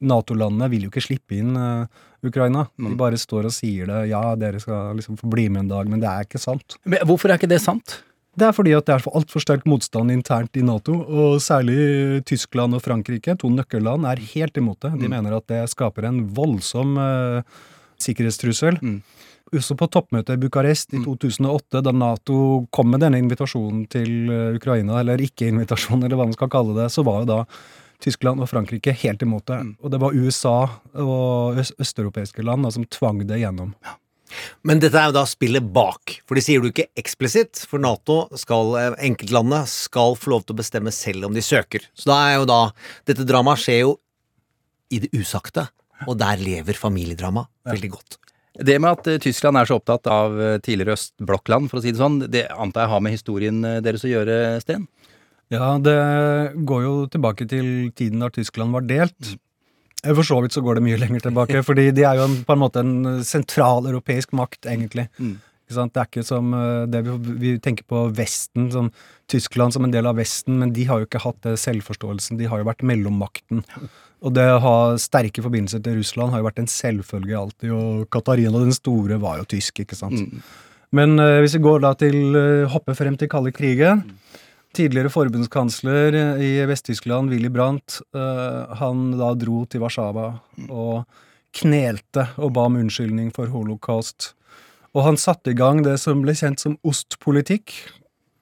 Nato-landene 0.00 0.70
vil 0.72 0.86
jo 0.86 0.90
ikke 0.92 1.02
slippe 1.04 1.36
inn 1.36 1.52
uh, 1.60 1.84
Ukraina. 2.24 2.66
De 2.80 2.94
bare 2.96 3.18
står 3.20 3.50
og 3.50 3.52
sier 3.52 3.90
det. 3.90 3.98
Ja, 4.14 4.22
dere 4.40 4.60
skal 4.62 4.96
liksom 4.96 5.18
få 5.20 5.28
bli 5.32 5.48
med 5.52 5.66
en 5.66 5.72
dag, 5.74 5.90
men 5.92 6.00
det 6.00 6.08
er 6.08 6.24
ikke 6.24 6.40
sant. 6.40 6.78
Men 6.88 7.04
hvorfor 7.08 7.28
er 7.28 7.40
ikke 7.40 7.50
det 7.52 7.60
sant? 7.60 7.98
Det 8.40 8.46
er 8.48 8.54
fordi 8.56 8.72
at 8.72 8.86
det 8.88 8.94
er 8.94 9.02
for 9.04 9.18
altfor 9.18 9.42
sterk 9.44 9.66
motstand 9.68 10.12
internt 10.14 10.56
i 10.56 10.62
Nato, 10.64 10.94
og 10.96 11.42
særlig 11.44 12.22
Tyskland 12.28 12.76
og 12.78 12.80
Frankrike, 12.86 13.34
to 13.36 13.50
nøkkelland, 13.52 14.06
er 14.08 14.22
helt 14.32 14.56
imot 14.56 14.80
det. 14.86 14.94
De 15.02 15.10
mener 15.12 15.36
at 15.36 15.48
det 15.52 15.66
skaper 15.68 16.08
en 16.08 16.22
voldsom 16.36 16.96
uh, 16.96 17.58
sikkerhetstrussel. 18.00 18.80
Også 19.50 19.74
på 19.76 19.88
toppmøtet 19.92 20.38
i 20.38 20.40
Bucarest 20.40 20.94
i 20.94 21.02
2008, 21.04 21.82
da 21.84 21.92
Nato 21.92 22.38
kom 22.72 22.88
med 22.92 23.02
denne 23.02 23.18
invitasjonen 23.18 23.82
til 23.90 24.30
eh, 24.30 24.54
Ukraina, 24.54 25.00
eller 25.00 25.18
ikke-invitasjon, 25.24 26.04
eller 26.06 26.14
hva 26.14 26.28
man 26.28 26.36
skal 26.36 26.52
kalle 26.52 26.76
det, 26.76 26.86
så 26.94 27.02
var 27.06 27.24
jo 27.24 27.30
da 27.32 27.40
Tyskland 28.00 28.40
og 28.40 28.48
Frankrike 28.48 28.94
helt 29.02 29.24
imot 29.26 29.50
det. 29.50 29.58
Og 29.82 29.90
det 29.92 30.00
var 30.00 30.14
USA 30.14 30.54
og 30.94 31.58
øst 31.60 31.74
østeuropeiske 31.82 32.46
land 32.46 32.64
da, 32.64 32.70
som 32.78 32.86
tvang 32.86 33.24
det 33.26 33.42
gjennom. 33.42 33.74
Men 34.66 34.82
dette 34.82 34.98
er 34.98 35.10
jo 35.10 35.16
da 35.16 35.24
spillet 35.28 35.64
bak, 35.74 36.18
for 36.28 36.38
de 36.38 36.44
sier 36.44 36.62
du 36.62 36.70
ikke 36.70 36.88
eksplisitt, 37.00 37.64
for 37.70 37.82
Nato 37.82 38.22
skal, 38.38 38.76
enkeltlandet 38.96 39.30
enkeltlandene 39.30 39.66
skal 39.70 40.16
få 40.18 40.34
lov 40.34 40.46
til 40.46 40.56
å 40.56 40.60
bestemme 40.60 40.92
selv 40.94 41.28
om 41.28 41.34
de 41.36 41.42
søker. 41.44 41.84
Så 41.94 42.10
da 42.10 42.18
er 42.28 42.38
jo 42.40 42.48
da, 42.48 42.60
dette 43.08 43.26
dramaet 43.28 43.62
skjer 43.62 43.84
jo 43.84 43.98
i 44.90 45.00
det 45.04 45.12
usagte, 45.14 45.68
og 46.08 46.16
der 46.18 46.40
lever 46.40 46.78
familiedrama 46.78 47.46
veldig 47.68 47.90
godt. 47.92 48.16
Det 48.60 48.76
med 48.82 48.98
at 48.98 49.06
eh, 49.08 49.20
Tyskland 49.22 49.56
er 49.56 49.68
så 49.68 49.78
opptatt 49.78 50.08
av 50.10 50.34
eh, 50.40 50.56
tidligere 50.60 50.96
østblokkland, 50.98 51.70
for 51.70 51.78
å 51.78 51.84
si 51.84 51.92
det 51.94 52.00
sånn, 52.00 52.18
det 52.32 52.48
antar 52.50 52.84
jeg 52.84 52.92
har 52.92 53.04
med 53.04 53.14
historien 53.14 53.60
eh, 53.64 53.78
deres 53.84 54.04
å 54.04 54.10
gjøre, 54.10 54.58
Sten? 54.64 54.88
Ja, 55.50 55.76
det 55.82 55.94
går 56.66 56.82
jo 56.84 56.94
tilbake 57.10 57.46
til 57.50 57.90
tiden 57.98 58.22
da 58.22 58.30
Tyskland 58.34 58.74
var 58.74 58.84
delt. 58.86 59.32
Eh, 60.04 60.14
For 60.14 60.26
så 60.26 60.40
vidt 60.42 60.56
så 60.56 60.64
går 60.64 60.78
det 60.78 60.86
mye 60.86 60.98
lenger 61.00 61.28
tilbake, 61.28 61.62
fordi 61.68 61.90
de 61.96 62.06
er 62.08 62.18
jo 62.20 62.26
en, 62.28 62.40
på 62.46 62.56
en 62.56 62.62
måte 62.64 62.84
en 62.84 63.22
sentraleuropeisk 63.26 64.34
makt, 64.36 64.66
egentlig. 64.70 65.08
Ikke 65.20 65.76
sant? 65.76 65.94
Det 65.94 66.02
er 66.02 66.10
ikke 66.10 66.26
som 66.26 66.54
eh, 66.56 66.84
det 66.90 67.04
vi, 67.06 67.16
vi 67.44 67.56
tenker 67.62 67.86
på 67.90 68.06
Vesten, 68.16 68.70
som 68.74 68.92
Tyskland 69.30 69.76
som 69.76 69.86
en 69.86 69.92
del 69.94 70.08
av 70.10 70.18
Vesten, 70.18 70.58
men 70.62 70.72
de 70.74 70.86
har 70.88 71.00
jo 71.00 71.06
ikke 71.06 71.22
hatt 71.22 71.42
det 71.46 71.58
selvforståelsen. 71.62 72.40
De 72.40 72.48
har 72.50 72.62
jo 72.62 72.66
vært 72.66 72.82
mellommakten. 72.86 73.62
Og 74.20 74.34
det 74.36 74.44
å 74.52 74.58
ha 74.60 74.74
sterke 75.00 75.44
forbindelser 75.44 75.80
til 75.84 76.00
Russland 76.00 76.34
har 76.34 76.42
jo 76.42 76.48
vært 76.48 76.58
en 76.60 76.68
selvfølge 76.68 77.38
alltid, 77.38 77.70
og 77.72 78.02
Katarina 78.12 78.60
den 78.60 78.74
store 78.76 79.16
var 79.22 79.38
jo 79.40 79.46
tysk, 79.54 79.80
ikke 79.84 79.96
sant. 79.96 80.42
Men 80.92 81.14
uh, 81.22 81.38
hvis 81.40 81.54
vi 81.56 81.62
går 81.64 81.84
da 81.84 81.94
til 81.96 82.34
uh, 82.34 82.68
hopper 82.68 82.98
frem 82.98 83.16
til 83.16 83.30
kalde 83.30 83.52
krigen 83.54 84.02
Tidligere 84.76 85.10
forbundskansler 85.10 86.14
i 86.38 86.50
Vest-Tyskland, 86.70 87.32
Willy 87.32 87.50
Brandt, 87.50 87.98
eh, 88.14 88.76
han 88.78 89.08
da 89.18 89.32
dro 89.34 89.64
til 89.66 89.82
Warszawa 89.82 90.28
og 90.68 91.08
knelte 91.58 92.28
og 92.38 92.52
ba 92.54 92.68
om 92.68 92.76
unnskyldning 92.78 93.32
for 93.34 93.50
holocaust. 93.50 94.32
Og 94.94 95.02
han 95.06 95.18
satte 95.18 95.50
i 95.50 95.58
gang 95.58 95.82
det 95.86 95.96
som 96.02 96.22
ble 96.22 96.36
kjent 96.38 96.62
som 96.62 96.76
ostpolitikk, 96.86 97.74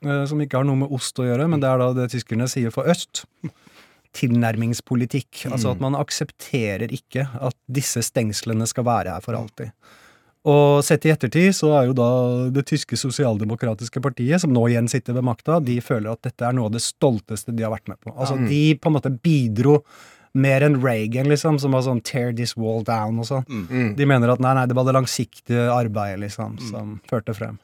eh, 0.05 0.25
som 0.29 0.41
ikke 0.45 0.61
har 0.61 0.69
noe 0.69 0.83
med 0.85 0.93
ost 0.93 1.17
å 1.17 1.25
gjøre, 1.25 1.49
men 1.49 1.65
det 1.65 1.71
er 1.71 1.81
da 1.81 1.95
det 1.97 2.11
tyskerne 2.13 2.49
sier 2.49 2.75
for 2.75 2.89
øst. 2.89 3.25
Tilnærmingspolitikk. 4.17 5.47
Altså 5.49 5.73
at 5.73 5.81
man 5.81 5.97
aksepterer 5.97 6.93
ikke 6.93 7.25
at 7.41 7.57
disse 7.73 8.05
stengslene 8.05 8.69
skal 8.69 8.85
være 8.89 9.17
her 9.17 9.25
for 9.25 9.37
alltid. 9.39 9.73
Og 10.49 10.85
sett 10.87 11.05
i 11.05 11.13
ettertid 11.13 11.53
så 11.57 11.73
er 11.77 11.89
jo 11.91 11.97
da 11.99 12.11
det 12.55 12.65
tyske 12.71 12.97
sosialdemokratiske 12.97 14.01
partiet, 14.05 14.41
som 14.41 14.55
nå 14.55 14.65
igjen 14.71 14.89
sitter 14.91 15.17
ved 15.19 15.27
makta, 15.29 15.59
de 15.65 15.79
føler 15.85 16.15
at 16.15 16.23
dette 16.25 16.47
er 16.47 16.55
noe 16.57 16.71
av 16.71 16.77
det 16.77 16.85
stolteste 16.85 17.53
de 17.55 17.67
har 17.67 17.75
vært 17.75 17.91
med 17.91 18.01
på. 18.01 18.15
Altså 18.17 18.39
Ja. 18.39 18.49
de 18.49 18.63
på 18.79 18.89
en 18.89 18.97
måte 18.97 19.13
bidro 19.23 19.83
mer 20.39 20.63
enn 20.63 20.81
Reagan, 20.83 21.27
liksom, 21.27 21.59
som 21.59 21.73
var 21.73 21.83
sånn 21.83 22.03
'tear 22.03 22.35
this 22.37 22.57
wall 22.57 22.85
down' 22.85 23.19
og 23.19 23.27
sånn. 23.27 23.47
Mm. 23.49 23.97
De 23.97 24.05
mener 24.05 24.31
at 24.31 24.41
nei, 24.41 24.55
nei, 24.55 24.67
det 24.67 24.77
var 24.77 24.85
det 24.85 24.95
langsiktige 24.95 25.69
arbeidet, 25.73 26.21
liksom, 26.21 26.59
som 26.71 27.01
førte 27.11 27.35
frem. 27.35 27.59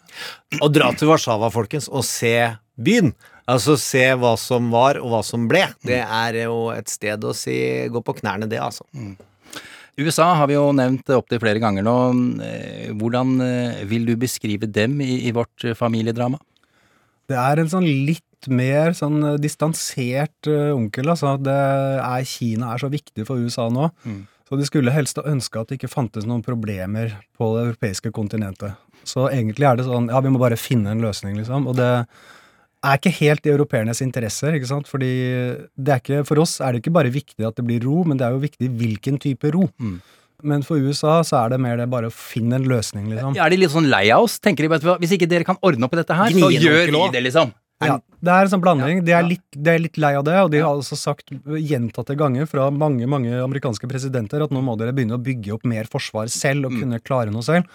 Å 0.61 0.73
dra 0.73 0.91
til 0.93 1.09
Warszawa, 1.09 1.53
folkens, 1.53 1.89
og 1.89 2.03
se 2.05 2.57
byen. 2.81 3.15
Altså 3.47 3.77
se 3.79 4.15
hva 4.17 4.37
som 4.39 4.71
var, 4.71 4.97
og 4.97 5.11
hva 5.13 5.23
som 5.23 5.47
ble. 5.47 5.67
Det 5.85 6.01
er 6.01 6.33
jo 6.45 6.71
et 6.71 6.89
sted 6.89 7.21
å 7.21 7.35
si 7.35 7.87
gå 7.89 8.03
på 8.03 8.17
knærne, 8.21 8.49
det, 8.49 8.59
altså. 8.59 8.85
USA 10.01 10.27
har 10.41 10.51
vi 10.51 10.57
jo 10.57 10.73
nevnt 10.75 11.11
opptil 11.15 11.41
flere 11.43 11.63
ganger 11.63 11.87
nå. 11.87 11.97
Eh, 12.43 12.91
Hvordan 12.99 13.35
eh, 13.45 13.83
vil 13.91 14.09
du 14.09 14.15
beskrive 14.19 14.67
dem 14.67 14.99
i, 15.05 15.25
i 15.29 15.35
vårt 15.35 15.67
eh, 15.67 15.77
familiedrama? 15.79 16.41
Det 17.31 17.39
er 17.39 17.61
en 17.61 17.71
sånn 17.71 17.87
litt 17.87 18.49
mer 18.53 18.93
sånn 18.93 19.39
distansert 19.41 20.45
onkel, 20.51 21.09
altså. 21.15 21.39
Det 21.41 21.55
er, 21.55 22.27
Kina 22.29 22.75
er 22.75 22.83
så 22.83 22.91
viktig 22.93 23.25
for 23.25 23.41
USA 23.41 23.71
nå. 23.73 23.87
Så 24.45 24.59
de 24.61 24.67
skulle 24.69 24.93
helst 24.93 25.17
ønske 25.23 25.63
at 25.63 25.71
det 25.71 25.79
ikke 25.79 25.89
fantes 25.89 26.27
noen 26.29 26.43
problemer 26.45 27.15
på 27.39 27.49
det 27.55 27.63
europeiske 27.71 28.13
kontinentet. 28.13 28.77
Så 29.09 29.31
egentlig 29.31 29.65
er 29.65 29.81
det 29.81 29.87
sånn 29.89 30.11
ja, 30.13 30.21
vi 30.21 30.35
må 30.35 30.43
bare 30.43 30.61
finne 30.61 30.93
en 30.93 31.01
løsning, 31.01 31.39
liksom. 31.41 31.65
Og 31.71 31.79
det 31.81 31.89
er 32.85 32.99
ikke 33.01 33.15
helt 33.19 33.47
i 33.49 33.53
europeernes 33.55 34.03
interesser, 34.05 34.57
ikke 34.59 34.69
sant. 34.71 34.91
Fordi 34.91 35.13
det 35.75 35.95
er 35.95 36.03
ikke, 36.03 36.21
for 36.29 36.43
oss 36.45 36.59
er 36.61 36.75
det 36.77 36.83
ikke 36.85 36.95
bare 36.99 37.13
viktig 37.15 37.47
at 37.49 37.57
det 37.59 37.65
blir 37.67 37.83
ro, 37.87 38.03
men 38.05 38.21
det 38.21 38.29
er 38.29 38.37
jo 38.37 38.45
viktig 38.45 38.71
hvilken 38.81 39.19
type 39.23 39.51
ro. 39.55 39.69
Men 40.45 40.65
for 40.67 40.77
USA 40.77 41.23
så 41.25 41.39
er 41.45 41.55
det 41.55 41.61
mer 41.65 41.79
det 41.81 41.89
bare 41.89 42.11
å 42.11 42.15
finne 42.15 42.59
en 42.61 42.69
løsning, 42.69 43.09
liksom. 43.13 43.37
Er 43.41 43.53
de 43.53 43.61
litt 43.63 43.73
sånn 43.73 43.89
lei 43.89 44.07
av 44.13 44.27
oss? 44.27 44.37
Tenker 44.45 44.67
de 44.67 44.73
bare 44.75 44.99
Hvis 45.01 45.15
ikke 45.17 45.29
dere 45.31 45.47
kan 45.49 45.57
ordne 45.65 45.87
opp 45.89 45.95
i 45.97 46.03
dette 46.03 46.17
her, 46.19 46.35
så 46.35 46.51
gjør 46.53 46.91
vi 46.93 47.05
det, 47.17 47.23
liksom. 47.31 47.55
Ja, 47.85 47.99
det 48.25 48.33
er 48.33 48.47
en 48.47 48.51
sånn 48.53 48.63
blanding. 48.63 49.01
De 49.05 49.13
er, 49.13 49.25
litt, 49.27 49.43
de 49.53 49.71
er 49.73 49.81
litt 49.83 49.99
lei 50.01 50.13
av 50.17 50.25
det, 50.25 50.37
og 50.41 50.51
de 50.53 50.61
har 50.63 50.71
altså 50.73 50.97
sagt 50.97 51.33
gjentatte 51.59 52.15
ganger 52.17 52.47
fra 52.49 52.69
mange 52.73 53.09
mange 53.11 53.35
amerikanske 53.43 53.89
presidenter 53.91 54.45
at 54.45 54.55
nå 54.55 54.63
må 54.65 54.77
dere 54.81 54.95
begynne 54.97 55.19
å 55.19 55.23
bygge 55.23 55.57
opp 55.57 55.67
mer 55.69 55.89
forsvar 55.91 56.31
selv 56.33 56.71
og 56.71 56.79
kunne 56.79 57.01
klare 57.05 57.35
noe 57.35 57.45
selv. 57.45 57.67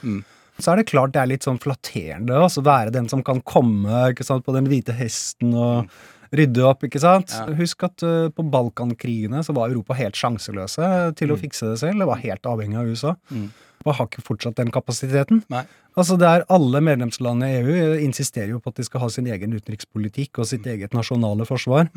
Så 0.59 0.73
er 0.73 0.81
det 0.81 0.89
klart 0.91 1.15
det 1.15 1.21
er 1.23 1.31
litt 1.31 1.45
sånn 1.47 1.59
flatterende 1.61 2.35
å 2.37 2.47
altså 2.47 2.63
være 2.65 2.93
den 2.95 3.09
som 3.11 3.23
kan 3.25 3.41
komme 3.47 4.09
sant, 4.25 4.45
på 4.45 4.55
den 4.55 4.67
hvite 4.69 4.95
hesten 4.97 5.53
og 5.55 5.91
rydde 6.35 6.65
opp, 6.67 6.83
ikke 6.85 7.01
sant. 7.01 7.33
Ja. 7.33 7.47
Husk 7.57 7.87
at 7.87 8.03
uh, 8.05 8.27
på 8.33 8.45
Balkankrigene 8.53 9.41
så 9.45 9.55
var 9.57 9.71
Europa 9.71 9.97
helt 9.97 10.19
sjanseløse 10.19 11.15
til 11.17 11.33
å 11.33 11.39
fikse 11.39 11.71
det 11.71 11.79
selv. 11.81 12.03
Det 12.03 12.09
var 12.09 12.21
helt 12.21 12.49
avhengig 12.49 12.77
av 12.77 12.91
USA. 12.91 13.15
Og 13.87 13.95
har 13.95 14.09
ikke 14.09 14.25
fortsatt 14.27 14.59
den 14.59 14.73
kapasiteten. 14.75 15.41
Nei. 15.49 15.63
Altså 15.97 16.17
det 16.19 16.27
er 16.27 16.43
Alle 16.51 16.81
medlemslandene 16.83 17.47
i 17.49 17.61
EU 17.63 17.95
insisterer 18.03 18.51
jo 18.51 18.59
på 18.61 18.73
at 18.73 18.79
de 18.79 18.85
skal 18.85 19.05
ha 19.05 19.09
sin 19.11 19.29
egen 19.31 19.55
utenrikspolitikk 19.55 20.41
og 20.41 20.49
sitt 20.51 20.67
eget 20.69 20.93
nasjonale 20.95 21.47
forsvar. 21.47 21.89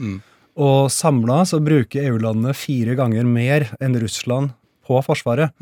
Og 0.63 0.79
samla 0.93 1.43
så 1.49 1.61
bruker 1.65 2.07
EU-landene 2.07 2.55
fire 2.57 2.97
ganger 2.99 3.29
mer 3.29 3.67
enn 3.83 3.99
Russland 4.01 4.55
på 4.87 4.99
Forsvaret. 5.07 5.53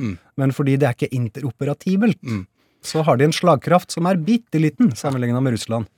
Men 0.40 0.54
fordi 0.56 0.76
det 0.80 0.88
er 0.88 0.96
ikke 0.96 1.14
interoperabelt, 1.16 2.20
så 2.82 3.04
har 3.06 3.20
de 3.20 3.28
en 3.28 3.34
slagkraft 3.34 3.92
som 3.92 4.08
er 4.08 4.20
bitte 4.20 4.60
liten 4.62 4.94
sammenligna 4.96 5.42
med 5.44 5.58
Russland. 5.58 5.88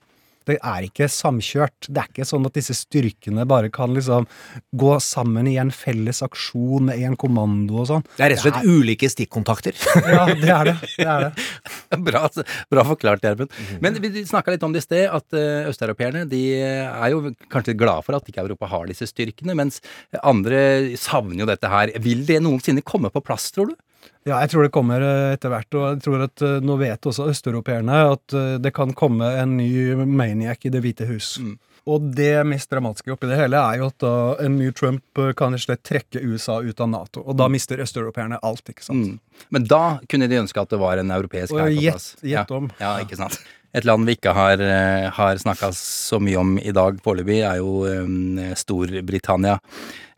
Det 0.48 0.56
er 0.58 0.86
ikke 0.86 1.06
samkjørt. 1.10 1.86
Det 1.88 2.00
er 2.02 2.08
ikke 2.10 2.26
sånn 2.26 2.46
at 2.48 2.56
disse 2.56 2.74
styrkene 2.76 3.44
bare 3.48 3.70
kan 3.72 3.92
liksom 3.94 4.26
gå 4.78 4.92
sammen 5.02 5.48
i 5.50 5.56
en 5.62 5.70
felles 5.74 6.22
aksjon 6.24 6.88
med 6.88 7.02
en 7.06 7.16
kommando 7.20 7.82
og 7.82 7.88
sånn. 7.90 8.06
Det 8.16 8.26
er 8.26 8.34
rett 8.34 8.42
og 8.42 8.48
slett 8.48 8.66
ulike 8.66 9.10
stikkontakter. 9.12 9.78
Ja, 10.02 10.24
det 10.34 10.50
er 10.50 10.70
det. 10.72 10.76
det, 10.96 11.06
er 11.06 11.28
det. 11.28 11.46
Bra, 12.08 12.24
bra 12.72 12.82
forklart, 12.88 13.22
Gjermund. 13.22 13.52
Men 13.84 13.96
vi 14.02 14.24
snakka 14.26 14.54
litt 14.54 14.64
om 14.66 14.72
det 14.74 14.82
i 14.82 14.86
sted, 14.86 15.04
at 15.12 15.36
eh, 15.36 15.68
østeuropeerne 15.70 16.24
de 16.28 16.40
er 16.64 17.12
jo 17.12 17.34
kanskje 17.52 17.76
glade 17.78 18.02
for 18.06 18.16
at 18.16 18.28
ikke 18.28 18.42
Europa 18.42 18.70
har 18.72 18.88
disse 18.88 19.06
styrkene, 19.10 19.54
mens 19.58 19.82
andre 20.22 20.96
savner 20.98 21.44
jo 21.44 21.48
dette 21.48 21.70
her. 21.70 21.92
Vil 22.02 22.24
det 22.28 22.40
noensinne 22.42 22.84
komme 22.84 23.12
på 23.12 23.22
plass, 23.24 23.50
tror 23.54 23.70
du? 23.70 23.76
Ja, 24.22 24.38
jeg 24.44 24.52
tror 24.52 24.66
det 24.66 24.72
kommer 24.74 25.02
eh, 25.02 25.32
etter 25.34 25.50
hvert, 25.50 25.74
og 25.74 25.84
jeg 25.88 26.02
tror 26.04 26.24
at 26.28 26.44
eh, 26.46 26.60
nå 26.62 26.78
vet 26.78 27.10
også 27.10 27.26
østeuropeerne 27.32 27.98
at 28.12 28.36
eh, 28.38 28.54
det 28.62 28.70
kan 28.76 28.94
komme 28.94 29.32
en 29.40 29.56
ny 29.58 29.94
maniac 30.06 30.66
i 30.68 30.72
Det 30.72 30.82
hvite 30.84 31.08
hus. 31.10 31.34
Og 31.90 32.04
det 32.14 32.44
mest 32.46 32.70
dramatiske 32.70 33.10
oppi 33.10 33.26
det 33.26 33.40
hele 33.40 33.58
er 33.58 33.80
jo 33.80 33.88
at 33.90 33.96
da 34.04 34.12
en 34.44 34.54
ny 34.60 34.68
Trump 34.78 35.18
kan 35.38 35.56
slett 35.58 35.82
trekke 35.82 36.22
USA 36.22 36.60
ut 36.62 36.78
av 36.78 36.92
Nato, 36.92 37.24
og 37.26 37.34
da 37.40 37.48
mister 37.50 37.82
østeuropeerne 37.82 38.38
alt, 38.46 38.62
ikke 38.70 38.86
sant. 38.86 39.18
Men 39.50 39.66
da 39.66 39.98
kunne 40.06 40.30
de 40.30 40.38
ønske 40.44 40.62
at 40.62 40.70
det 40.70 40.78
var 40.78 41.02
en 41.02 41.10
europeisk 41.10 41.56
hær 41.58 41.72
på 41.72 41.82
plass. 41.82 42.12
gjett 42.22 42.54
ja. 42.54 42.60
om. 42.60 42.70
Ja, 42.78 42.94
ikke 43.02 43.18
sant. 43.18 43.40
Et 43.72 43.86
land 43.88 44.04
vi 44.04 44.12
ikke 44.18 44.34
har, 44.36 44.60
eh, 44.60 45.08
har 45.16 45.38
snakka 45.40 45.70
så 45.72 46.18
mye 46.20 46.36
om 46.36 46.58
i 46.60 46.74
dag 46.76 46.98
foreløpig, 47.00 47.40
er 47.40 47.56
jo 47.62 47.86
eh, 47.88 48.52
Storbritannia. 48.58 49.58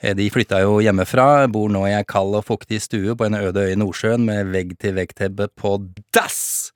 Eh, 0.03 0.15
De 0.19 0.27
flytta 0.31 0.59
jo 0.65 0.81
hjemmefra, 0.83 1.47
bor 1.53 1.71
nå 1.71 1.85
i 1.87 1.95
ei 1.95 2.03
kald 2.03 2.35
og 2.35 2.45
fuktig 2.49 2.81
stue 2.83 3.15
på 3.15 3.29
en 3.29 3.39
øde 3.39 3.63
øy 3.63 3.73
i 3.73 3.79
Nordsjøen 3.79 4.27
med 4.27 4.51
vegg-til-vegg-tebbe 4.51 5.53
på 5.55 5.77
dass! 6.13 6.73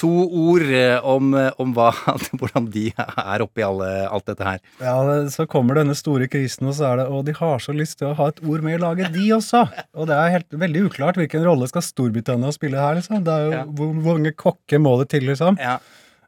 To 0.00 0.08
ord 0.08 0.62
om, 1.04 1.34
om 1.60 1.72
hva, 1.76 1.90
hvordan 2.38 2.70
de 2.72 2.86
er 2.96 3.42
oppi 3.44 3.60
alle, 3.66 3.88
alt 4.08 4.30
dette 4.30 4.46
her. 4.46 4.62
Ja, 4.80 4.94
så 5.28 5.44
kommer 5.50 5.76
denne 5.76 5.92
store 5.98 6.24
krisen, 6.30 6.70
og 6.70 6.78
så 6.78 6.86
er 6.88 7.02
det 7.02 7.08
Og 7.12 7.26
de 7.26 7.34
har 7.36 7.58
så 7.60 7.74
lyst 7.76 7.98
til 8.00 8.08
å 8.08 8.14
ha 8.16 8.30
et 8.30 8.40
ord 8.40 8.64
med 8.64 8.78
i 8.78 8.80
laget, 8.80 9.12
de 9.12 9.26
også! 9.36 9.66
Og 9.98 10.08
det 10.08 10.16
er 10.16 10.36
helt 10.38 10.56
veldig 10.62 10.86
uklart 10.88 11.20
hvilken 11.20 11.44
rolle 11.44 11.68
skal 11.68 11.84
Storbritannia 11.84 12.54
spille 12.56 12.80
her, 12.80 12.96
liksom. 12.96 13.20
Det 13.26 13.34
er 13.34 13.50
jo, 13.50 13.64
hvor, 13.76 13.92
hvor 13.98 14.16
mange 14.22 14.32
kokker 14.32 14.80
må 14.80 14.94
det 15.02 15.10
til, 15.12 15.26
liksom? 15.28 15.58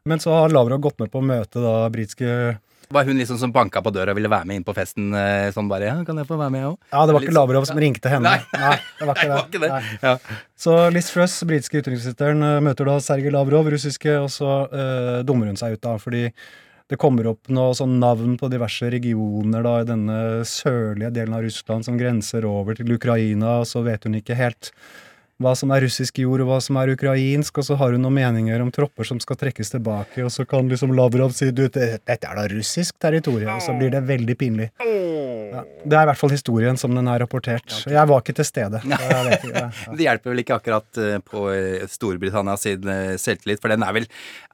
Men 0.05 0.19
så 0.19 0.33
har 0.35 0.49
Lavrov 0.51 0.81
gått 0.83 0.99
med 0.99 1.07
på 1.13 1.21
å 1.21 1.23
møte 1.23 1.61
da 1.63 1.85
britiske 1.91 2.27
Var 2.93 3.05
hun 3.07 3.15
liksom 3.21 3.37
som 3.39 3.53
banka 3.55 3.79
på 3.81 3.91
døra 3.95 4.11
og 4.11 4.17
ville 4.17 4.27
være 4.31 4.43
med 4.49 4.59
inn 4.59 4.65
på 4.67 4.73
festen? 4.75 5.13
eh, 5.15 5.47
Sånn 5.55 5.69
bare 5.71 5.87
ja, 5.87 5.93
kan 6.03 6.17
jeg 6.19 6.27
få 6.27 6.35
være 6.41 6.51
med, 6.51 6.65
også? 6.73 6.89
Ja, 6.91 7.03
det 7.07 7.13
var 7.15 7.23
ikke 7.23 7.35
Lavrov 7.37 7.67
som 7.69 7.79
ringte 7.79 8.11
henne. 8.11 8.33
Nei. 8.51 8.73
det 8.99 9.07
var 9.07 9.21
ikke 9.21 9.29
Nei, 9.29 9.37
det 9.37 9.37
var 9.37 9.47
ikke 9.47 9.61
det. 9.63 10.01
Ja. 10.03 10.41
Så 10.59 10.73
Liz 10.91 11.07
Truss, 11.13 11.37
britiske 11.47 11.79
utenriksministeren, 11.79 12.43
eh, 12.49 12.59
møter 12.67 12.91
da 12.91 12.97
Sergej 13.05 13.31
Lavrov, 13.31 13.71
russiske, 13.71 14.17
og 14.25 14.27
så 14.35 14.51
eh, 14.75 15.21
dummer 15.23 15.47
hun 15.53 15.61
seg 15.63 15.77
ut, 15.77 15.83
da, 15.87 15.95
fordi 16.03 16.25
det 16.91 16.99
kommer 16.99 17.31
opp 17.31 17.47
noe 17.55 17.71
sånn 17.79 17.95
navn 18.03 18.35
på 18.37 18.51
diverse 18.51 18.91
regioner 18.91 19.63
da, 19.63 19.77
i 19.79 19.87
denne 19.87 20.19
sørlige 20.45 21.13
delen 21.15 21.39
av 21.39 21.47
Russland 21.47 21.87
som 21.87 21.95
grenser 21.97 22.43
over 22.51 22.75
til 22.75 22.91
Ukraina, 22.99 23.61
og 23.63 23.69
så 23.71 23.81
vet 23.87 24.03
hun 24.03 24.19
ikke 24.19 24.35
helt 24.35 24.73
hva 25.41 25.53
som 25.57 25.71
er 25.73 25.83
russisk 25.85 26.19
jord 26.21 26.43
og 26.43 26.51
hva 26.51 26.59
som 26.63 26.77
er 26.81 26.93
ukrainsk, 26.93 27.57
og 27.57 27.67
så 27.67 27.77
har 27.79 27.95
hun 27.95 28.03
noen 28.05 28.17
meninger 28.19 28.61
om 28.63 28.71
tropper 28.73 29.07
som 29.07 29.19
skal 29.23 29.39
trekkes 29.39 29.73
tilbake, 29.73 30.21
og 30.25 30.31
så 30.33 30.45
kan 30.49 30.69
liksom 30.69 30.93
Lavrov 30.97 31.33
si 31.35 31.49
du, 31.51 31.65
dette 31.67 32.13
er 32.13 32.37
da 32.37 32.45
russisk 32.51 32.99
territorium, 33.01 33.55
og 33.55 33.63
så 33.65 33.75
blir 33.77 33.93
det 33.93 34.03
veldig 34.07 34.37
pinlig. 34.39 34.69
Ja, 35.53 35.63
det 35.85 35.97
er 35.97 36.05
i 36.05 36.09
hvert 36.09 36.19
fall 36.19 36.33
historien 36.33 36.79
som 36.81 36.95
den 36.97 37.09
er 37.09 37.21
rapportert. 37.21 37.75
Jeg 37.89 38.09
var 38.09 38.23
ikke 38.23 38.35
til 38.39 38.47
stede. 38.47 38.81
ikke, 38.87 39.51
ja. 39.53 39.67
Det 39.93 40.07
hjelper 40.07 40.33
vel 40.33 40.43
ikke 40.43 40.57
akkurat 40.57 41.01
eh, 41.01 41.19
på 41.25 41.47
eh, 41.53 41.83
Storbritannia 41.89 42.55
sin 42.59 42.89
eh, 42.89 43.15
selvtillit, 43.21 43.61
for 43.61 43.73
den 43.73 43.85
er 43.85 44.01
vel 44.01 44.09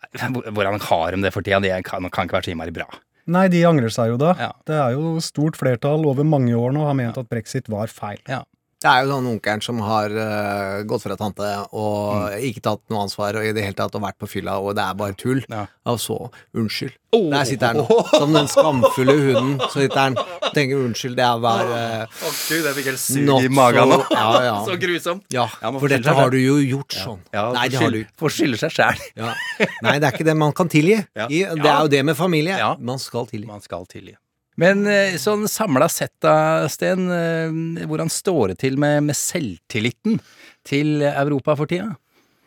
Hvordan 0.10 0.80
har 0.82 1.14
de 1.14 1.22
det 1.22 1.30
for 1.36 1.46
tida? 1.46 1.60
Det 1.62 1.72
kan, 1.86 2.08
kan 2.10 2.26
ikke 2.26 2.40
være 2.40 2.48
så 2.48 2.54
innmari 2.56 2.74
bra. 2.74 2.88
Nei, 3.30 3.46
de 3.54 3.62
angrer 3.68 3.94
seg 3.94 4.14
jo 4.14 4.18
da. 4.18 4.32
Det 4.66 4.74
er 4.74 4.96
jo 4.96 5.20
stort 5.22 5.60
flertall 5.60 6.08
over 6.10 6.26
mange 6.26 6.56
år 6.58 6.74
nå 6.74 6.88
har 6.88 6.98
ment 6.98 7.20
at 7.22 7.30
brexit 7.30 7.70
var 7.70 7.92
feil. 7.94 8.18
Ja. 8.30 8.42
Det 8.80 8.88
er 8.88 9.02
jo 9.04 9.10
sånn 9.12 9.26
onkelen 9.28 9.60
som 9.60 9.80
har 9.84 10.14
uh, 10.16 10.78
gått 10.88 11.04
fra 11.04 11.18
tante 11.20 11.48
og 11.76 12.32
ikke 12.48 12.62
tatt 12.64 12.80
noe 12.88 13.02
ansvar 13.04 13.36
og 13.36 13.44
i 13.44 13.50
det 13.52 13.66
hele 13.66 13.76
tatt 13.76 13.98
og 13.98 14.06
vært 14.06 14.16
på 14.24 14.30
fylla, 14.32 14.54
og 14.64 14.72
det 14.78 14.86
er 14.86 14.94
bare 15.02 15.18
tull. 15.20 15.42
Og 15.84 15.98
så 16.00 16.16
unnskyld. 16.56 16.94
Der 17.34 17.44
sitter 17.50 17.74
han 17.74 18.06
som 18.14 18.32
den 18.38 18.48
skamfulle 18.48 19.16
hunden. 19.20 19.58
Så 19.74 19.82
sitter 19.84 20.00
han 20.00 20.16
og 20.22 20.48
tenker 20.56 20.80
unnskyld, 20.80 21.18
det 21.20 21.26
er 21.28 21.42
bare 21.44 21.82
uh, 22.06 22.24
oh, 22.30 22.38
gud, 22.48 22.70
jeg 22.70 22.78
fikk 22.78 22.88
helt 22.94 23.04
sug 23.04 23.34
i 23.50 23.52
magen 23.60 23.92
nå. 23.92 24.00
Ja, 24.16 24.30
ja. 24.48 24.56
så 24.70 24.78
grusomt. 24.80 25.28
Ja, 25.36 25.50
Ja, 25.60 25.74
for 25.76 25.92
dette 25.92 26.16
har 26.22 26.32
du 26.32 26.40
jo 26.40 26.56
gjort 26.64 26.96
sånn. 26.96 27.20
Ja, 27.36 27.50
Nei, 27.58 27.68
det 27.68 27.82
har 27.84 27.92
du 27.92 28.00
skylde- 28.00 28.16
Får 28.24 28.36
skylde 28.38 28.62
seg 28.64 28.78
sjæl. 28.78 29.04
ja. 29.20 29.36
Nei, 29.84 29.98
det 30.00 30.08
er 30.08 30.16
ikke 30.16 30.30
det 30.32 30.38
man 30.40 30.56
kan 30.56 30.72
tilgi. 30.72 31.02
Ja. 31.20 31.28
I, 31.28 31.44
det 31.52 31.68
er 31.68 31.84
jo 31.84 31.92
det 31.98 32.06
med 32.08 32.16
familie. 32.16 32.56
Man 32.80 33.04
skal 33.04 33.28
tilgi. 33.28 33.50
Man 33.52 33.60
skal 33.66 33.84
tilgi. 33.92 34.16
Men 34.60 34.84
eh, 34.92 35.16
sånn 35.22 35.48
samla 35.48 35.88
sett 35.92 36.16
da, 36.24 36.68
Sten, 36.72 37.08
eh, 37.14 37.86
hvordan 37.88 38.12
står 38.12 38.54
det 38.54 38.60
til 38.66 38.80
med, 38.82 39.06
med 39.08 39.18
selvtilliten 39.18 40.20
til 40.68 41.04
Europa 41.08 41.56
for 41.60 41.70
tida? 41.70 41.94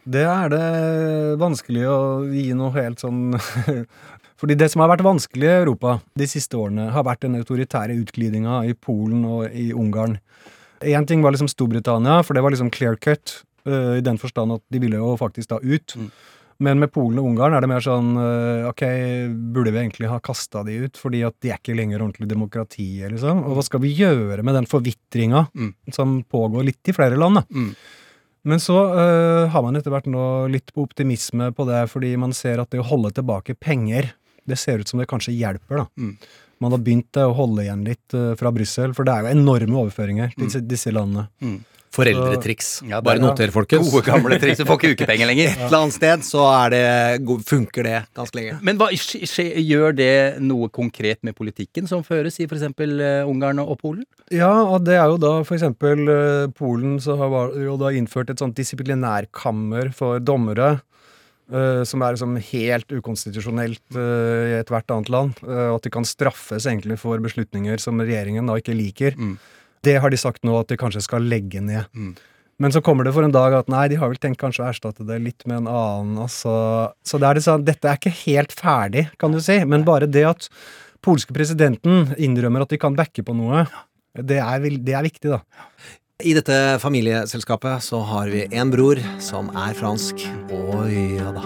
Det 0.03 0.25
er 0.27 0.51
det 0.51 0.67
vanskelig 1.39 1.87
å 1.87 2.01
gi 2.27 2.51
noe 2.59 2.75
helt 2.75 3.03
sånn 3.03 3.37
Fordi 4.43 4.57
det 4.59 4.73
som 4.73 4.83
har 4.83 4.91
vært 4.91 5.05
vanskelig 5.07 5.47
i 5.47 5.59
Europa 5.61 6.01
de 6.19 6.27
siste 6.27 6.59
årene, 6.59 6.89
har 6.91 7.05
vært 7.07 7.23
den 7.23 7.39
autoritære 7.39 7.95
utglidinga 8.01 8.65
i 8.67 8.73
Polen 8.75 9.21
og 9.23 9.55
i 9.55 9.69
Ungarn. 9.71 10.17
Én 10.83 11.07
ting 11.07 11.23
var 11.23 11.31
liksom 11.31 11.47
Storbritannia, 11.47 12.25
for 12.27 12.35
det 12.35 12.43
var 12.43 12.51
liksom 12.51 12.73
clear 12.75 12.99
cut, 12.99 13.37
øh, 13.71 14.01
i 14.01 14.03
den 14.03 14.19
forstand 14.19 14.57
at 14.57 14.65
de 14.75 14.81
ville 14.83 14.99
jo 14.99 15.13
faktisk 15.21 15.53
da 15.53 15.61
ut. 15.63 15.95
Men 16.63 16.79
med 16.79 16.93
Polen 16.95 17.19
og 17.19 17.27
Ungarn 17.31 17.57
er 17.57 17.65
det 17.65 17.71
mer 17.71 17.83
sånn 17.83 18.13
øh, 18.21 18.69
Ok, 18.71 18.85
burde 19.55 19.73
vi 19.75 19.81
egentlig 19.81 20.11
ha 20.11 20.21
kasta 20.23 20.63
de 20.67 20.77
ut? 20.85 21.01
Fordi 21.01 21.25
at 21.27 21.35
de 21.43 21.51
er 21.51 21.59
ikke 21.59 21.75
lenger 21.75 22.05
ordentlig 22.05 22.29
demokrati, 22.31 22.87
liksom. 23.11 23.43
Og 23.49 23.59
hva 23.59 23.65
skal 23.67 23.83
vi 23.83 23.91
gjøre 23.99 24.45
med 24.47 24.55
den 24.61 24.69
forvitringa 24.71 25.47
som 25.97 26.21
pågår 26.31 26.69
litt 26.71 26.93
i 26.93 26.95
flere 26.97 27.19
land, 27.19 27.41
da? 27.41 27.45
Men 28.43 28.59
så 28.63 28.75
uh, 28.91 29.51
har 29.55 29.63
man 29.63 29.79
etter 29.79 29.93
hvert 29.95 30.09
nå 30.11 30.23
litt 30.51 30.73
på 30.75 30.83
optimisme 30.83 31.53
på 31.55 31.67
det, 31.69 31.85
fordi 31.93 32.17
man 32.19 32.33
ser 32.35 32.59
at 32.59 32.73
det 32.75 32.81
å 32.83 32.89
holde 32.89 33.13
tilbake 33.15 33.55
penger, 33.55 34.09
det 34.51 34.59
ser 34.59 34.83
ut 34.83 34.91
som 34.91 34.99
det 34.99 35.07
kanskje 35.11 35.35
hjelper, 35.37 35.85
da. 35.85 35.87
Man 36.63 36.75
har 36.75 36.83
begynt 36.83 37.19
å 37.19 37.29
holde 37.39 37.63
igjen 37.67 37.85
litt 37.87 38.17
uh, 38.19 38.33
fra 38.39 38.51
Brussel, 38.55 38.95
for 38.99 39.07
det 39.07 39.15
er 39.15 39.27
jo 39.27 39.37
enorme 39.37 39.79
overføringer 39.85 40.35
til 40.35 40.49
disse, 40.49 40.63
disse 40.75 40.95
landene. 40.95 41.29
Foreldretriks. 41.93 42.69
Ja, 42.89 43.03
Bare 43.05 43.21
er- 43.21 43.25
noter, 43.25 43.51
folkens. 43.53 43.91
Gode, 43.93 44.05
gamle 44.07 44.39
triks. 44.41 44.63
Du 44.63 44.65
får 44.69 44.79
ikke 44.81 44.93
ukepenger 44.97 45.29
lenger. 45.29 45.51
Et 45.53 45.65
eller 45.67 45.79
annet 45.83 45.97
sted 45.99 46.25
så 46.25 46.47
er 46.49 46.73
det, 46.73 46.85
funker 47.49 47.89
det 47.89 47.97
ganske 48.17 48.39
lenge. 48.39 48.59
Men 48.65 48.81
hva, 48.81 48.89
skje- 48.97 49.51
gjør 49.61 49.97
det 49.99 50.15
noe 50.41 50.71
konkret 50.73 51.21
med 51.23 51.37
politikken 51.37 51.91
som 51.91 52.05
føres 52.07 52.41
i 52.41 52.49
f.eks. 52.49 52.65
Ungarn 53.29 53.61
og 53.65 53.77
Polen? 53.83 54.07
Ja, 54.33 54.53
og 54.65 54.87
det 54.87 54.97
er 54.97 55.13
jo 55.13 55.21
da 55.21 55.35
eksempel 55.43 56.09
eh, 56.09 56.47
Polen 56.57 56.97
så 57.03 57.19
har 57.21 57.53
jo 57.61 57.77
da 57.81 57.93
innført 57.93 58.33
et 58.33 58.41
sånt 58.41 58.57
disiplinærkammer 58.57 59.93
for 59.97 60.23
dommere. 60.23 60.79
Uh, 61.53 61.83
som 61.85 62.01
er 62.01 62.15
liksom 62.15 62.37
helt 62.49 62.93
ukonstitusjonelt 62.97 63.83
uh, 63.99 64.45
i 64.47 64.53
ethvert 64.57 64.89
annet 64.95 65.11
land. 65.13 65.41
Uh, 65.45 65.75
at 65.75 65.85
de 65.85 65.91
kan 65.93 66.07
straffes 66.07 66.65
egentlig 66.71 66.97
for 67.03 67.21
beslutninger 67.21 67.83
som 67.83 68.01
regjeringen 68.01 68.49
da 68.49 68.57
ikke 68.57 68.77
liker. 68.79 69.19
Det 69.83 69.97
har 69.99 70.13
de 70.13 70.19
sagt 70.21 70.45
nå 70.47 70.55
at 70.61 70.71
de 70.71 70.79
kanskje 70.79 71.03
skal 71.03 71.25
legge 71.27 71.61
ned. 71.65 71.91
Men 72.63 72.71
så 72.75 72.83
kommer 72.85 73.03
det 73.07 73.15
for 73.17 73.27
en 73.27 73.35
dag 73.35 73.57
at 73.59 73.71
nei, 73.73 73.89
de 73.91 73.99
har 73.99 74.13
vel 74.13 74.21
tenkt 74.23 74.39
kanskje 74.39 74.63
å 74.63 74.69
erstatte 74.71 75.07
det 75.09 75.19
litt 75.19 75.43
med 75.51 75.65
en 75.65 75.71
annen. 75.73 76.21
Altså. 76.23 76.53
Så 77.03 77.19
det 77.19 77.27
er 77.27 77.39
det 77.39 77.43
sånn, 77.49 77.65
dette 77.67 77.91
er 77.91 77.99
ikke 77.99 78.15
helt 78.23 78.55
ferdig, 78.55 79.09
kan 79.19 79.35
du 79.35 79.41
si. 79.43 79.59
Men 79.67 79.87
bare 79.89 80.07
det 80.07 80.23
at 80.29 80.47
polske 81.03 81.35
presidenten 81.35 82.13
innrømmer 82.15 82.63
at 82.63 82.71
de 82.71 82.79
kan 82.79 82.95
backe 82.95 83.25
på 83.27 83.35
noe, 83.35 83.65
det 84.15 84.39
er, 84.45 84.69
det 84.79 84.95
er 84.95 85.09
viktig, 85.09 85.33
da. 85.33 85.41
I 86.23 86.37
dette 86.39 86.79
familieselskapet 86.79 87.83
så 87.83 87.99
har 88.07 88.31
vi 88.31 88.45
en 88.55 88.71
bror 88.71 89.01
som 89.19 89.51
er 89.59 89.75
fransk. 89.75 90.23
Oi, 90.55 91.19
ja 91.19 91.33
da. 91.35 91.43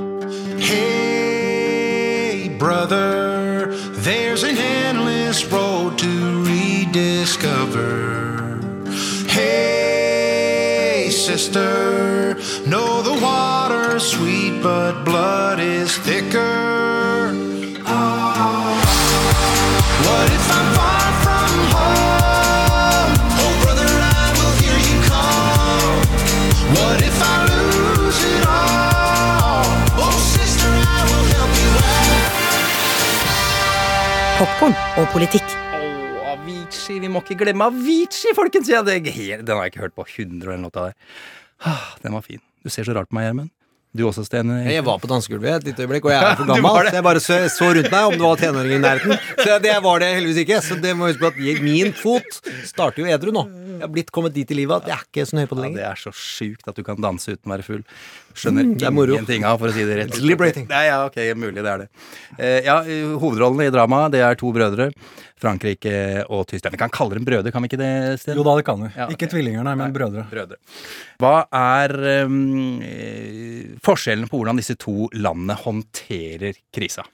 Hey, 0.61 2.51
brother, 2.61 3.73
there's 4.05 4.45
an 4.45 4.59
endless 4.61 5.47
road 5.49 5.97
to 5.97 6.26
rediscover. 6.87 8.61
Hey, 9.29 11.09
sister, 11.11 12.37
know 12.67 13.03
the 13.03 13.19
water's 13.23 14.05
sweet, 14.05 14.63
but 14.63 15.05
blood 15.05 15.61
is 15.61 15.97
thicker. 15.99 17.33
Ah, 17.85 18.79
what 20.07 20.31
if 20.37 20.51
I'm 20.59 20.69
far 20.77 21.13
from 21.25 21.53
home? 21.75 23.15
Oh, 23.43 23.53
brother, 23.63 23.91
I 23.91 24.27
will 24.39 24.55
hear 24.63 24.79
you 24.89 24.99
call. 25.11 25.95
What 26.79 26.99
if 27.03 27.19
I 27.23 27.37
lose 27.51 28.21
it 28.35 28.47
all? 28.47 28.87
Oh, 34.39 34.75
og 34.97 35.09
politikk. 35.09 35.66
Må 37.17 37.25
ikke 37.25 37.39
glemme 37.47 37.67
Avicii, 37.73 38.35
folkens! 38.37 38.69
Ja, 38.71 38.83
det, 38.87 39.01
den 39.09 39.53
har 39.57 39.65
jeg 39.67 39.73
ikke 39.75 39.87
hørt 39.87 39.97
på 39.97 40.05
100 40.07 40.45
eller 40.53 40.65
noe 40.67 40.73
av 40.77 40.91
der. 40.91 40.97
Ah, 41.65 41.87
Den 42.05 42.13
var 42.13 42.25
fin. 42.27 42.43
Du 42.63 42.69
ser 42.73 42.85
så 42.85 42.93
rart 42.97 43.09
på 43.09 43.17
meg, 43.17 43.31
Gjermund. 43.31 43.53
Du 43.97 44.03
også, 44.05 44.27
Sten? 44.27 44.51
Jeg 44.69 44.83
var 44.85 44.99
på 45.01 45.09
dansegulvet 45.09 45.55
et 45.63 45.69
lite 45.71 45.87
øyeblikk, 45.87 46.05
og 46.05 46.13
jeg 46.13 46.21
er 46.21 46.35
for 46.43 46.51
gammel. 46.51 46.91
så 46.91 46.99
jeg 46.99 47.05
bare 47.07 47.21
så, 47.25 47.37
så 47.55 47.69
rundt 47.79 47.89
meg 47.95 48.09
om 48.11 48.17
det 48.19 48.21
var 48.27 48.41
tenåringer 48.43 48.77
i 48.77 48.81
nærheten. 48.83 49.23
Så 49.41 49.55
det 49.65 49.77
var 49.87 50.03
det 50.05 50.11
heldigvis 50.19 50.41
ikke. 50.43 50.59
Så 50.67 50.77
det 50.83 50.93
må 50.99 51.09
huske 51.09 51.23
på 51.23 51.31
at 51.33 51.63
min 51.65 51.95
fot 51.97 52.41
starter 52.69 53.01
jo 53.01 53.09
edru 53.15 53.33
nå. 53.33 53.47
Jeg 53.79 53.87
har 53.87 53.93
blitt 53.95 54.13
kommet 54.13 54.37
dit 54.37 54.53
i 54.53 54.59
livet 54.59 54.85
at 54.85 54.91
jeg 54.93 54.99
er 54.99 55.07
ikke 55.09 55.25
så 55.31 55.39
nøye 55.41 55.49
på 55.49 55.57
det 55.57 55.65
lenger. 55.65 55.81
Ja, 55.81 55.95
det 55.95 55.97
er 55.97 56.03
så 56.03 56.13
sjukt 56.13 56.69
at 56.69 56.77
du 56.77 56.85
kan 56.85 57.01
danse 57.01 57.33
uten 57.39 57.49
å 57.49 57.55
være 57.55 57.65
full. 57.71 57.87
Skjønner 58.37 58.67
Mm, 58.67 58.73
det 58.79 58.91
moro. 58.93 59.15
ingenting 59.17 59.45
av, 59.49 59.59
for 59.59 59.73
å 59.73 59.73
si 59.73 59.85
det 59.89 59.97
rett 60.03 60.19
liberating. 60.21 60.67
Nei, 60.69 60.87
ja, 60.91 60.99
ok, 61.09 61.17
mulig 61.41 61.63
det 61.65 61.71
er 61.73 61.79
det. 61.85 61.89
Eh, 62.39 62.59
ja, 62.67 62.83
hovedrollene 63.17 63.67
i 63.71 63.73
dramaet, 63.73 64.13
det 64.13 64.21
er 64.27 64.37
to 64.37 64.53
brødre. 64.53 64.91
Frankrike 65.41 66.25
og 66.33 66.47
Tyskland. 66.49 66.73
Vi 66.73 66.79
kan 66.81 66.93
kalle 66.93 67.17
dem 67.19 67.25
brødre, 67.29 67.51
kan 67.53 67.61
vi 67.65 67.69
ikke 67.69 67.81
det, 67.81 67.91
Sten? 68.23 68.37
Jo 68.39 68.45
da, 68.47 68.55
det 68.57 68.65
kan 68.65 68.81
vi. 68.81 68.89
Ja. 68.97 69.07
Ikke 69.13 69.29
tvillinger, 69.29 69.65
nei, 69.69 69.75
men 69.77 69.93
brødre. 69.93 70.25
Brødre. 70.31 70.57
Hva 71.21 71.35
er 71.53 71.93
um, 72.25 72.79
forskjellen 73.85 74.31
på 74.31 74.41
hvordan 74.41 74.61
disse 74.61 74.77
to 74.81 75.11
landene 75.17 75.57
håndterer 75.61 76.57
krisa? 76.73 77.05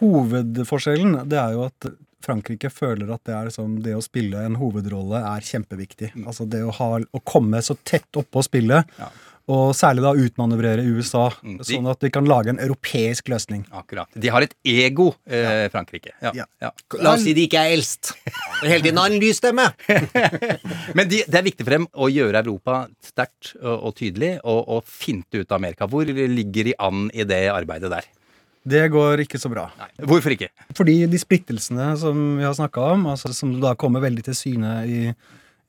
Hovedforskjellen 0.00 1.20
det 1.30 1.38
er 1.38 1.52
jo 1.56 1.66
at 1.68 1.90
Frankrike 2.22 2.70
føler 2.70 3.10
at 3.10 3.22
det, 3.26 3.34
er 3.34 3.48
liksom, 3.48 3.80
det 3.82 3.96
å 3.98 4.02
spille 4.04 4.44
en 4.46 4.56
hovedrolle 4.60 5.18
er 5.26 5.42
kjempeviktig. 5.46 6.12
Mm. 6.14 6.26
Altså 6.30 6.46
det 6.46 6.60
å, 6.62 6.70
ha, 6.78 6.90
å 7.02 7.20
komme 7.26 7.58
så 7.66 7.74
tett 7.82 8.20
oppå 8.20 8.44
spillet, 8.46 8.86
og 9.50 9.72
særlig 9.74 10.02
da 10.04 10.12
utmanøvrere 10.14 10.84
USA, 10.94 11.24
Mm, 11.42 11.56
de- 11.58 11.64
sånn 11.74 11.90
at 11.90 11.98
de 12.00 12.10
kan 12.10 12.24
lage 12.24 12.48
en 12.52 12.58
europeisk 12.62 13.28
løsning. 13.28 13.64
Akkurat. 13.72 14.06
De 14.14 14.28
har 14.28 14.42
et 14.42 14.54
ego, 14.64 15.14
eh, 15.26 15.68
Frankrike. 15.68 16.12
Ja. 16.22 16.46
Ja. 16.60 16.70
La 17.00 17.14
oss 17.14 17.24
si 17.24 17.32
de 17.34 17.48
ikke 17.48 17.58
er 17.58 17.74
eldst. 17.76 18.12
Og 18.62 18.68
hele 18.68 18.82
tiden 18.82 18.98
har 18.98 19.10
en 19.10 19.18
lys 19.20 19.36
stemme. 19.42 19.66
Men 20.94 21.08
de, 21.10 21.22
det 21.26 21.34
er 21.40 21.46
viktig 21.46 21.64
for 21.66 21.74
dem 21.76 21.86
å 21.94 22.08
gjøre 22.12 22.42
Europa 22.44 22.86
sterkt 23.04 23.54
og, 23.62 23.76
og 23.88 23.94
tydelig, 23.98 24.34
og, 24.44 24.60
og 24.76 24.84
finte 24.88 25.42
ut 25.42 25.52
Amerika. 25.56 25.86
Hvor 25.90 26.06
ligger 26.06 26.64
de 26.70 26.74
an 26.78 27.08
i 27.12 27.24
det 27.28 27.42
arbeidet 27.52 27.90
der? 27.92 28.06
Det 28.62 28.84
går 28.94 29.24
ikke 29.24 29.40
så 29.42 29.50
bra. 29.50 29.64
Hvorfor 30.06 30.30
ikke? 30.36 30.48
Fordi 30.78 31.00
de 31.10 31.18
splittelsene 31.18 31.96
som 31.98 32.36
vi 32.38 32.44
har 32.46 32.54
snakka 32.54 32.92
om, 32.94 33.08
altså 33.10 33.32
som 33.34 33.56
da 33.60 33.74
kommer 33.74 34.04
veldig 34.04 34.22
til 34.28 34.36
syne 34.38 34.74
i, 34.86 35.00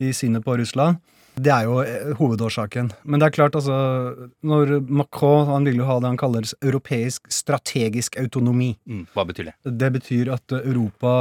i 0.04 0.12
synet 0.14 0.46
på 0.46 0.54
Russland, 0.62 1.00
det 1.36 1.50
er 1.54 1.66
jo 1.66 1.80
eh, 1.82 2.12
hovedårsaken. 2.20 2.92
Men 3.10 3.22
det 3.22 3.28
er 3.28 3.36
klart, 3.36 3.56
altså 3.58 4.30
Når 4.46 4.76
Macron 4.86 5.48
han 5.50 5.66
vil 5.66 5.82
jo 5.82 5.88
ha 5.88 5.98
det 6.02 6.12
han 6.12 6.20
kaller 6.20 6.46
europeisk 6.62 7.32
strategisk 7.34 8.20
autonomi. 8.22 8.74
Mm, 8.86 9.08
hva 9.16 9.26
betyr 9.30 9.50
det? 9.50 9.56
Det 9.66 9.92
betyr 9.98 10.34
at 10.36 10.58
Europa 10.62 11.14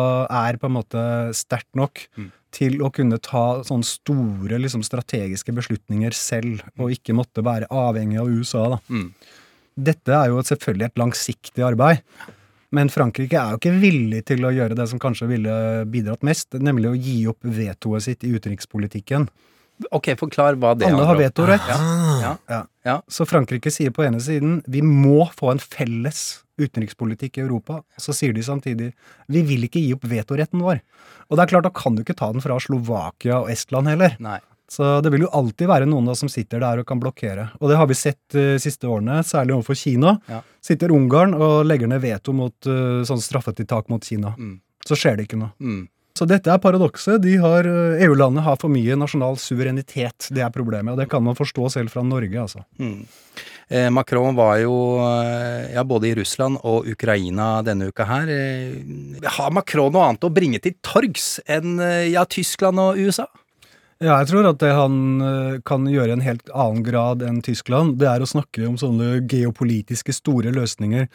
er 0.42 0.60
på 0.60 0.68
en 0.68 0.76
måte 0.76 1.04
sterkt 1.36 1.70
nok 1.78 2.04
til 2.52 2.82
å 2.84 2.90
kunne 2.92 3.16
ta 3.24 3.62
sånne 3.64 3.88
store 3.88 4.58
liksom, 4.60 4.84
strategiske 4.84 5.54
beslutninger 5.56 6.12
selv, 6.16 6.60
og 6.76 6.92
ikke 6.92 7.16
måtte 7.16 7.44
være 7.44 7.70
avhengig 7.72 8.20
av 8.20 8.28
USA. 8.28 8.66
da. 8.74 8.80
Mm. 8.92 9.08
Dette 9.88 10.12
er 10.12 10.28
jo 10.28 10.42
selvfølgelig 10.44 10.90
et 10.90 11.00
langsiktig 11.00 11.64
arbeid. 11.64 12.02
Men 12.72 12.88
Frankrike 12.92 13.36
er 13.36 13.52
jo 13.52 13.60
ikke 13.60 13.74
villig 13.82 14.22
til 14.28 14.44
å 14.48 14.52
gjøre 14.52 14.76
det 14.76 14.86
som 14.88 15.00
kanskje 15.00 15.28
ville 15.28 15.54
bidratt 15.92 16.24
mest, 16.24 16.56
nemlig 16.56 16.88
å 16.88 16.96
gi 16.96 17.16
opp 17.28 17.44
vetoet 17.44 18.04
sitt 18.04 18.24
i 18.24 18.32
utenrikspolitikken. 18.32 19.28
Ok, 19.90 20.12
forklar 20.20 20.56
hva 20.60 20.74
det 20.78 20.86
Alle 20.90 21.06
har 21.08 21.18
vetorett. 21.18 21.68
Ja. 21.68 22.36
Ja. 22.48 22.60
Ja. 22.86 22.96
Så 23.10 23.26
Frankrike 23.26 23.70
sier 23.72 23.94
på 23.94 24.04
ene 24.06 24.20
siden 24.22 24.60
vi 24.70 24.82
må 24.84 25.26
få 25.34 25.52
en 25.54 25.62
felles 25.62 26.42
utenrikspolitikk 26.60 27.38
i 27.38 27.44
Europa. 27.46 27.80
Så 28.00 28.14
sier 28.16 28.34
de 28.36 28.44
samtidig 28.46 28.92
vi 29.32 29.42
vil 29.46 29.66
ikke 29.66 29.82
gi 29.82 29.92
opp 29.96 30.06
vetoretten 30.08 30.62
vår. 30.62 30.82
Og 31.30 31.38
det 31.38 31.44
er 31.44 31.52
klart, 31.54 31.66
da 31.66 31.74
kan 31.74 31.96
du 31.96 32.04
ikke 32.04 32.18
ta 32.18 32.30
den 32.34 32.44
fra 32.44 32.58
Slovakia 32.62 33.42
og 33.42 33.52
Estland 33.52 33.90
heller. 33.90 34.16
Nei. 34.22 34.38
Så 34.72 34.86
det 35.04 35.10
vil 35.12 35.26
jo 35.26 35.32
alltid 35.36 35.68
være 35.68 35.86
noen 35.88 36.06
da 36.08 36.14
som 36.16 36.30
sitter 36.32 36.62
der 36.62 36.80
og 36.80 36.86
kan 36.88 37.00
blokkere. 37.00 37.50
Og 37.60 37.68
det 37.68 37.76
har 37.76 37.88
vi 37.90 37.96
sett 37.98 38.20
de 38.32 38.56
siste 38.62 38.88
årene, 38.88 39.18
særlig 39.26 39.58
overfor 39.58 39.76
Kina. 39.76 40.14
Ja. 40.32 40.40
Sitter 40.64 40.94
Ungarn 40.94 41.34
og 41.36 41.66
legger 41.68 41.90
ned 41.90 42.00
veto 42.04 42.32
mot 42.36 42.70
uh, 42.70 43.02
sånn 43.04 43.20
straffetiltak 43.20 43.90
mot 43.92 44.04
Kina. 44.04 44.32
Mm. 44.38 44.54
Så 44.88 44.96
skjer 44.96 45.18
det 45.18 45.26
ikke 45.28 45.42
noe. 45.42 45.52
Mm. 45.60 45.82
Så 46.18 46.26
dette 46.28 46.52
er 46.52 46.60
paradokset. 46.60 47.22
De 47.24 47.38
eh, 47.38 48.04
EU-landet 48.06 48.44
har 48.44 48.58
for 48.60 48.72
mye 48.72 48.96
nasjonal 49.00 49.38
suverenitet. 49.40 50.28
Det 50.30 50.44
er 50.44 50.52
problemet, 50.52 50.92
og 50.92 51.00
det 51.00 51.08
kan 51.12 51.24
man 51.24 51.38
forstå 51.38 51.70
selv 51.72 51.92
fra 51.94 52.04
Norge, 52.04 52.36
altså. 52.36 52.64
Mm. 52.78 53.06
Eh, 53.72 53.88
Macron 53.90 54.36
var 54.36 54.58
jo 54.60 54.74
eh, 55.00 55.72
ja, 55.72 55.84
både 55.88 56.10
i 56.10 56.16
Russland 56.18 56.60
og 56.68 56.88
Ukraina 56.92 57.62
denne 57.64 57.88
uka 57.88 58.04
her. 58.08 58.28
Eh, 58.28 59.22
har 59.38 59.54
Macron 59.56 59.94
noe 59.94 60.10
annet 60.10 60.26
å 60.28 60.32
bringe 60.34 60.60
til 60.60 60.76
torgs 60.84 61.38
enn 61.48 61.80
ja, 62.12 62.26
Tyskland 62.28 62.82
og 62.82 63.00
USA? 63.00 63.28
Ja, 64.02 64.18
jeg 64.18 64.32
tror 64.32 64.48
at 64.50 64.58
det 64.58 64.72
han 64.74 65.60
kan 65.64 65.86
gjøre 65.86 66.10
i 66.10 66.16
en 66.16 66.24
helt 66.26 66.48
annen 66.50 66.82
grad 66.82 67.22
enn 67.22 67.38
Tyskland, 67.46 68.00
det 68.00 68.08
er 68.10 68.24
å 68.24 68.26
snakke 68.28 68.66
om 68.66 68.74
sånne 68.80 69.20
geopolitiske 69.30 70.12
store 70.16 70.50
løsninger. 70.52 71.06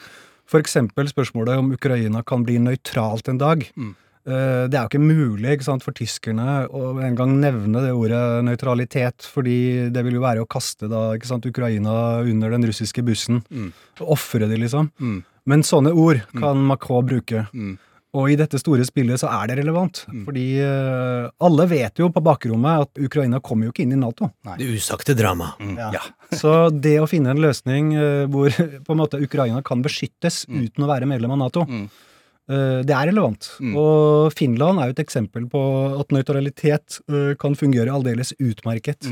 Eksempel 0.56 1.10
spørsmålet 1.12 1.60
om 1.60 1.74
Ukraina 1.76 2.24
kan 2.24 2.46
bli 2.48 2.56
nøytralt 2.64 3.28
en 3.28 3.42
dag. 3.42 3.66
Eh, 3.68 3.96
Det 4.28 4.76
er 4.76 4.82
jo 4.82 4.90
ikke 4.90 5.00
mulig 5.00 5.54
ikke 5.56 5.68
sant, 5.70 5.86
for 5.86 5.96
tyskerne 5.96 6.66
å 6.68 6.90
en 7.00 7.16
gang 7.16 7.38
nevne 7.40 7.80
det 7.86 7.94
ordet 7.96 8.44
nøytralitet, 8.44 9.24
fordi 9.24 9.88
det 9.94 10.04
vil 10.04 10.18
jo 10.18 10.24
være 10.26 10.44
å 10.44 10.50
kaste 10.52 10.90
da, 10.92 11.14
ikke 11.16 11.30
sant, 11.30 11.48
Ukraina 11.48 11.94
under 12.28 12.52
den 12.52 12.68
russiske 12.68 13.06
bussen. 13.08 13.40
Mm. 13.48 13.70
Ofre 14.04 14.50
de, 14.52 14.60
liksom. 14.66 14.92
Mm. 15.00 15.22
Men 15.48 15.64
sånne 15.64 15.96
ord 15.96 16.20
kan 16.36 16.60
Macron 16.68 17.08
bruke. 17.08 17.46
Mm. 17.56 17.78
Og 18.18 18.32
i 18.32 18.38
dette 18.40 18.60
store 18.60 18.86
spillet 18.88 19.20
så 19.20 19.30
er 19.30 19.50
det 19.50 19.58
relevant. 19.60 20.02
Fordi 20.26 20.46
eh, 20.64 21.28
alle 21.44 21.68
vet 21.70 22.00
jo 22.02 22.08
på 22.14 22.24
bakrommet 22.24 22.86
at 22.86 23.02
Ukraina 23.04 23.42
kommer 23.44 23.68
jo 23.68 23.74
ikke 23.74 23.84
inn 23.84 23.98
i 23.98 24.00
Nato. 24.00 24.32
Det 24.58 24.68
usagte 24.78 25.16
drama. 25.18 25.52
Ja. 25.78 26.02
Så 26.42 26.70
det 26.72 26.98
å 27.04 27.08
finne 27.10 27.36
en 27.36 27.44
løsning 27.44 27.94
eh, 28.00 28.24
hvor 28.32 28.52
på 28.88 28.96
en 28.96 29.02
måte 29.04 29.22
Ukraina 29.22 29.62
kan 29.66 29.84
beskyttes 29.86 30.46
uten 30.48 30.86
å 30.86 30.90
være 30.90 31.10
medlem 31.10 31.36
av 31.36 31.42
Nato, 31.44 31.68
eh, 31.68 32.06
det 32.48 32.96
er 32.96 33.10
relevant. 33.10 33.50
Og 33.76 34.32
Finland 34.38 34.80
er 34.80 34.90
jo 34.90 34.96
et 34.96 35.04
eksempel 35.04 35.50
på 35.52 35.62
at 36.00 36.16
nøytralitet 36.16 37.02
eh, 37.12 37.34
kan 37.40 37.58
fungere 37.60 37.92
aldeles 37.92 38.34
utmerket. 38.40 39.10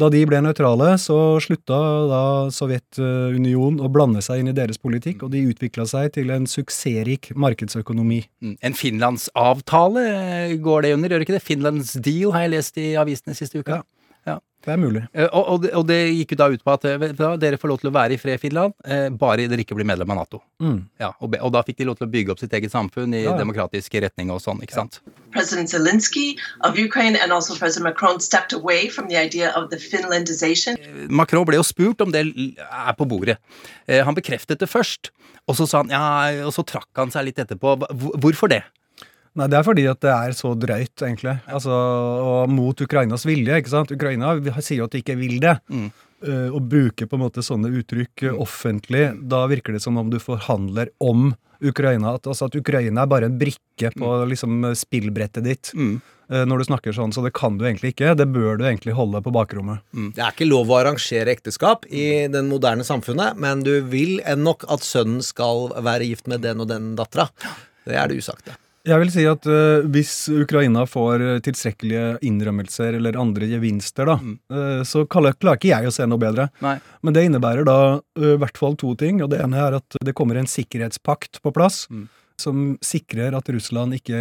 Da 0.00 0.08
de 0.10 0.24
ble 0.26 0.40
nøytrale, 0.42 0.88
så 0.98 1.16
slutta 1.42 1.76
da 2.10 2.22
Sovjetunionen 2.50 3.78
å 3.78 3.90
blande 3.94 4.24
seg 4.26 4.40
inn 4.42 4.50
i 4.50 4.56
deres 4.56 4.80
politikk, 4.82 5.22
og 5.22 5.30
de 5.30 5.44
utvikla 5.52 5.86
seg 5.86 6.16
til 6.16 6.32
en 6.34 6.48
suksessrik 6.50 7.30
markedsøkonomi. 7.38 8.24
Mm. 8.42 8.56
En 8.66 8.74
finlandsavtale 8.74 10.06
eh, 10.10 10.56
går 10.62 10.86
det 10.86 10.94
under, 10.96 11.14
gjør 11.14 11.22
det 11.22 11.28
ikke 11.28 11.36
det? 11.36 11.46
Finlands 11.46 11.94
deal 12.02 12.34
har 12.34 12.46
jeg 12.46 12.54
lest 12.56 12.82
i 12.82 12.88
avisene 12.98 13.38
siste 13.38 13.62
uka. 13.62 13.84
Ja. 13.84 13.93
Det 14.64 14.72
er 14.72 14.78
mulig. 14.80 15.02
Eh, 15.12 15.26
Og, 15.28 15.44
og, 15.52 15.58
det, 15.62 15.70
og 15.76 15.82
det 15.88 15.98
gikk 16.16 16.30
jo 16.32 16.36
da 16.40 16.46
ut 16.54 16.62
på 16.64 16.72
at 16.72 16.84
eh, 16.88 17.02
dere 17.40 17.58
får 17.60 17.68
lov 17.68 17.80
til 17.82 17.90
å 17.90 17.94
være 17.94 18.16
i 18.16 18.20
fred, 18.20 18.40
Finland, 18.40 18.72
eh, 18.88 19.10
bare 19.12 19.44
dere 19.50 19.60
ikke 19.60 19.76
blir 19.76 19.84
medlem 19.84 20.10
av 20.14 20.16
Nato. 20.22 20.40
Mm. 20.62 20.78
Ja, 21.02 21.10
og, 21.20 21.34
og 21.36 21.52
da 21.52 21.60
fikk 21.66 21.76
de 21.82 21.88
lov 21.90 21.98
til 21.98 22.06
å 22.08 22.12
bygge 22.14 22.32
opp 22.32 22.40
sitt 22.40 22.52
eget 22.56 22.72
samfunn 22.72 23.12
i 23.14 23.24
Ja. 23.26 23.34
demokratisk 23.36 23.92
retning 24.00 24.30
og 24.32 24.40
sånn, 24.40 24.62
ikke 24.64 24.72
sant? 24.78 25.00
President 25.34 25.68
Zelensky 25.68 26.36
of 26.64 26.78
Ukraine 26.78 27.18
and 27.20 27.32
also 27.32 27.54
President 27.58 27.84
Macron 27.90 28.20
stepped 28.20 28.52
away 28.56 28.88
from 28.88 29.08
the 29.08 29.16
idea 29.20 29.50
of 29.58 29.68
the 29.70 29.76
Finlandization. 29.76 30.78
Macron 31.10 31.44
ble 31.44 31.56
jo 31.58 31.66
spurt 31.66 32.00
om 32.00 32.12
det 32.14 32.24
er 32.24 32.94
på 32.96 33.04
bordet. 33.08 33.36
Eh, 33.88 34.00
han 34.06 34.14
bekreftet 34.16 34.60
det 34.62 34.70
først, 34.70 35.10
og 35.48 35.56
så 35.58 35.66
sa 35.68 35.82
han 35.82 35.90
ja, 35.92 36.46
og 36.46 36.54
så 36.56 36.64
trakk 36.64 36.88
han 36.96 37.10
seg 37.12 37.26
litt 37.28 37.42
etterpå. 37.42 37.76
Hvorfor 38.22 38.48
det? 38.48 38.62
Nei, 39.34 39.48
det 39.50 39.58
er 39.58 39.64
fordi 39.66 39.84
at 39.90 39.98
det 40.04 40.12
er 40.14 40.34
så 40.38 40.52
drøyt, 40.54 40.94
egentlig. 41.02 41.32
Altså, 41.50 41.74
og 41.74 42.50
mot 42.54 42.78
Ukrainas 42.84 43.24
vilje, 43.26 43.56
ikke 43.58 43.72
sant. 43.72 43.90
Ukraina 43.90 44.36
sier 44.62 44.78
jo 44.82 44.86
at 44.86 44.94
de 44.94 45.00
ikke 45.02 45.16
vil 45.18 45.40
det. 45.42 45.56
Eh, 46.24 46.48
Å 46.54 46.60
bruke 46.62 47.08
på 47.10 47.18
en 47.18 47.24
måte 47.26 47.42
sånne 47.44 47.72
uttrykk 47.80 48.22
eh, 48.30 48.36
offentlig, 48.40 49.08
da 49.28 49.42
virker 49.50 49.74
det 49.74 49.82
som 49.82 49.98
om 50.00 50.08
du 50.12 50.20
forhandler 50.22 50.92
om 51.02 51.32
Ukraina. 51.64 52.14
At, 52.16 52.30
altså 52.30 52.46
at 52.46 52.56
Ukraina 52.56 53.02
er 53.02 53.10
bare 53.10 53.26
en 53.28 53.36
brikke 53.40 53.90
på 53.98 54.14
liksom 54.30 54.70
spillbrettet 54.78 55.44
ditt. 55.44 55.72
eh, 55.74 56.44
Når 56.46 56.62
du 56.62 56.64
snakker 56.70 56.94
sånn, 56.96 57.12
så 57.12 57.26
det 57.26 57.34
kan 57.36 57.58
du 57.58 57.66
egentlig 57.66 57.92
ikke. 57.96 58.14
Det 58.16 58.30
bør 58.32 58.56
du 58.62 58.64
egentlig 58.70 58.94
holde 58.96 59.20
på 59.26 59.34
bakrommet. 59.34 59.82
Det 60.14 60.22
er 60.22 60.30
ikke 60.32 60.48
lov 60.48 60.70
å 60.70 60.78
arrangere 60.84 61.34
ekteskap 61.34 61.84
i 61.90 62.28
den 62.30 62.48
moderne 62.54 62.86
samfunnet, 62.86 63.34
men 63.36 63.66
du 63.66 63.80
vil 63.82 64.20
nok 64.38 64.64
at 64.70 64.86
sønnen 64.86 65.20
skal 65.26 65.74
være 65.82 66.06
gift 66.06 66.30
med 66.30 66.40
den 66.46 66.62
og 66.62 66.70
den 66.70 66.94
dattera. 66.96 67.26
Det 67.84 67.98
er 67.98 68.08
det 68.08 68.22
usagte. 68.22 68.54
Jeg 68.84 69.00
vil 69.00 69.10
si 69.12 69.22
at 69.24 69.46
uh, 69.48 69.86
hvis 69.88 70.12
Ukraina 70.28 70.82
får 70.84 71.22
eh, 71.24 71.38
tilstrekkelige 71.44 72.18
innrømmelser 72.28 72.98
eller 72.98 73.16
andre 73.16 73.46
gevinster, 73.48 74.10
da, 74.10 74.16
eh, 74.52 74.82
så 74.84 75.06
klarer 75.08 75.56
ikke 75.56 75.70
jeg 75.70 75.88
å 75.88 75.94
se 75.94 76.04
noe 76.08 76.20
bedre. 76.20 76.50
Nei. 76.60 76.74
Men 77.00 77.16
det 77.16 77.22
innebærer 77.24 77.64
da 77.64 77.78
i 78.20 78.34
i 78.34 78.36
hvert 78.42 78.60
fall 78.60 78.76
to 78.76 78.92
ting. 79.00 79.22
og 79.24 79.30
Det 79.32 79.40
ene 79.40 79.56
er 79.56 79.78
at 79.78 79.96
det 80.04 80.12
kommer 80.16 80.36
en 80.36 80.50
sikkerhetspakt 80.50 81.40
på 81.40 81.52
plass. 81.56 81.86
Som 82.40 82.74
sikrer 82.84 83.32
at 83.38 83.48
Russland 83.48 83.96
ikke 83.96 84.20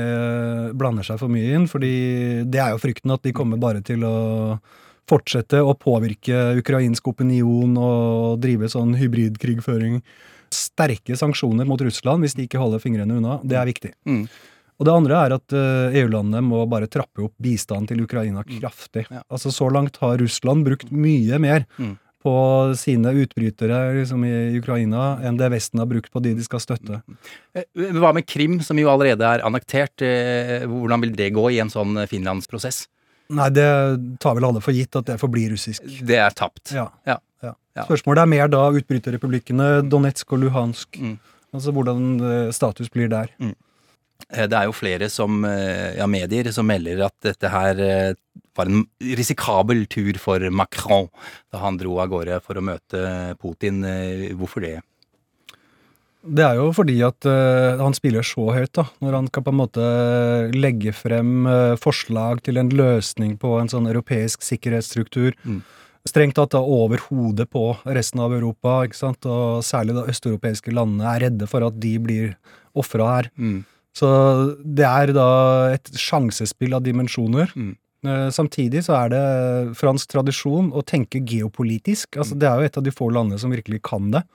blander 0.77 1.03
seg 1.03 1.19
for 1.19 1.33
mye 1.33 1.57
inn. 1.57 1.67
fordi 1.67 2.45
det 2.47 2.61
er 2.61 2.71
jo 2.71 2.81
frykten 2.83 3.11
at 3.11 3.23
de 3.25 3.33
kommer 3.35 3.59
bare 3.59 3.81
til 3.83 4.05
å 4.07 4.59
fortsette 5.09 5.59
å 5.59 5.75
påvirke 5.75 6.53
ukrainsk 6.61 7.09
opinion 7.11 7.75
og 7.75 8.39
drive 8.43 8.69
sånn 8.71 8.95
hybridkrigføring. 8.95 9.99
Sterke 10.53 11.17
sanksjoner 11.19 11.67
mot 11.67 11.81
Russland 11.81 12.23
hvis 12.23 12.37
de 12.37 12.47
ikke 12.47 12.61
holder 12.61 12.79
fingrene 12.79 13.17
unna. 13.19 13.39
Det 13.43 13.59
er 13.59 13.67
viktig. 13.67 13.95
Mm. 14.07 14.27
Og 14.83 14.87
det 14.89 14.93
andre 14.99 15.19
er 15.23 15.33
at 15.37 15.53
eh, 15.55 15.95
EU-landene 16.03 16.41
må 16.43 16.65
bare 16.67 16.89
trappe 16.91 17.23
opp 17.23 17.33
bistanden 17.41 17.87
til 17.87 18.01
Ukraina 18.03 18.43
kraftig. 18.43 19.05
Altså 19.31 19.47
Så 19.55 19.69
langt 19.71 19.95
har 20.03 20.17
Russland 20.19 20.65
brukt 20.67 20.91
mye 20.91 21.39
mer 21.39 21.63
Mm. 21.79 21.93
på 22.23 22.33
sine 22.79 23.11
utbrytere 23.19 23.77
liksom, 23.97 24.21
i 24.27 24.57
Ukraina 24.59 25.19
enn 25.23 25.35
det 25.39 25.49
Vesten 25.51 25.79
har 25.79 25.87
brukt 25.87 26.11
på 26.11 26.21
de 26.23 26.33
de 26.35 26.43
skal 26.43 26.59
støtte. 26.63 27.01
Eh, 27.55 27.63
Hva 27.95 28.13
med 28.13 28.27
Krim, 28.27 28.59
som 28.63 28.77
jo 28.79 28.87
allerede 28.91 29.23
er 29.23 29.43
annektert? 29.47 30.01
Eh, 30.03 30.67
Hvordan 30.67 31.01
vil 31.03 31.15
det 31.15 31.31
gå 31.35 31.47
i 31.51 31.59
en 31.63 31.71
sånn 31.71 31.95
finlandsprosess? 32.07 32.87
Nei, 33.33 33.49
det 33.55 34.19
tar 34.19 34.35
vel 34.35 34.45
alle 34.49 34.61
for 34.61 34.75
gitt 34.75 34.95
at 34.99 35.05
det 35.07 35.19
forblir 35.19 35.51
russisk. 35.55 35.83
Det 36.05 36.17
er 36.19 36.31
tapt. 36.35 36.73
Ja. 36.75 36.89
Ja. 37.07 37.17
Ja. 37.41 37.53
Ja. 37.75 37.83
Spørsmålet 37.87 38.21
er 38.23 38.31
mer 38.35 38.47
da 38.51 38.65
utbryterrepublikkene 38.71 39.87
Donetsk 39.89 40.31
og 40.35 40.43
Luhansk. 40.43 40.99
Mm. 40.99 41.15
Altså 41.53 41.71
hvordan 41.73 42.51
status 42.53 42.89
blir 42.91 43.07
der. 43.11 43.31
Eh, 43.39 43.53
Det 44.29 44.55
er 44.57 44.69
jo 44.69 44.75
flere 44.75 45.09
som, 45.11 45.43
eh, 45.45 45.97
ja, 45.97 46.07
medier 46.07 46.51
som 46.51 46.67
melder 46.69 47.05
at 47.07 47.15
dette 47.25 47.49
her 47.51 47.79
eh, 47.83 48.13
var 48.55 48.69
en 48.69 48.85
risikabel 48.99 49.85
tur 49.89 50.17
for 50.21 50.39
Macron 50.53 51.09
da 51.51 51.61
han 51.63 51.77
dro 51.77 51.97
av 52.01 52.11
gårde 52.13 52.39
for 52.45 52.57
å 52.57 52.65
møte 52.65 53.03
Putin. 53.41 53.83
Eh, 53.83 54.33
Hvorfor 54.37 54.65
det? 54.65 54.79
Det 56.23 56.43
er 56.45 56.55
jo 56.55 56.69
fordi 56.71 57.01
at 57.03 57.25
uh, 57.27 57.81
han 57.81 57.95
spiller 57.97 58.23
så 58.23 58.45
høyt, 58.55 58.71
da. 58.77 58.85
Når 59.03 59.15
han 59.17 59.25
kan 59.27 59.43
på 59.43 59.51
en 59.51 59.59
måte 59.59 59.87
legge 60.55 60.93
frem 60.95 61.43
uh, 61.43 61.75
forslag 61.75 62.39
til 62.45 62.61
en 62.61 62.71
løsning 62.71 63.33
på 63.41 63.57
en 63.59 63.67
sånn 63.67 63.89
europeisk 63.91 64.45
sikkerhetsstruktur. 64.47 65.35
Strengt 66.07 66.37
tatt 66.39 66.55
da 66.55 66.61
over 66.63 67.03
hodet 67.09 67.49
på 67.51 67.65
resten 67.83 68.23
av 68.23 68.31
Europa, 68.35 68.81
ikke 68.87 69.01
sant. 69.01 69.27
Og 69.27 69.67
særlig 69.67 69.97
da 69.97 70.07
østeuropeiske 70.11 70.71
landene 70.71 71.11
er 71.11 71.25
redde 71.27 71.47
for 71.51 71.67
at 71.67 71.75
de 71.83 71.93
blir 71.99 72.33
ofra 72.71 73.09
her. 73.17 73.29
Så 73.93 74.09
det 74.65 74.85
er 74.89 75.13
da 75.13 75.29
et 75.75 75.93
sjansespill 75.99 76.73
av 76.73 76.83
dimensjoner. 76.85 77.53
Mm. 77.53 77.73
Samtidig 78.35 78.81
så 78.83 78.97
er 78.97 79.11
det 79.13 79.23
fransk 79.79 80.09
tradisjon 80.11 80.73
å 80.75 80.81
tenke 80.83 81.21
geopolitisk. 81.23 82.17
Altså 82.19 82.35
Det 82.35 82.49
er 82.49 82.59
jo 82.59 82.67
et 82.67 82.79
av 82.81 82.83
de 82.83 82.91
få 82.91 83.07
landene 83.13 83.39
som 83.39 83.53
virkelig 83.53 83.79
kan 83.85 84.09
det 84.11 84.25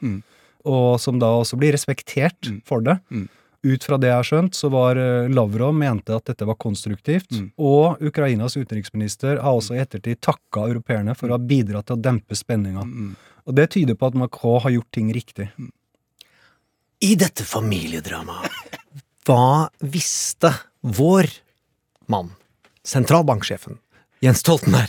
og 0.68 1.00
som 1.00 1.18
da 1.20 1.30
også 1.40 1.58
blir 1.60 1.74
respektert 1.76 2.50
for 2.66 2.84
det. 2.84 2.98
Ut 3.66 3.84
fra 3.84 3.98
det 3.98 4.10
jeg 4.10 4.18
har 4.20 4.26
skjønt, 4.26 4.54
så 4.54 4.68
var 4.70 4.98
eh, 5.02 5.30
Lavrov 5.34 5.72
mente 5.74 6.14
at 6.14 6.28
dette 6.30 6.46
var 6.46 6.58
konstruktivt. 6.62 7.32
Og 7.58 7.98
Ukrainas 8.06 8.54
utenriksminister 8.54 9.40
har 9.42 9.58
også 9.58 9.74
i 9.74 9.80
ettertid 9.82 10.20
takka 10.22 10.68
europeerne 10.68 11.16
for 11.18 11.28
å 11.28 11.34
ha 11.34 11.42
bidratt 11.42 11.88
til 11.90 11.98
å 11.98 12.04
dempe 12.04 12.38
spenninga. 12.38 12.86
Og 13.48 13.56
det 13.58 13.70
tyder 13.74 13.98
på 13.98 14.12
at 14.12 14.18
Macron 14.20 14.62
har 14.62 14.76
gjort 14.76 14.92
ting 14.94 15.10
riktig. 15.14 15.48
I 17.02 17.12
dette 17.18 17.46
familiedramaet, 17.46 18.78
hva 19.28 19.68
visste 19.84 20.54
vår 20.80 21.28
mann, 22.08 22.30
sentralbanksjefen, 22.88 23.76
Jens 24.24 24.40
Stoltenberg, 24.40 24.88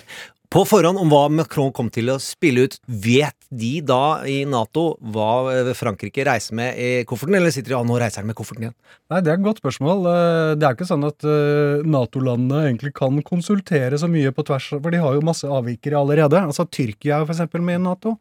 på 0.50 0.64
forhånd 0.66 0.98
om 0.98 1.12
hva 1.12 1.26
Macron 1.30 1.70
kom 1.76 1.92
til 1.94 2.08
å 2.10 2.16
spille 2.24 2.64
ut? 2.66 2.78
Vet 2.88 3.36
de 3.54 3.82
da 3.86 4.24
i 4.26 4.40
Nato 4.50 4.96
hva 5.14 5.74
Frankrike 5.78 6.24
reiser 6.26 6.56
med 6.58 6.80
i 6.82 6.88
kofferten, 7.10 7.36
eller 7.38 7.54
sitter 7.54 7.76
de 7.76 7.76
ja, 7.76 7.82
nå 7.86 8.00
reiser 8.02 8.24
han 8.24 8.32
med 8.32 8.38
kofferten 8.40 8.66
igjen? 8.66 8.76
Nei, 9.12 9.20
Det 9.22 9.30
er 9.30 9.38
et 9.38 9.46
godt 9.46 9.62
spørsmål. 9.62 10.08
Eh, 10.10 10.56
Det 10.56 10.66
er 10.66 10.78
ikke 10.78 10.90
sånn 10.90 11.06
at 11.06 11.28
eh, 11.28 11.86
Nato-landene 11.86 12.64
egentlig 12.66 12.96
kan 12.98 13.20
konsultere 13.28 14.00
så 14.02 14.10
mye 14.10 14.32
på 14.34 14.48
tvers, 14.48 14.72
for 14.80 14.90
de 14.90 15.04
har 15.04 15.20
jo 15.20 15.28
masse 15.30 15.46
avvikere 15.46 16.00
allerede. 16.02 16.42
Altså 16.42 16.66
Tyrkia 16.66 17.20
er 17.20 17.30
eksempel 17.30 17.62
med 17.62 17.82
i 17.82 17.84
Nato. 17.86 18.16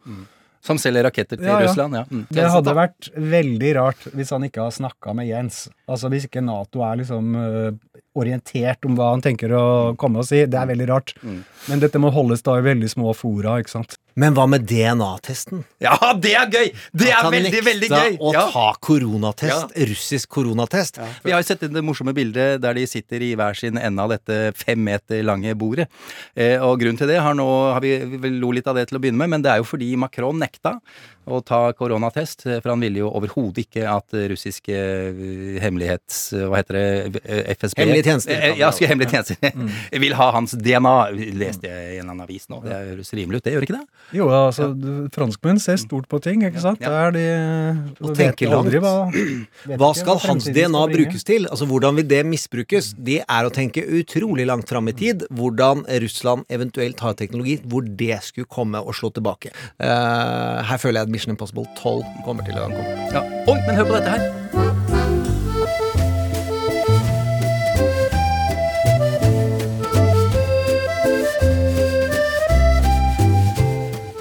Som 0.65 0.79
selger 0.81 1.07
raketter 1.07 1.39
til 1.39 1.47
Ja, 1.47 1.61
ja. 1.63 1.69
Russland? 1.69 1.95
Ja. 1.95 2.05
Mm. 2.11 2.25
Det 2.35 2.47
hadde 2.51 2.75
vært 2.77 3.09
veldig 3.15 3.71
rart 3.79 4.09
hvis 4.13 4.33
han 4.35 4.45
ikke 4.49 4.65
har 4.67 4.75
snakka 4.75 5.15
med 5.17 5.29
Jens. 5.31 5.69
Altså 5.89 6.11
Hvis 6.13 6.27
ikke 6.29 6.43
Nato 6.45 6.83
er 6.85 6.99
liksom 7.03 7.31
uh, 7.39 8.01
orientert 8.19 8.85
om 8.89 8.97
hva 8.99 9.13
han 9.13 9.23
tenker 9.25 9.53
å 9.55 9.65
komme 10.01 10.19
og 10.23 10.27
si. 10.29 10.43
Det 10.51 10.59
er 10.59 10.67
veldig 10.73 10.89
rart. 10.91 11.15
Men 11.23 11.83
dette 11.83 12.01
må 12.03 12.11
holdes 12.15 12.43
da 12.43 12.57
i 12.59 12.65
veldig 12.67 12.91
små 12.91 13.15
fora, 13.17 13.59
ikke 13.63 13.77
sant. 13.77 13.99
Men 14.19 14.35
hva 14.35 14.49
med 14.51 14.65
DNA-testen? 14.67 15.61
Ja, 15.85 15.95
det 16.19 16.33
er 16.35 16.49
gøy! 16.51 16.73
Det 16.99 17.11
er 17.15 17.29
veldig, 17.31 17.61
veldig, 17.69 17.89
gøy! 17.93 18.17
å 18.19 18.33
Ja. 18.35 18.45
ta 18.51 18.65
koronatest. 18.83 19.77
Russisk 19.93 20.29
koronatest. 20.35 20.99
Vi 21.23 21.31
har 21.31 21.39
jo 21.45 21.47
sett 21.47 21.63
det 21.71 21.85
morsomme 21.87 22.15
bildet 22.17 22.59
der 22.65 22.75
de 22.75 22.87
sitter 22.91 23.23
i 23.23 23.35
hver 23.39 23.55
sin 23.59 23.79
ende 23.79 24.03
av 24.03 24.11
dette 24.17 24.41
fem 24.59 24.81
meter 24.83 25.23
lange 25.23 25.55
bordet. 25.55 25.87
Eh, 26.35 26.57
og 26.59 26.81
grunnen 26.83 26.99
til 26.99 27.07
det 27.13 27.21
har 27.23 27.37
nå 27.39 27.47
har 27.77 27.81
vi, 27.85 27.95
vi 28.19 28.33
lo 28.41 28.51
litt 28.57 28.67
av 28.67 28.75
det 28.81 28.89
til 28.91 28.99
å 28.99 29.03
begynne 29.05 29.23
med, 29.23 29.31
men 29.37 29.43
det 29.47 29.53
er 29.55 29.63
jo 29.63 29.69
fordi 29.71 29.93
Macron 30.01 30.39
nekta 30.43 30.81
å 31.29 31.41
ta 31.45 31.61
koronatest. 31.77 32.47
eh, 32.47 32.59
For 32.65 32.73
han 32.73 32.81
ville 32.85 33.03
jo 33.05 33.11
overhodet 33.15 33.65
ikke 33.67 33.85
at 33.91 34.17
russiske 34.33 34.75
eh, 34.75 35.59
hemmelighets... 35.63 36.21
Hva 36.49 36.61
heter 36.61 36.79
det? 36.79 37.23
eh, 37.25 37.53
FSB? 37.57 37.83
Hemmelige 37.83 38.09
tjenester. 38.11 38.35
Eh, 38.49 38.57
Ja, 38.59 38.71
hemmelige 38.71 39.11
tjenester. 39.17 39.53
Mm. 39.55 39.71
Vil 40.05 40.17
ha 40.19 40.31
hans 40.35 40.55
DNA. 40.57 40.95
Leste 41.39 41.69
jeg 41.71 41.97
i 41.97 42.01
en 42.03 42.09
annen 42.11 42.25
avis 42.27 42.49
nå. 42.53 42.61
Det 42.65 42.75
høres 42.93 43.13
rimelig 43.17 43.41
ut, 43.41 43.45
det 43.49 43.55
gjør 43.57 43.67
ikke 43.69 43.77
det? 43.79 43.85
Jo, 44.19 44.29
altså, 44.33 44.71
franskmenn 45.15 45.61
ser 45.63 45.77
stort 45.81 46.09
på 46.11 46.21
ting, 46.25 46.43
ikke 46.49 46.63
sant? 46.65 46.81
Det 46.81 46.89
er 46.89 47.13
de 47.15 47.27
Og 48.01 48.15
tenker 48.17 48.55
aldri 48.57 48.81
langt. 48.83 49.15
hva 49.67 49.77
Hva 49.81 49.91
skal 49.97 50.21
hans 50.25 50.49
DNA 50.49 50.85
brukes 50.93 51.25
til? 51.29 51.47
Altså 51.51 51.67
Hvordan 51.69 51.99
vil 52.01 52.09
det 52.09 52.23
misbrukes? 52.27 52.93
Det 52.99 53.21
er 53.25 53.47
å 53.49 53.53
tenke 53.55 53.85
utrolig 53.85 54.47
langt 54.49 54.69
fram 54.71 54.89
i 54.91 54.95
tid. 54.97 55.27
Hvordan 55.35 55.85
Russland 56.03 56.47
eventuelt 56.53 57.01
har 57.05 57.15
teknologi 57.19 57.59
hvor 57.69 57.85
det 57.85 58.19
skulle 58.25 58.49
komme 58.51 58.81
og 58.81 58.95
slå 58.97 59.11
tilbake. 59.17 59.53
Uh, 59.81 60.63
her 60.69 60.81
føler 60.81 61.01
jeg 61.03 61.09
at 61.09 61.15
Mission 61.19 61.33
Impossible 61.33 61.67
12 61.75 62.05
kommer 62.23 62.45
til 62.47 62.55
å 62.55 62.69
komme. 62.71 62.83
Ja. 63.11 63.25
Oi, 63.51 63.57
men 63.67 63.75
hør 63.75 63.89
på 63.89 63.97
dette 63.99 64.13
her. 64.15 64.23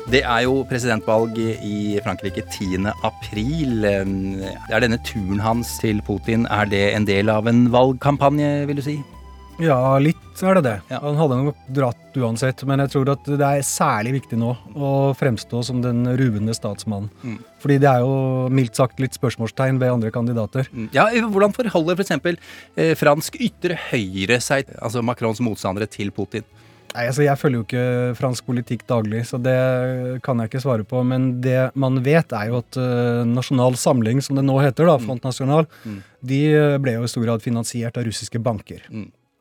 Det 0.07 0.23
er 0.23 0.41
jo 0.47 0.63
presidentvalg 0.65 1.37
i 1.37 1.99
Frankrike 2.01 2.41
10. 2.49 2.89
april. 3.05 3.85
Er 3.85 4.81
denne 4.81 4.97
turen 5.05 5.43
hans 5.43 5.75
til 5.83 6.01
Putin 6.01 6.49
er 6.49 6.65
det 6.65 6.81
en 6.95 7.05
del 7.05 7.29
av 7.29 7.45
en 7.45 7.67
valgkampanje, 7.69 8.65
vil 8.71 8.81
du 8.81 8.85
si? 8.89 8.97
Ja, 9.59 9.97
litt 9.97 10.41
er 10.45 10.59
det 10.59 10.63
det. 10.67 10.75
Han 11.01 11.15
hadde 11.17 11.37
nok 11.47 11.61
dratt 11.73 12.17
uansett, 12.17 12.61
men 12.69 12.81
jeg 12.83 12.91
tror 12.93 13.09
at 13.15 13.25
det 13.25 13.41
er 13.47 13.63
særlig 13.65 14.11
viktig 14.19 14.37
nå 14.37 14.51
å 14.77 14.91
fremstå 15.17 15.63
som 15.65 15.79
den 15.81 16.03
ruvende 16.19 16.53
statsmannen. 16.53 17.09
Mm. 17.25 17.39
Fordi 17.63 17.79
det 17.81 17.89
er 17.89 18.03
jo 18.05 18.13
mildt 18.53 18.77
sagt 18.77 19.01
litt 19.01 19.17
spørsmålstegn 19.17 19.79
ved 19.81 19.95
andre 19.95 20.11
kandidater. 20.13 20.69
Ja, 20.93 21.07
Hvordan 21.09 21.55
forholder 21.57 21.97
f.eks. 21.97 22.13
Eh, 22.77 22.93
fransk 22.99 23.39
ytre 23.41 23.79
høyre 23.89 24.37
seg, 24.45 24.69
altså 24.77 25.01
Macrons 25.05 25.41
motstandere, 25.41 25.89
til 25.89 26.13
Putin? 26.13 26.45
Nei, 26.93 27.03
altså 27.09 27.25
Jeg 27.25 27.37
følger 27.37 27.59
jo 27.59 27.65
ikke 27.65 28.13
fransk 28.17 28.45
politikk 28.47 28.85
daglig, 28.89 29.25
så 29.29 29.37
det 29.43 29.57
kan 30.25 30.39
jeg 30.39 30.49
ikke 30.49 30.61
svare 30.63 30.85
på. 30.87 31.01
Men 31.05 31.29
det 31.43 31.71
man 31.77 31.99
vet, 32.05 32.31
er 32.33 32.53
jo 32.53 32.61
at 32.61 32.77
eh, 32.81 33.25
Nasjonal 33.27 33.75
Samling, 33.77 34.21
som 34.23 34.37
det 34.37 34.45
nå 34.47 34.55
heter, 34.61 34.85
da, 34.89 34.97
Front 35.01 35.25
National, 35.25 35.65
Mm. 35.85 35.99
de 36.29 36.39
ble 36.81 36.93
jo 36.97 37.03
i 37.05 37.09
stor 37.11 37.25
grad 37.25 37.41
finansiert 37.43 37.97
av 37.97 38.05
russiske 38.07 38.39
banker. 38.41 38.85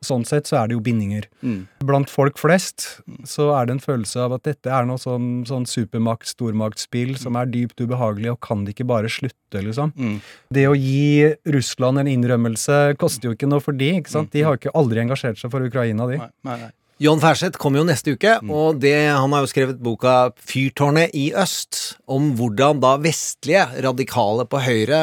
Sånn 0.05 0.25
sett 0.29 0.45
så 0.45 0.59
er 0.59 0.69
det 0.69 0.75
jo 0.77 0.81
bindinger. 0.85 1.25
Mm. 1.41 1.65
Blant 1.89 2.11
folk 2.13 2.37
flest 2.37 2.85
så 3.25 3.47
er 3.57 3.65
det 3.65 3.77
en 3.77 3.81
følelse 3.81 4.21
av 4.27 4.35
at 4.37 4.45
dette 4.45 4.69
er 4.69 4.85
noe 4.85 5.01
sånn, 5.01 5.41
sånn 5.49 5.65
supermakt, 5.69 6.29
stormaktspill 6.29 7.15
som 7.17 7.39
er 7.39 7.49
dypt 7.49 7.81
ubehagelig, 7.81 8.35
og 8.35 8.41
kan 8.45 8.61
det 8.65 8.75
ikke 8.75 8.87
bare 8.91 9.09
slutte, 9.11 9.63
liksom? 9.65 9.93
Mm. 9.97 10.19
Det 10.53 10.67
å 10.69 10.75
gi 10.77 11.33
Russland 11.55 12.03
en 12.03 12.11
innrømmelse 12.13 12.97
koster 13.01 13.31
jo 13.31 13.37
ikke 13.37 13.49
noe 13.49 13.63
for 13.63 13.77
de, 13.77 13.95
ikke 14.01 14.13
sant? 14.13 14.31
De 14.35 14.45
har 14.45 14.53
jo 14.53 14.61
ikke 14.61 14.75
aldri 14.77 15.01
engasjert 15.01 15.41
seg 15.41 15.53
for 15.53 15.65
Ukraina, 15.65 16.09
de. 16.11 16.21
Nei, 16.21 16.33
Nei, 16.47 16.59
nei. 16.67 16.73
John 16.97 17.19
Ferseth 17.21 17.59
kommer 17.61 17.83
jo 17.83 17.85
neste 17.85 18.15
uke, 18.17 18.31
og 18.49 18.79
det, 18.81 18.95
han 19.13 19.33
har 19.35 19.43
jo 19.43 19.49
skrevet 19.51 19.77
boka 19.85 20.31
'Fyrtårnet 20.33 21.13
i 21.13 21.27
øst', 21.37 21.99
om 22.09 22.31
hvordan 22.39 22.81
da 22.81 22.95
vestlige 22.97 23.67
radikale 23.85 24.47
på 24.49 24.61
høyre, 24.65 25.01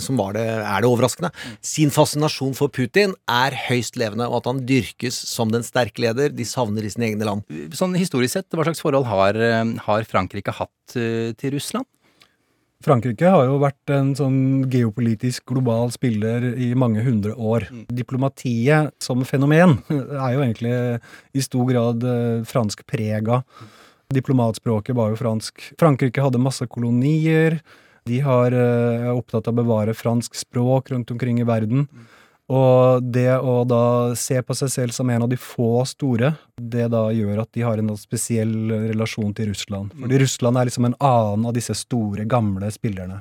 som 0.00 0.16
var 0.16 0.38
det, 0.38 0.46
er 0.48 0.80
det 0.80 0.88
overraskende, 0.88 1.28
sin 1.60 1.92
fascinasjon 1.92 2.56
for 2.56 2.72
Putin 2.72 3.12
er 3.28 3.52
høyst 3.68 4.00
levende, 4.00 4.24
og 4.24 4.40
at 4.40 4.48
han 4.54 4.64
dyrkes 4.64 5.20
som 5.28 5.52
den 5.52 5.66
sterke 5.66 6.00
leder 6.00 6.32
de 6.32 6.48
savner 6.48 6.88
i 6.88 6.94
sine 6.94 7.10
egne 7.10 7.28
land. 7.28 7.44
Sånn 7.76 7.98
historisk 8.00 8.38
sett, 8.38 8.48
hva 8.56 8.64
slags 8.64 8.80
forhold 8.80 9.04
har, 9.12 9.36
eh, 9.36 9.76
har 9.84 10.08
Frankrike 10.08 10.56
hatt 10.56 10.96
eh, 10.96 11.36
til 11.36 11.58
Russland? 11.58 11.84
Frankrike 12.84 13.26
har 13.26 13.48
jo 13.48 13.56
vært 13.58 13.90
en 13.90 14.12
sånn 14.14 14.68
geopolitisk 14.70 15.48
global 15.50 15.90
spiller 15.90 16.44
i 16.54 16.70
mange 16.78 17.02
hundre 17.02 17.34
år. 17.34 17.66
Diplomatiet 17.90 18.94
som 19.02 19.24
fenomen 19.26 19.80
er 19.90 20.36
jo 20.36 20.44
egentlig 20.44 20.76
i 21.34 21.42
stor 21.42 21.66
grad 21.72 22.06
franskprega. 22.46 22.46
fransk 22.52 22.86
prega. 22.86 23.42
Diplomatspråket 24.14 24.96
var 24.96 25.10
jo 25.12 25.18
fransk. 25.20 25.60
Frankrike 25.76 26.22
hadde 26.24 26.40
masse 26.40 26.64
kolonier. 26.72 27.58
De 28.08 28.20
har, 28.24 28.54
eh, 28.56 29.04
er 29.04 29.12
opptatt 29.12 29.48
av 29.48 29.52
å 29.52 29.60
bevare 29.60 29.92
fransk 29.92 30.34
språk 30.34 30.88
rundt 30.90 31.10
omkring 31.10 31.40
i 31.40 31.44
verden. 31.44 31.88
Og 32.48 33.04
det 33.04 33.28
å 33.36 33.60
da 33.68 34.16
se 34.16 34.40
på 34.40 34.56
seg 34.56 34.70
selv 34.72 34.96
som 34.96 35.10
en 35.12 35.26
av 35.26 35.28
de 35.28 35.36
få 35.36 35.82
store, 35.88 36.32
det 36.56 36.86
da 36.94 37.02
gjør 37.12 37.42
at 37.42 37.50
de 37.52 37.64
har 37.66 37.80
en 37.80 37.92
spesiell 38.00 38.54
relasjon 38.88 39.34
til 39.36 39.50
Russland. 39.52 39.92
Fordi 39.92 40.20
Russland 40.22 40.56
er 40.56 40.70
liksom 40.70 40.88
en 40.88 40.96
annen 40.96 41.44
av 41.50 41.56
disse 41.56 41.76
store, 41.76 42.24
gamle 42.24 42.70
spillerne. 42.72 43.20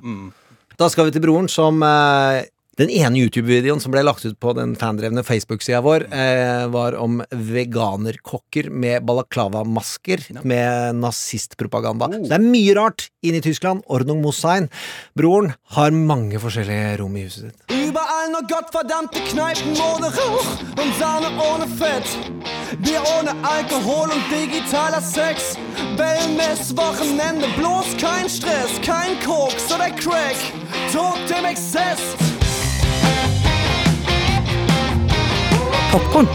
Da 0.80 0.88
skal 0.94 1.10
vi 1.10 1.16
til 1.16 1.26
broren 1.26 1.50
som 1.52 1.84
eh, 1.84 2.46
Den 2.78 2.92
ene 2.94 3.18
YouTube-videoen 3.18 3.80
som 3.82 3.90
ble 3.90 4.04
lagt 4.06 4.22
ut 4.28 4.36
på 4.38 4.52
den 4.54 4.76
fandrevne 4.78 5.24
Facebook-sida 5.26 5.80
vår, 5.82 6.04
eh, 6.14 6.68
var 6.70 6.94
om 7.02 7.24
veganerkokker 7.34 8.70
med 8.70 9.02
balaklava-masker 9.08 10.44
med 10.46 11.00
nazistpropaganda. 11.02 12.06
Så 12.06 12.30
det 12.30 12.38
er 12.38 12.46
mye 12.46 12.76
rart 12.78 13.10
inne 13.26 13.42
i 13.42 13.42
Tyskland. 13.42 13.82
Ordnung 13.90 14.22
Mossein. 14.22 14.70
Broren 15.18 15.56
har 15.74 15.90
mange 15.90 16.38
forskjellige 16.38 17.00
rom 17.02 17.18
i 17.18 17.26
huset 17.26 17.50
sitt. 17.50 17.58
Überall 17.74 18.30
nur 18.30 18.46
gottverdammte 18.46 19.26
Kneipen 19.32 19.74
ohne 19.82 20.14
Rauch 20.14 20.52
und 20.78 20.94
Sahne 21.00 21.34
ohne 21.42 21.66
Fett. 21.82 22.06
Bier 22.86 23.02
ohne 23.18 23.34
Alkohol 23.42 24.14
und 24.14 24.30
digitaler 24.30 25.02
Sex. 25.02 25.58
Wellness, 25.98 26.78
Wochenende, 26.78 27.48
bloß 27.58 27.98
kein 27.98 28.30
Stress, 28.30 28.78
kein 28.84 29.18
Koks 29.26 29.74
oder 29.74 29.90
Crack. 29.90 30.38
Tod 30.94 31.18
dem 31.28 31.46
Exzess. 31.46 32.37
Popkorn 35.98 36.28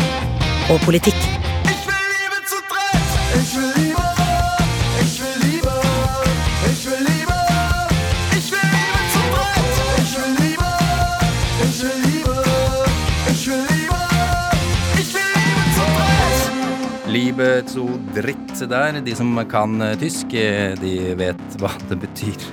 og 0.75 0.81
politikk. 0.83 1.21
Liebe 17.13 17.63
zu 17.69 17.87
dritt. 18.17 18.39
Der. 18.63 19.01
De 19.03 19.15
som 19.19 19.35
kan 19.51 19.81
eh, 19.83 19.97
tysk, 19.99 20.35
eh, 20.39 20.75
de 20.79 20.93
vet 21.19 21.57
hva 21.59 21.71
det 21.91 21.99
betyr. 22.05 22.45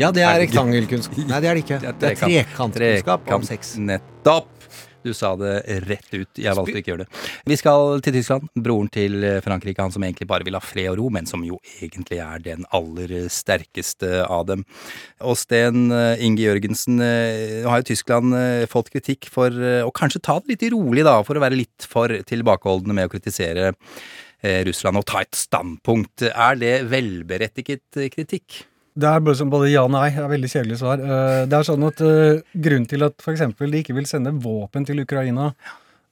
Ja, 0.00 0.08
det 0.14 0.24
er 0.24 0.38
rektangelkunnskap. 0.40 1.18
Nei, 1.28 1.40
det 1.44 1.48
er 1.50 1.58
det 1.58 1.64
ikke. 1.66 1.78
Det 1.82 1.90
er 1.90 1.98
trekant- 2.00 2.76
trekantkunnskap 2.78 3.32
om 3.36 3.44
sex. 3.46 3.74
Nettopp! 3.76 4.61
Du 5.02 5.12
sa 5.16 5.34
det 5.40 5.54
rett 5.86 6.08
ut. 6.14 6.30
Jeg 6.38 6.56
valgte 6.58 6.78
ikke 6.80 6.92
å 6.92 6.94
gjøre 6.94 7.06
det. 7.06 7.22
Vi 7.50 7.58
skal 7.60 8.02
til 8.04 8.16
Tyskland. 8.18 8.48
Broren 8.62 8.90
til 8.92 9.18
Frankrike, 9.44 9.82
han 9.82 9.94
som 9.94 10.04
egentlig 10.06 10.28
bare 10.30 10.46
vil 10.46 10.56
ha 10.56 10.62
fred 10.62 10.92
og 10.92 10.98
ro, 11.00 11.08
men 11.14 11.28
som 11.28 11.42
jo 11.46 11.58
egentlig 11.80 12.20
er 12.22 12.42
den 12.44 12.66
aller 12.74 13.28
sterkeste 13.32 14.22
av 14.26 14.46
dem. 14.50 14.64
Og 15.26 15.36
Sten 15.38 15.90
eh, 15.94 16.24
Inge 16.24 16.44
Jørgensen, 16.44 17.00
eh, 17.02 17.60
nå 17.62 17.70
har 17.72 17.82
jo 17.82 17.90
Tyskland 17.92 18.36
eh, 18.38 18.64
fått 18.70 18.92
kritikk 18.94 19.30
for 19.32 19.52
eh, 19.52 19.82
å 19.84 19.94
kanskje 19.94 20.22
ta 20.24 20.38
det 20.40 20.54
litt 20.54 20.66
rolig, 20.74 21.06
da, 21.06 21.18
for 21.26 21.38
å 21.38 21.44
være 21.44 21.58
litt 21.58 21.88
for 21.88 22.12
tilbakeholdne 22.28 22.96
med 22.96 23.08
å 23.08 23.12
kritisere 23.12 23.72
eh, 23.72 24.60
Russland 24.68 25.00
og 25.00 25.08
ta 25.08 25.22
et 25.24 25.38
standpunkt. 25.38 26.28
Er 26.30 26.60
det 26.60 26.76
velberettiget 26.92 28.00
eh, 28.00 28.12
kritikk? 28.12 28.62
Det 28.92 29.08
er 29.08 29.22
bare 29.24 29.38
som 29.38 29.50
både 29.52 29.70
ja 29.72 29.84
og 29.86 29.92
nei. 29.94 30.08
Det 30.12 30.20
er 30.20 30.32
veldig 30.34 30.50
kjedelig 30.52 30.80
svar. 30.82 31.00
Eh, 31.00 31.44
Det 31.48 31.58
er 31.58 31.68
sånn 31.68 31.86
at 31.88 32.02
eh, 32.04 32.42
Grunnen 32.52 32.88
til 32.88 33.06
at 33.06 33.14
f.eks. 33.24 33.46
de 33.58 33.78
ikke 33.80 33.96
vil 33.96 34.08
sende 34.08 34.34
våpen 34.44 34.84
til 34.88 35.00
Ukraina, 35.00 35.52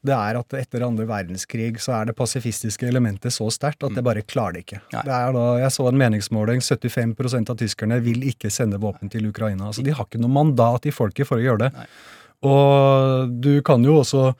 det 0.00 0.14
er 0.16 0.38
at 0.38 0.54
etter 0.56 0.80
andre 0.86 1.04
verdenskrig 1.04 1.74
så 1.84 1.92
er 1.98 2.06
det 2.08 2.14
pasifistiske 2.16 2.86
elementet 2.88 3.34
så 3.34 3.50
sterkt 3.52 3.84
at 3.84 3.92
det 3.92 4.04
bare 4.06 4.22
klarer 4.24 4.56
det 4.56 4.62
ikke. 4.64 4.78
Det 4.94 5.12
er 5.12 5.34
da, 5.36 5.42
jeg 5.60 5.74
så 5.74 5.88
en 5.90 5.98
meningsmåling. 6.00 6.62
75% 6.64 7.52
av 7.52 7.58
tyskerne 7.60 7.98
vil 8.00 8.24
ikke 8.30 8.48
sende 8.48 8.80
våpen 8.80 9.12
til 9.12 9.28
Ukraina. 9.28 9.68
Altså 9.68 9.84
De 9.84 9.92
har 9.92 10.08
ikke 10.08 10.22
noe 10.22 10.32
mandat 10.32 10.88
i 10.88 10.94
folket 10.94 11.28
for 11.28 11.36
å 11.36 11.44
gjøre 11.44 11.66
det. 11.66 11.84
Og 12.48 13.28
du 13.44 13.60
kan 13.66 13.84
jo 13.84 13.98
også 14.00 14.30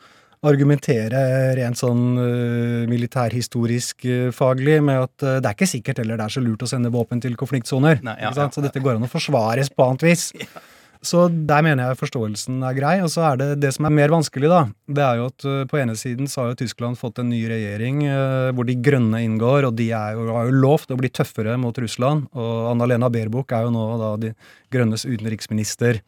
argumentere 0.46 1.20
rent 1.58 1.76
sånn 1.80 2.04
uh, 2.16 2.88
militærhistorisk 2.88 4.06
eh, 4.08 4.30
faglig 4.32 4.78
med 4.84 5.02
at 5.04 5.26
eh, 5.26 5.38
det 5.42 5.50
er 5.50 5.56
ikke 5.58 5.68
sikkert 5.68 6.00
heller 6.00 6.16
det 6.16 6.26
er 6.26 6.36
så 6.36 6.42
lurt 6.44 6.64
å 6.64 6.70
sende 6.70 6.92
våpen 6.94 7.20
til 7.20 7.36
konfliktsoner. 7.40 8.00
Nei, 8.06 8.16
ja, 8.22 8.32
sant? 8.36 8.56
Så 8.56 8.64
dette 8.64 8.80
går 8.80 8.96
an 8.96 9.04
å 9.04 9.10
forsvares 9.10 9.72
på 9.74 9.84
annet 9.84 10.06
vis. 10.08 10.30
Så 11.00 11.22
der 11.32 11.62
mener 11.64 11.88
jeg 11.88 11.98
forståelsen 12.02 12.58
er 12.66 12.76
grei. 12.76 12.94
Og 13.00 13.08
så 13.12 13.24
er 13.30 13.40
det 13.40 13.48
det 13.62 13.72
som 13.72 13.86
er 13.88 13.94
mer 13.96 14.12
vanskelig, 14.12 14.50
da. 14.52 14.60
Det 14.84 15.04
er 15.04 15.20
jo 15.20 15.28
at 15.30 15.46
eh, 15.48 15.62
på 15.70 15.80
ene 15.80 15.96
siden 15.96 16.28
så 16.28 16.42
har 16.42 16.50
jo 16.50 16.60
Tyskland 16.60 17.00
fått 17.00 17.22
en 17.22 17.30
ny 17.32 17.40
regjering 17.48 18.04
eh, 18.04 18.50
hvor 18.56 18.68
de 18.68 18.76
grønne 18.84 19.22
inngår, 19.24 19.70
og 19.70 19.78
de 19.80 19.88
er 19.96 20.18
jo, 20.18 20.28
har 20.36 20.50
jo 20.50 20.60
lovt 20.60 20.92
å 20.92 21.00
bli 21.00 21.08
tøffere 21.16 21.56
mot 21.60 21.76
Russland. 21.80 22.28
Og 22.36 22.70
Anna-Lena 22.74 23.08
Baerbock 23.12 23.56
er 23.56 23.64
jo 23.66 23.74
nå 23.74 23.86
da 24.00 24.14
de 24.26 24.34
grønnes 24.70 25.06
utenriksminister. 25.08 26.02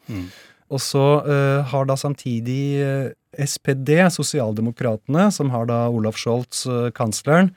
Og 0.73 0.81
så 0.81 1.05
uh, 1.27 1.61
har 1.69 1.89
da 1.89 1.97
samtidig 2.01 2.63
eh, 2.81 3.13
SPD, 3.45 3.99
Sosialdemokratene, 4.13 5.29
som 5.33 5.53
har 5.53 5.69
da 5.69 5.85
Olaf 5.93 6.17
Scholz, 6.21 6.65
eh, 6.69 6.89
kansleren, 6.97 7.53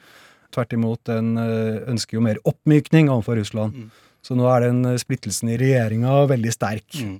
tvert 0.55 0.75
imot 0.75 1.01
den 1.09 1.33
ønsker 1.35 2.15
jo 2.15 2.21
mer 2.23 2.37
oppmykning 2.47 3.09
overfor 3.11 3.35
Russland. 3.41 3.89
Så 4.25 4.33
nå 4.37 4.47
er 4.49 4.65
den 4.67 4.81
eh, 4.89 4.97
splittelsen 5.01 5.51
i 5.53 5.59
regjeringa 5.61 6.23
veldig 6.31 6.53
sterk. 6.55 6.87
Mm. 6.97 7.19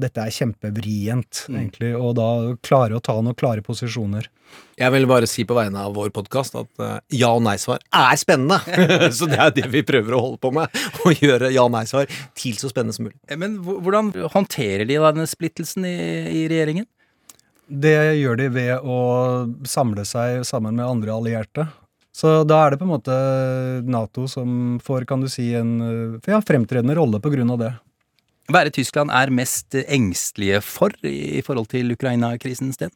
dette 0.00 0.22
er 0.22 0.32
kjempevrient, 0.32 1.44
egentlig, 1.50 1.92
og 1.98 2.14
da 2.16 2.28
klare 2.64 2.96
å 2.96 3.02
ta 3.04 3.18
noen 3.20 3.36
klare 3.36 3.64
posisjoner. 3.66 4.30
Jeg 4.76 4.92
vil 4.92 5.06
bare 5.08 5.28
si 5.28 5.44
på 5.48 5.56
vegne 5.56 5.80
av 5.88 5.94
vår 5.96 6.10
podkast 6.12 6.56
at 6.60 6.82
eh, 6.84 6.98
ja- 7.16 7.32
og 7.32 7.40
nei-svar 7.46 7.80
er 7.96 8.18
spennende! 8.20 8.58
så 9.16 9.28
det 9.30 9.38
er 9.40 9.54
det 9.56 9.70
vi 9.72 9.80
prøver 9.88 10.16
å 10.16 10.20
holde 10.26 10.40
på 10.42 10.50
med. 10.52 10.68
Å 11.06 11.12
gjøre 11.16 11.48
ja- 11.54 11.64
og 11.64 11.72
nei-svar 11.72 12.10
til 12.36 12.58
så 12.60 12.68
spennende 12.72 12.96
som 12.96 13.08
mulig. 13.08 13.16
Eh, 13.28 13.38
Men 13.40 13.56
hvordan 13.64 14.12
håndterer 14.34 14.84
de 14.88 14.98
da 15.00 15.14
denne 15.16 15.28
splittelsen 15.30 15.88
i, 15.88 15.96
i 16.42 16.44
regjeringen? 16.52 16.88
Det 17.66 17.96
gjør 18.20 18.36
de 18.38 18.50
ved 18.54 18.84
å 18.86 18.98
samle 19.66 20.04
seg 20.06 20.44
sammen 20.46 20.76
med 20.78 20.86
andre 20.86 21.16
allierte. 21.16 21.64
Så 22.16 22.40
da 22.48 22.62
er 22.64 22.72
det 22.72 22.80
på 22.80 22.86
en 22.86 22.94
måte 22.94 23.16
Nato 23.84 24.24
som 24.30 24.78
får, 24.82 25.04
kan 25.08 25.20
du 25.20 25.28
si, 25.28 25.50
en 25.58 25.74
eh, 25.84 26.30
ja, 26.32 26.40
fremtredende 26.40 26.96
rolle 26.96 27.20
på 27.20 27.32
grunn 27.34 27.52
av 27.52 27.60
det. 27.60 27.72
Hva 28.48 28.62
er 28.62 28.68
det 28.68 28.76
Tyskland 28.78 29.10
er 29.12 29.32
mest 29.34 29.74
engstelige 29.82 30.62
for 30.64 30.94
i 31.04 31.42
forhold 31.44 31.68
til 31.72 31.90
Ukraina-krisen, 31.92 32.70
Sten? 32.72 32.94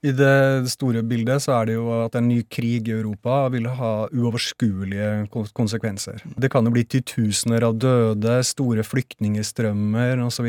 I 0.00 0.14
det 0.16 0.70
store 0.72 1.02
bildet 1.04 1.42
så 1.44 1.58
er 1.58 1.68
det 1.68 1.74
jo 1.74 1.90
at 2.06 2.14
en 2.16 2.30
ny 2.30 2.38
krig 2.48 2.86
i 2.88 2.94
Europa 2.94 3.42
vil 3.52 3.66
ha 3.76 3.92
uoverskuelige 4.08 5.26
konsekvenser. 5.52 6.22
Det 6.40 6.48
kan 6.52 6.64
jo 6.64 6.72
bli 6.72 6.86
titusener 6.88 7.66
av 7.66 7.76
døde, 7.82 8.38
store 8.48 8.86
flyktningestrømmer 8.86 10.22
osv. 10.24 10.48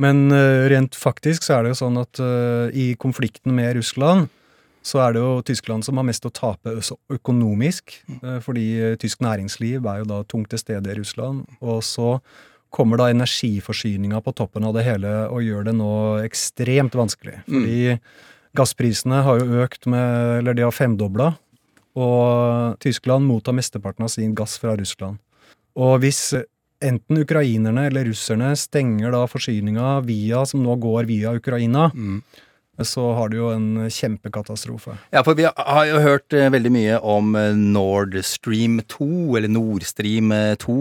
Men 0.00 0.30
eh, 0.32 0.64
rent 0.72 0.96
faktisk 0.96 1.44
så 1.44 1.58
er 1.58 1.66
det 1.66 1.74
jo 1.74 1.82
sånn 1.82 2.00
at 2.00 2.22
eh, 2.24 2.72
i 2.72 2.86
konflikten 2.96 3.52
med 3.58 3.74
Russland 3.76 4.30
så 4.82 5.00
er 5.04 5.14
det 5.14 5.22
jo 5.22 5.40
Tyskland 5.44 5.84
som 5.84 5.98
har 6.00 6.06
mest 6.08 6.24
å 6.24 6.32
tape 6.32 6.72
økonomisk. 7.12 7.98
eh, 8.22 8.38
fordi 8.44 8.66
eh, 8.80 8.96
tysk 9.00 9.20
næringsliv 9.24 9.84
er 9.84 10.02
jo 10.02 10.08
da 10.08 10.22
tungt 10.24 10.50
til 10.52 10.62
stede 10.62 10.90
i 10.90 10.96
Russland. 10.98 11.44
Og 11.60 11.82
så 11.84 12.18
kommer 12.70 13.00
da 13.00 13.10
energiforsyninga 13.10 14.20
på 14.22 14.34
toppen 14.38 14.64
av 14.64 14.76
det 14.76 14.86
hele 14.86 15.10
og 15.28 15.42
gjør 15.42 15.66
det 15.66 15.74
nå 15.76 15.92
ekstremt 16.24 16.94
vanskelig. 16.96 17.40
Fordi 17.50 17.96
gassprisene 18.56 19.22
har 19.26 19.40
jo 19.40 19.64
økt 19.64 19.86
med 19.90 20.38
Eller 20.38 20.54
de 20.54 20.62
har 20.62 20.74
femdobla. 20.74 21.34
Og 21.98 22.78
Tyskland 22.80 23.26
mottar 23.26 23.56
mesteparten 23.56 24.06
av 24.06 24.12
sin 24.14 24.34
gass 24.38 24.56
fra 24.62 24.76
Russland. 24.78 25.18
Og 25.76 25.98
hvis 26.02 26.32
enten 26.80 27.20
ukrainerne 27.20 27.88
eller 27.90 28.06
russerne 28.08 28.54
stenger 28.56 29.12
da 29.12 29.26
forsyninga 29.28 29.98
via, 30.06 30.44
som 30.46 30.62
nå 30.64 30.76
går 30.80 31.08
via 31.10 31.34
Ukraina, 31.36 31.90
så 32.86 33.04
har 33.16 33.30
du 33.30 33.38
jo 33.38 33.50
en 33.52 33.88
kjempekatastrofe. 33.90 34.96
Ja, 35.14 35.22
for 35.26 35.38
vi 35.38 35.46
har 35.48 35.86
jo 35.88 36.02
hørt 36.02 36.36
eh, 36.36 36.50
veldig 36.52 36.72
mye 36.74 36.98
om 37.00 37.34
eh, 37.38 37.52
Nord 37.56 38.16
Stream 38.26 38.80
2, 38.90 39.10
eller 39.38 39.52
Nord 39.52 39.86
Stream 39.88 40.32
eh, 40.34 40.54
2. 40.60 40.78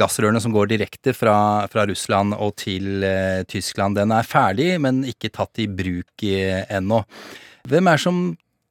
Gassrørene 0.00 0.42
som 0.42 0.54
går 0.54 0.72
direkte 0.72 1.14
fra, 1.16 1.36
fra 1.72 1.86
Russland 1.88 2.36
og 2.38 2.56
til 2.62 3.06
eh, 3.06 3.42
Tyskland. 3.48 3.98
Den 4.00 4.14
er 4.14 4.28
ferdig, 4.28 4.74
men 4.82 5.02
ikke 5.08 5.32
tatt 5.32 5.62
i 5.62 5.68
bruk 5.70 6.26
eh, 6.26 6.62
ennå. 6.72 7.02
Hvem 7.68 7.88
er 7.88 7.98
det 7.98 8.04
som 8.04 8.22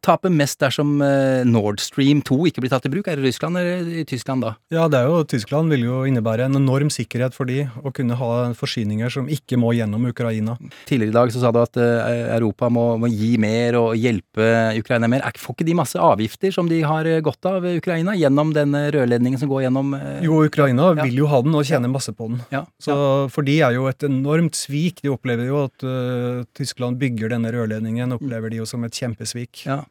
taper 0.06 0.34
mest 0.34 0.60
dersom 0.62 1.00
eh, 1.06 1.44
Nord 1.48 1.82
Stream 1.84 2.22
2 2.26 2.38
ikke 2.50 2.64
blir 2.64 2.72
tatt 2.74 2.88
i 2.88 2.92
bruk? 2.92 3.08
Er 3.08 3.20
det 3.20 3.28
Russland 3.28 3.60
eller 3.60 3.88
i 4.02 4.06
Tyskland 4.08 4.46
da? 4.46 4.56
Ja, 4.74 4.88
det 4.92 5.02
er 5.02 5.10
jo, 5.10 5.22
Tyskland 5.30 5.72
vil 5.74 5.86
jo 5.86 6.02
innebære 6.10 6.48
en 6.50 6.58
enorm 6.58 6.90
sikkerhet 6.94 7.38
for 7.38 7.50
de 7.50 7.68
å 7.82 7.94
kunne 7.96 8.18
ha 8.18 8.32
forsyninger 8.58 9.14
som 9.14 9.30
ikke 9.32 9.60
må 9.62 9.74
gjennom 9.78 10.08
Ukraina. 10.10 10.58
Tidligere 10.90 11.14
i 11.14 11.18
dag 11.20 11.34
så 11.34 11.44
sa 11.44 11.54
du 11.54 11.62
at 11.62 11.78
eh, 11.82 12.26
Europa 12.38 12.72
må, 12.74 12.86
må 13.02 13.12
gi 13.12 13.36
mer 13.42 13.78
og 13.80 13.94
hjelpe 14.00 14.50
Ukraina 14.82 15.10
mer. 15.12 15.26
Er, 15.28 15.38
får 15.42 15.58
ikke 15.58 15.70
de 15.70 15.78
masse 15.78 16.02
avgifter 16.02 16.56
som 16.56 16.70
de 16.72 16.82
har 16.86 17.10
eh, 17.10 17.22
godt 17.24 17.50
av, 17.50 17.70
Ukraina, 17.72 18.18
gjennom 18.18 18.56
den 18.58 18.74
rørledningen 18.74 19.40
som 19.40 19.52
går 19.52 19.68
gjennom 19.68 19.94
Jo, 20.26 20.42
Ukraina 20.48 20.92
vil 20.98 21.22
jo 21.22 21.30
ha 21.30 21.42
den 21.46 21.56
og 21.58 21.68
tjene 21.68 21.90
masse 21.92 22.14
på 22.16 22.32
den. 22.32 22.42
Ja, 22.54 22.66
Så 22.82 22.96
For 23.32 23.46
de 23.46 23.60
er 23.62 23.76
jo 23.78 23.88
et 23.90 24.04
enormt 24.08 24.58
svik. 24.58 25.04
De 25.06 25.12
opplever 25.14 25.48
jo 25.48 25.62
at 25.68 25.86
uh, 25.86 26.42
Tyskland 26.58 27.00
bygger 27.02 27.32
denne 27.34 27.52
rørledningen, 27.54 28.16
opplever 28.18 28.52
de 28.52 28.62
jo 28.62 28.68
som 28.70 28.84
et 28.88 28.98
kjempesvik. 28.98 29.66
Ja. 29.68 29.82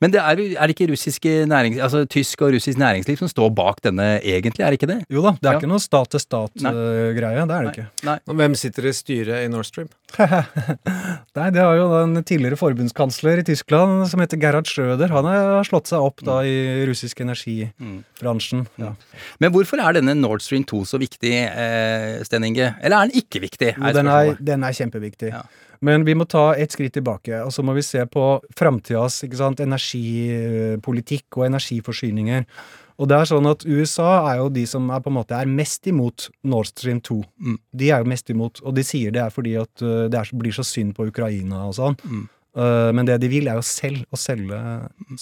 Men 0.00 0.10
det 0.14 0.20
er, 0.20 0.40
er 0.60 0.70
det 0.70 0.76
ikke 0.78 1.34
nærings, 1.50 1.78
altså 1.82 2.04
tysk 2.10 2.42
og 2.42 2.52
russisk 2.54 2.78
næringsliv 2.80 3.18
som 3.20 3.28
står 3.30 3.50
bak 3.54 3.80
denne 3.84 4.20
egentlig, 4.22 4.64
er 4.64 4.70
det 4.72 4.80
ikke 4.80 4.90
det? 4.90 4.98
Jo 5.12 5.22
da, 5.22 5.32
det 5.40 5.48
er 5.48 5.52
Ja. 5.52 5.58
ikke 5.60 5.70
noe 5.70 5.82
stat-til-stat-greie. 5.82 7.46
det 7.46 7.56
er 7.56 7.64
det 7.66 7.72
ikke. 7.74 7.86
Nei. 8.08 8.18
Og 8.28 8.34
hvem 8.40 8.54
sitter 8.58 8.86
i 8.90 8.92
styret 8.96 9.44
i 9.44 9.48
Nord 9.52 9.64
Stream? 9.68 9.88
Nei, 11.38 11.48
det 11.54 11.62
har 11.62 11.76
jo 11.78 11.86
den 11.92 12.16
en 12.20 12.26
tidligere 12.26 12.58
forbundskansler 12.58 13.40
i 13.42 13.46
Tyskland 13.46 14.08
som 14.10 14.20
heter 14.22 14.40
Gerhard 14.42 14.68
Schröder. 14.70 15.12
Han 15.14 15.28
har 15.28 15.64
slått 15.68 15.90
seg 15.90 16.02
opp 16.02 16.22
da 16.26 16.40
i 16.46 16.84
russisk 16.88 17.20
energibransjen. 17.24 18.66
Ja. 18.80 18.92
Men 19.42 19.54
hvorfor 19.54 19.82
er 19.82 19.98
denne 20.00 20.16
Nord 20.18 20.42
Stream 20.44 20.64
2 20.68 20.82
så 20.88 21.00
viktig, 21.00 21.34
eh, 21.46 22.22
Sten 22.26 22.44
Inge? 22.48 22.74
Eller 22.82 22.96
er 23.04 23.10
den 23.10 23.22
ikke 23.22 23.42
viktig? 23.46 23.74
Er 23.78 23.92
den, 23.96 24.10
er, 24.10 24.34
den 24.40 24.64
er 24.66 24.76
kjempeviktig. 24.76 25.32
Men 25.86 26.02
vi 26.04 26.14
må 26.18 26.26
ta 26.28 26.50
et 26.60 26.74
skritt 26.74 26.92
tilbake, 26.98 27.38
og 27.40 27.52
så 27.54 27.62
må 27.64 27.72
vi 27.76 27.84
se 27.84 28.02
på 28.12 28.24
framtidas 28.58 29.22
energipolitikk 29.24 31.38
og 31.38 31.46
energiforsyninger. 31.48 32.42
Og 33.00 33.08
det 33.08 33.16
er 33.16 33.28
sånn 33.30 33.48
at 33.48 33.62
USA 33.64 34.10
er 34.28 34.42
jo 34.42 34.50
de 34.52 34.66
som 34.68 34.90
er 34.92 35.00
på 35.00 35.08
en 35.08 35.16
måte 35.16 35.32
er 35.32 35.48
mest 35.48 35.88
imot 35.88 36.28
Nord 36.44 36.68
Stream 36.68 37.00
2. 37.00 37.16
De 37.80 37.88
er 37.88 38.02
jo 38.02 38.10
mest 38.12 38.28
imot, 38.32 38.60
og 38.60 38.76
de 38.76 38.84
sier 38.84 39.14
det 39.14 39.22
er 39.24 39.32
fordi 39.32 39.54
at 39.56 39.72
uh, 39.80 40.04
det 40.12 40.20
er, 40.20 40.28
blir 40.36 40.52
så 40.52 40.64
synd 40.66 40.92
på 40.98 41.08
Ukraina 41.08 41.64
og 41.70 41.78
sånn. 41.78 41.96
Uh, 42.50 42.90
men 42.92 43.06
det 43.08 43.16
de 43.22 43.30
vil, 43.32 43.48
er 43.48 43.56
jo 43.56 43.64
selv 43.64 44.04
å 44.12 44.20
selge 44.20 44.58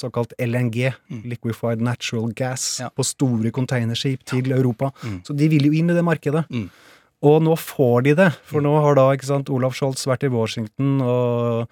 såkalt 0.01 0.35
LNG, 0.43 0.89
Liquefied 1.29 1.79
Natural 1.85 2.33
Gas, 2.35 2.81
på 2.97 3.07
store 3.07 3.53
containerskip 3.55 4.27
til 4.27 4.51
Europa. 4.57 4.91
Så 5.23 5.37
de 5.39 5.47
vil 5.53 5.71
jo 5.71 5.77
inn 5.79 5.93
i 5.93 5.95
det 5.95 6.03
markedet. 6.07 6.49
Og 7.27 7.41
nå 7.43 7.55
får 7.59 8.03
de 8.07 8.13
det, 8.15 8.29
for 8.47 8.63
nå 8.63 8.77
har 8.85 8.95
da 8.99 9.09
ikke 9.17 9.27
sant, 9.27 9.49
Olaf 9.51 9.75
Scholz 9.75 10.05
vært 10.07 10.23
i 10.29 10.31
Washington 10.31 11.01
og 11.03 11.65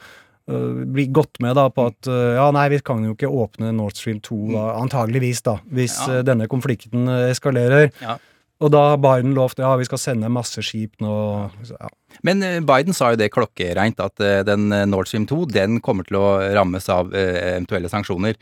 øh, 0.51 0.81
bli 0.91 1.05
gått 1.15 1.39
med 1.45 1.55
da 1.55 1.69
på 1.71 1.85
at 1.93 2.09
øh, 2.11 2.33
ja, 2.35 2.49
nei, 2.55 2.65
vi 2.73 2.81
kan 2.83 3.05
jo 3.07 3.15
ikke 3.15 3.31
åpne 3.31 3.71
Nord 3.77 3.95
Stream 3.95 4.19
2, 4.27 4.41
da, 4.57 4.65
antageligvis, 4.81 5.45
da, 5.47 5.59
hvis 5.71 6.01
Ja. 6.03 6.19
øh, 6.19 6.25
denne 6.27 6.49
konflikten 6.51 7.07
eskalerer. 7.31 7.93
Ja. 8.03 8.17
Og 8.59 8.73
da 8.73 8.83
har 8.91 8.97
Biden 8.99 9.35
lovt 9.37 9.59
ja, 9.63 9.71
vi 9.77 9.85
skal 9.85 9.99
sende 10.01 10.31
masse 10.33 10.63
skip 10.65 10.99
nå. 11.05 11.15
Så, 11.63 11.77
ja. 11.79 11.89
Men 12.27 12.43
eh, 12.43 12.61
Biden 12.65 12.97
sa 12.97 13.13
jo 13.13 13.21
det 13.21 13.31
klokkereint, 13.35 14.01
at 14.03 14.23
eh, 14.25 14.41
den 14.47 14.71
eh, 14.75 14.87
Nord 14.89 15.11
Stream 15.11 15.27
2 15.29 15.43
den 15.53 15.81
kommer 15.85 16.07
til 16.09 16.19
å 16.21 16.27
rammes 16.57 16.89
av 16.93 17.13
eventuelle 17.17 17.91
sanksjoner. 17.93 18.39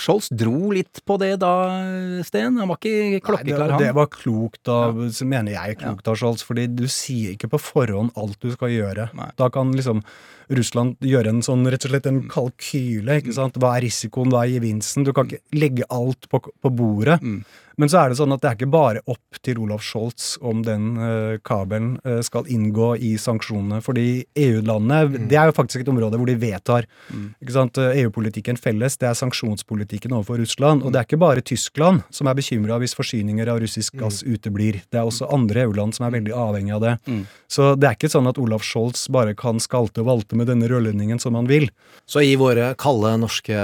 Scholz 0.00 0.30
dro 0.32 0.72
litt 0.74 1.02
på 1.06 1.18
det 1.20 1.34
da, 1.42 1.52
Sten? 2.26 2.58
Han 2.60 2.70
var 2.70 2.80
ikke 2.80 3.22
klokkeklar, 3.26 3.66
det, 3.66 3.76
han? 3.76 3.84
det 3.84 3.94
var 3.96 4.10
klokt 4.12 4.70
av, 4.70 5.04
ja. 5.06 5.28
mener 5.28 5.56
jeg 5.56 5.80
klokt 5.82 6.10
av 6.10 6.18
Scholz, 6.20 6.44
fordi 6.46 6.68
du 6.72 6.86
sier 6.90 7.36
ikke 7.36 7.52
på 7.54 7.62
forhånd 7.70 8.14
alt 8.20 8.38
du 8.42 8.52
skal 8.54 8.72
gjøre. 8.74 9.10
Da 9.38 9.50
kan 9.52 9.74
liksom 9.76 10.04
Russland 10.50 10.98
gjøre 11.06 11.30
en 11.30 11.44
sånn, 11.46 11.62
rett 11.70 11.84
og 11.86 11.92
slett 11.92 12.08
en 12.10 12.24
kalkyle, 12.30 13.20
ikke 13.20 13.34
sant. 13.36 13.58
Hva 13.62 13.76
er 13.76 13.86
risikoen, 13.86 14.32
hva 14.32 14.44
er 14.44 14.56
gevinsten? 14.56 15.06
Du 15.06 15.12
kan 15.14 15.28
ikke 15.28 15.42
legge 15.54 15.86
alt 15.94 16.26
på, 16.30 16.42
på 16.42 16.72
bordet. 16.74 17.20
Men 17.80 17.88
så 17.88 18.02
er 18.02 18.12
det 18.12 18.18
sånn 18.18 18.34
at 18.34 18.42
det 18.42 18.48
er 18.50 18.56
ikke 18.58 18.72
bare 18.74 19.00
opp 19.08 19.38
til 19.40 19.60
Olaf 19.62 19.80
Scholz 19.86 20.34
om 20.44 20.60
den 20.66 20.90
eh, 21.00 21.38
kabelen 21.46 21.94
eh, 22.04 22.18
skal 22.26 22.48
inngå 22.52 22.92
i 23.00 23.14
sanksjonene. 23.20 23.78
Fordi 23.84 24.06
EU-landene, 24.36 25.24
det 25.30 25.38
er 25.40 25.48
jo 25.48 25.56
faktisk 25.56 25.84
et 25.84 25.92
område 25.92 26.20
hvor 26.20 26.28
de 26.28 26.36
vedtar. 26.40 26.88
Ikke? 27.40 27.64
Eh, 27.80 28.02
EU-politikken 28.02 28.60
felles, 28.60 28.98
det 29.00 29.08
er 29.08 29.16
sanksjonspolitikken 29.16 30.12
overfor 30.12 30.42
Russland. 30.42 30.84
Og 30.84 30.92
det 30.92 31.00
er 31.00 31.08
ikke 31.08 31.22
bare 31.22 31.44
Tyskland 31.46 32.04
som 32.12 32.28
er 32.28 32.36
bekymra 32.36 32.76
hvis 32.82 32.96
forsyninger 32.98 33.48
av 33.48 33.62
russisk 33.64 33.96
gass 34.02 34.20
uteblir. 34.26 34.82
Det 34.92 35.00
er 35.00 35.08
også 35.08 35.30
andre 35.32 35.64
EU-land 35.64 35.96
som 35.96 36.08
er 36.08 36.18
veldig 36.18 36.36
avhengig 36.36 36.76
av 36.76 36.84
det. 36.84 36.94
Så 37.50 37.72
det 37.80 37.88
er 37.88 37.96
ikke 37.96 38.12
sånn 38.12 38.28
at 38.28 38.38
Olaf 38.40 38.66
Scholz 38.66 39.06
bare 39.12 39.32
kan 39.38 39.60
skalte 39.62 40.04
og 40.04 40.10
valte 40.10 40.36
med 40.38 40.50
denne 40.52 40.68
rørledningen 40.70 41.20
som 41.22 41.38
han 41.38 41.48
vil. 41.48 41.70
Så 42.10 42.22
i 42.26 42.36
våre 42.38 42.74
kalde 42.80 43.16
norske 43.22 43.56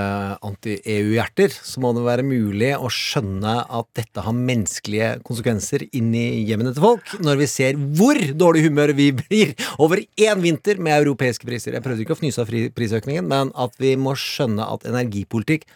anti-EU-hjerter 0.46 1.52
så 1.52 1.84
må 1.84 1.92
det 1.96 2.06
være 2.06 2.26
mulig 2.26 2.72
å 2.78 2.88
skjønne 2.92 3.58
at 3.66 3.92
dette 3.98 4.05
dette 4.06 4.24
ha 4.24 4.32
menneskelige 4.32 5.10
konsekvenser 5.26 5.84
inn 5.96 6.12
i 6.16 6.44
hjemmene 6.48 6.72
til 6.74 6.84
folk, 6.84 7.12
når 7.24 7.40
vi 7.42 7.48
ser 7.50 7.78
hvor 7.98 8.18
dårlig 8.38 8.64
humør 8.66 8.94
vi 8.96 9.10
blir 9.20 9.54
over 9.82 10.00
én 10.00 10.42
vinter 10.44 10.80
med 10.82 10.96
europeiske 11.02 11.46
priser? 11.48 11.76
Jeg 11.76 11.84
prøvde 11.84 12.04
ikke 12.04 12.16
å 12.16 12.20
fnyse 12.20 12.42
av 12.42 12.50
prisøkningen, 12.76 13.26
men 13.28 13.52
at 13.58 13.76
vi 13.82 13.94
må 14.00 14.14
skjønne 14.18 14.64
at 14.64 14.86
energipolitikk 14.88 15.66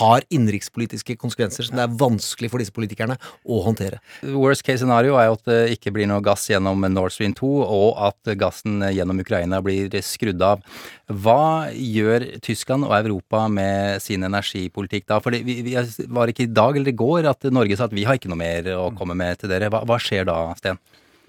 har 0.00 0.24
innenrikspolitiske 0.30 1.18
konsekvenser 1.20 1.66
som 1.66 1.78
det 1.78 1.86
er 1.86 1.98
vanskelig 2.00 2.50
for 2.52 2.62
disse 2.62 2.74
politikerne 2.74 3.18
å 3.44 3.60
håndtere. 3.66 4.00
Worst 4.22 4.64
case 4.66 4.84
scenario 4.84 5.18
er 5.18 5.28
jo 5.28 5.36
at 5.38 5.46
det 5.50 5.60
ikke 5.76 5.92
blir 5.94 6.08
noe 6.10 6.22
gass 6.24 6.46
gjennom 6.50 6.86
Nord 6.94 7.14
Stream 7.14 7.34
2, 7.36 7.50
og 7.66 8.00
at 8.10 8.34
gassen 8.40 8.80
gjennom 8.94 9.20
Ukraina 9.22 9.60
blir 9.64 9.92
skrudd 10.04 10.40
av. 10.44 10.62
Hva 11.10 11.70
gjør 11.74 12.26
Tyskland 12.44 12.86
og 12.86 12.94
Europa 12.94 13.46
med 13.50 13.98
sin 14.04 14.22
energipolitikk 14.26 15.08
da? 15.10 15.18
For 15.22 15.34
vi 15.34 15.74
var 16.06 16.30
ikke 16.30 16.46
i 16.46 16.52
dag 16.54 16.78
eller 16.78 16.92
i 16.92 17.00
går 17.00 17.26
at 17.30 17.50
Norge 17.50 17.78
sa 17.78 17.88
at 17.88 17.96
vi 17.96 18.06
har 18.06 18.18
ikke 18.18 18.30
noe 18.30 18.38
mer 18.40 18.70
å 18.76 18.90
komme 18.96 19.18
med 19.18 19.42
til 19.42 19.50
dere. 19.50 19.72
Hva, 19.72 19.82
hva 19.88 19.98
skjer 20.02 20.28
da, 20.30 20.38
Sten? 20.60 20.78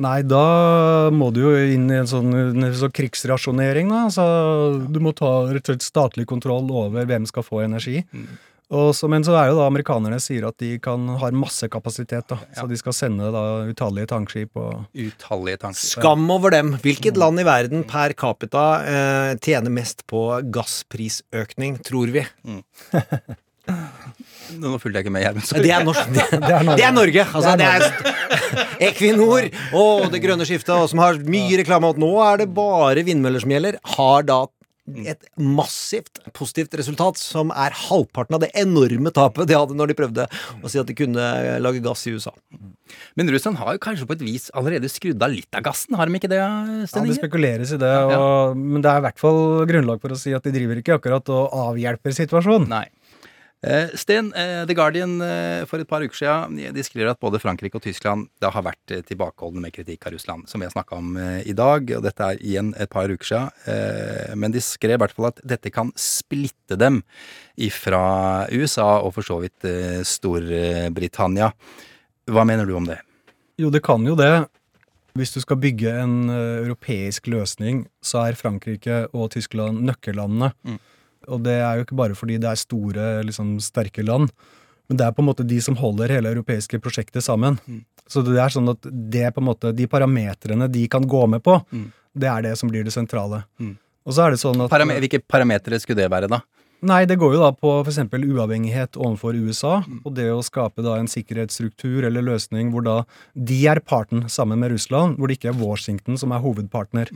Nei, 0.01 0.21
da 0.25 1.09
må 1.13 1.29
du 1.33 1.41
jo 1.43 1.51
inn 1.75 1.89
i 1.91 1.99
en 1.99 2.09
sånn, 2.09 2.31
en 2.33 2.69
sånn 2.77 2.93
krigsrasjonering, 2.95 3.91
da. 3.91 4.05
Så 4.13 4.23
du 4.89 5.01
må 5.03 5.13
ta 5.17 5.29
rett 5.51 5.67
og 5.67 5.75
slett 5.75 5.85
statlig 5.85 6.25
kontroll 6.29 6.71
over 6.71 7.05
hvem 7.09 7.27
skal 7.29 7.45
få 7.45 7.61
energi. 7.65 8.01
Og 8.09 8.50
så, 8.95 9.09
men 9.11 9.25
så 9.27 9.33
er 9.35 9.49
jo 9.51 9.57
da 9.57 9.65
amerikanerne 9.67 10.15
sier 10.23 10.45
at 10.47 10.55
de 10.61 10.77
kan, 10.83 11.03
har 11.19 11.35
masse 11.35 11.67
kapasitet, 11.71 12.23
da. 12.31 12.37
Så 12.55 12.63
de 12.71 12.77
skal 12.79 12.95
sende 12.95 13.27
da 13.33 13.43
utallige 13.67 14.07
tankskip 14.13 14.55
og 14.55 14.85
Utallige 14.95 15.59
tankskip. 15.65 15.97
Skam 15.97 16.23
over 16.31 16.55
dem. 16.55 16.75
Hvilket 16.83 17.19
land 17.19 17.41
i 17.43 17.47
verden 17.47 17.83
per 17.89 18.15
capita 18.15 18.65
eh, 18.87 19.33
tjener 19.43 19.73
mest 19.75 20.05
på 20.07 20.23
gassprisøkning, 20.55 21.81
tror 21.83 22.13
vi? 22.15 22.23
Nå 24.61 24.71
fulgte 24.81 24.99
jeg 24.99 25.05
ikke 25.05 25.13
med, 25.13 25.23
Gjermund. 25.25 25.51
Det 25.63 25.71
er, 25.71 25.83
norsk, 25.87 26.09
det, 26.15 26.25
det 26.31 26.55
er 26.55 26.63
Norge. 26.65 26.77
Det 26.79 26.87
er 26.87 26.95
Norge. 26.95 27.27
Altså, 27.27 27.53
det 27.59 27.67
er 27.67 27.81
Equinor 28.89 29.51
og 29.77 30.07
det 30.15 30.23
grønne 30.23 30.47
skiftet, 30.47 30.73
og 30.75 30.89
som 30.91 31.03
har 31.03 31.19
mye 31.27 31.59
reklame 31.61 31.87
om 31.87 31.95
at 31.95 32.01
nå 32.01 32.11
er 32.25 32.41
det 32.43 32.49
bare 32.55 33.05
vindmøller 33.07 33.43
som 33.43 33.53
gjelder, 33.53 33.77
har 33.97 34.27
da 34.27 34.41
et 35.05 35.27
massivt 35.37 36.19
positivt 36.35 36.73
resultat 36.79 37.19
som 37.21 37.51
er 37.53 37.75
halvparten 37.87 38.35
av 38.37 38.41
det 38.43 38.49
enorme 38.57 39.13
tapet 39.13 39.49
de 39.49 39.55
hadde 39.55 39.77
når 39.77 39.91
de 39.91 39.97
prøvde 39.99 40.25
å 40.61 40.71
si 40.71 40.81
at 40.81 40.89
de 40.89 40.95
kunne 40.97 41.27
lage 41.61 41.83
gass 41.85 42.03
i 42.09 42.15
USA. 42.15 42.33
Men 43.15 43.29
Russland 43.31 43.59
har 43.61 43.77
jo 43.77 43.83
kanskje 43.83 44.07
på 44.09 44.17
et 44.17 44.25
vis 44.25 44.49
allerede 44.57 44.89
skrudd 44.91 45.21
av 45.23 45.31
litt 45.31 45.53
av 45.55 45.63
gassen, 45.69 45.95
har 45.95 46.09
de 46.09 46.17
ikke 46.17 46.31
det, 46.31 46.41
Ja, 46.41 46.49
det 47.05 47.17
spekuleres 47.19 47.75
i 47.75 47.79
det, 47.81 47.93
og, 48.17 48.57
men 48.57 48.83
det 48.83 48.91
er 48.91 49.03
i 49.03 49.05
hvert 49.07 49.21
fall 49.21 49.41
grunnlag 49.69 50.01
for 50.03 50.15
å 50.15 50.19
si 50.19 50.33
at 50.35 50.47
de 50.47 50.55
driver 50.55 50.81
ikke 50.81 50.97
akkurat 50.97 51.31
og 51.31 51.55
avhjelper 51.69 52.17
situasjonen. 52.17 52.67
Nei. 52.71 52.87
Eh, 53.61 53.91
Sten, 53.93 54.33
eh, 54.33 54.65
The 54.65 54.73
Guardian 54.73 55.19
eh, 55.21 55.63
for 55.69 55.77
et 55.77 55.85
par 55.85 56.01
uker 56.01 56.17
siden 56.17 56.55
de 56.73 56.81
skriver 56.81 57.11
at 57.11 57.19
både 57.21 57.37
Frankrike 57.37 57.77
og 57.77 57.83
Tyskland 57.85 58.25
da 58.41 58.49
har 58.49 58.65
vært 58.65 58.93
eh, 58.95 59.03
tilbakeholdne 59.05 59.61
med 59.61 59.75
kritikk 59.75 60.07
av 60.09 60.15
Russland, 60.15 60.47
som 60.49 60.63
vi 60.63 60.65
har 60.65 60.73
snakka 60.73 60.97
om 60.97 61.11
i 61.45 61.53
dag. 61.53 61.91
og 61.93 62.01
Dette 62.01 62.25
er 62.25 62.41
igjen 62.41 62.71
et 62.81 62.89
par 62.89 63.11
uker 63.11 63.27
siden. 63.27 64.39
Men 64.39 64.53
de 64.53 64.61
skrev 64.63 64.97
i 64.97 65.01
hvert 65.03 65.13
fall 65.13 65.29
at 65.29 65.41
dette 65.45 65.69
kan 65.73 65.91
splitte 65.99 66.77
dem 66.79 67.01
ifra 67.61 68.47
USA 68.49 68.97
og 69.03 69.13
for 69.17 69.27
så 69.27 69.37
vidt 69.43 69.67
Storbritannia. 70.07 71.51
Hva 72.31 72.45
mener 72.47 72.65
du 72.65 72.73
om 72.79 72.87
det? 72.89 72.97
Jo, 73.61 73.69
det 73.73 73.83
kan 73.85 74.05
jo 74.07 74.15
det. 74.17 74.47
Hvis 75.17 75.35
du 75.35 75.41
skal 75.43 75.59
bygge 75.61 75.93
en 76.01 76.31
europeisk 76.31 77.29
løsning, 77.29 77.85
så 78.01 78.25
er 78.25 78.39
Frankrike 78.39 79.03
og 79.11 79.33
Tyskland 79.35 79.83
nøkkellandene. 79.85 80.53
Og 81.29 81.43
det 81.45 81.59
er 81.59 81.77
jo 81.77 81.85
ikke 81.85 81.99
bare 81.99 82.17
fordi 82.17 82.39
det 82.41 82.49
er 82.49 82.59
store, 82.59 83.07
liksom, 83.27 83.55
sterke 83.61 84.05
land, 84.05 84.31
men 84.89 84.99
det 84.99 85.05
er 85.05 85.13
på 85.15 85.23
en 85.23 85.29
måte 85.29 85.45
de 85.47 85.59
som 85.63 85.77
holder 85.79 86.11
hele 86.11 86.33
europeiske 86.33 86.79
prosjektet 86.83 87.23
sammen. 87.23 87.59
Så 88.11 88.23
det 88.25 88.39
er 88.41 88.51
sånn 88.51 88.67
at 88.73 88.83
det 88.83 89.29
på 89.31 89.39
en 89.39 89.47
måte, 89.47 89.71
de 89.71 89.85
parametrene 89.87 90.67
de 90.67 90.87
kan 90.91 91.05
gå 91.07 91.21
med 91.31 91.43
på, 91.45 91.61
det 92.11 92.27
er 92.27 92.43
det 92.43 92.57
som 92.59 92.67
blir 92.71 92.83
det 92.83 92.91
sentrale. 92.91 93.43
Og 94.03 94.15
så 94.17 94.25
er 94.25 94.33
det 94.33 94.41
sånn 94.41 94.59
at 94.65 94.73
Param 94.73 94.91
hvilke 94.97 95.21
parametere 95.23 95.79
skulle 95.79 96.01
det 96.01 96.11
være, 96.11 96.27
da? 96.31 96.41
Nei, 96.81 97.03
det 97.05 97.19
går 97.21 97.35
jo 97.35 97.41
da 97.43 97.51
på 97.53 97.75
f.eks. 97.85 97.99
uavhengighet 98.09 98.97
overfor 98.97 99.37
USA, 99.37 99.83
og 100.01 100.15
det 100.17 100.31
å 100.33 100.41
skape 100.41 100.81
da 100.81 100.95
en 100.97 101.07
sikkerhetsstruktur 101.07 102.07
eller 102.09 102.25
løsning 102.25 102.71
hvor 102.73 102.81
da 102.81 102.95
de 103.37 103.59
er 103.69 103.79
parten 103.85 104.25
sammen 104.33 104.57
med 104.63 104.73
Russland, 104.73 105.19
hvor 105.19 105.29
det 105.29 105.37
ikke 105.37 105.51
er 105.53 105.59
Washington 105.61 106.17
som 106.17 106.33
er 106.33 106.41
hovedpartner. 106.41 107.13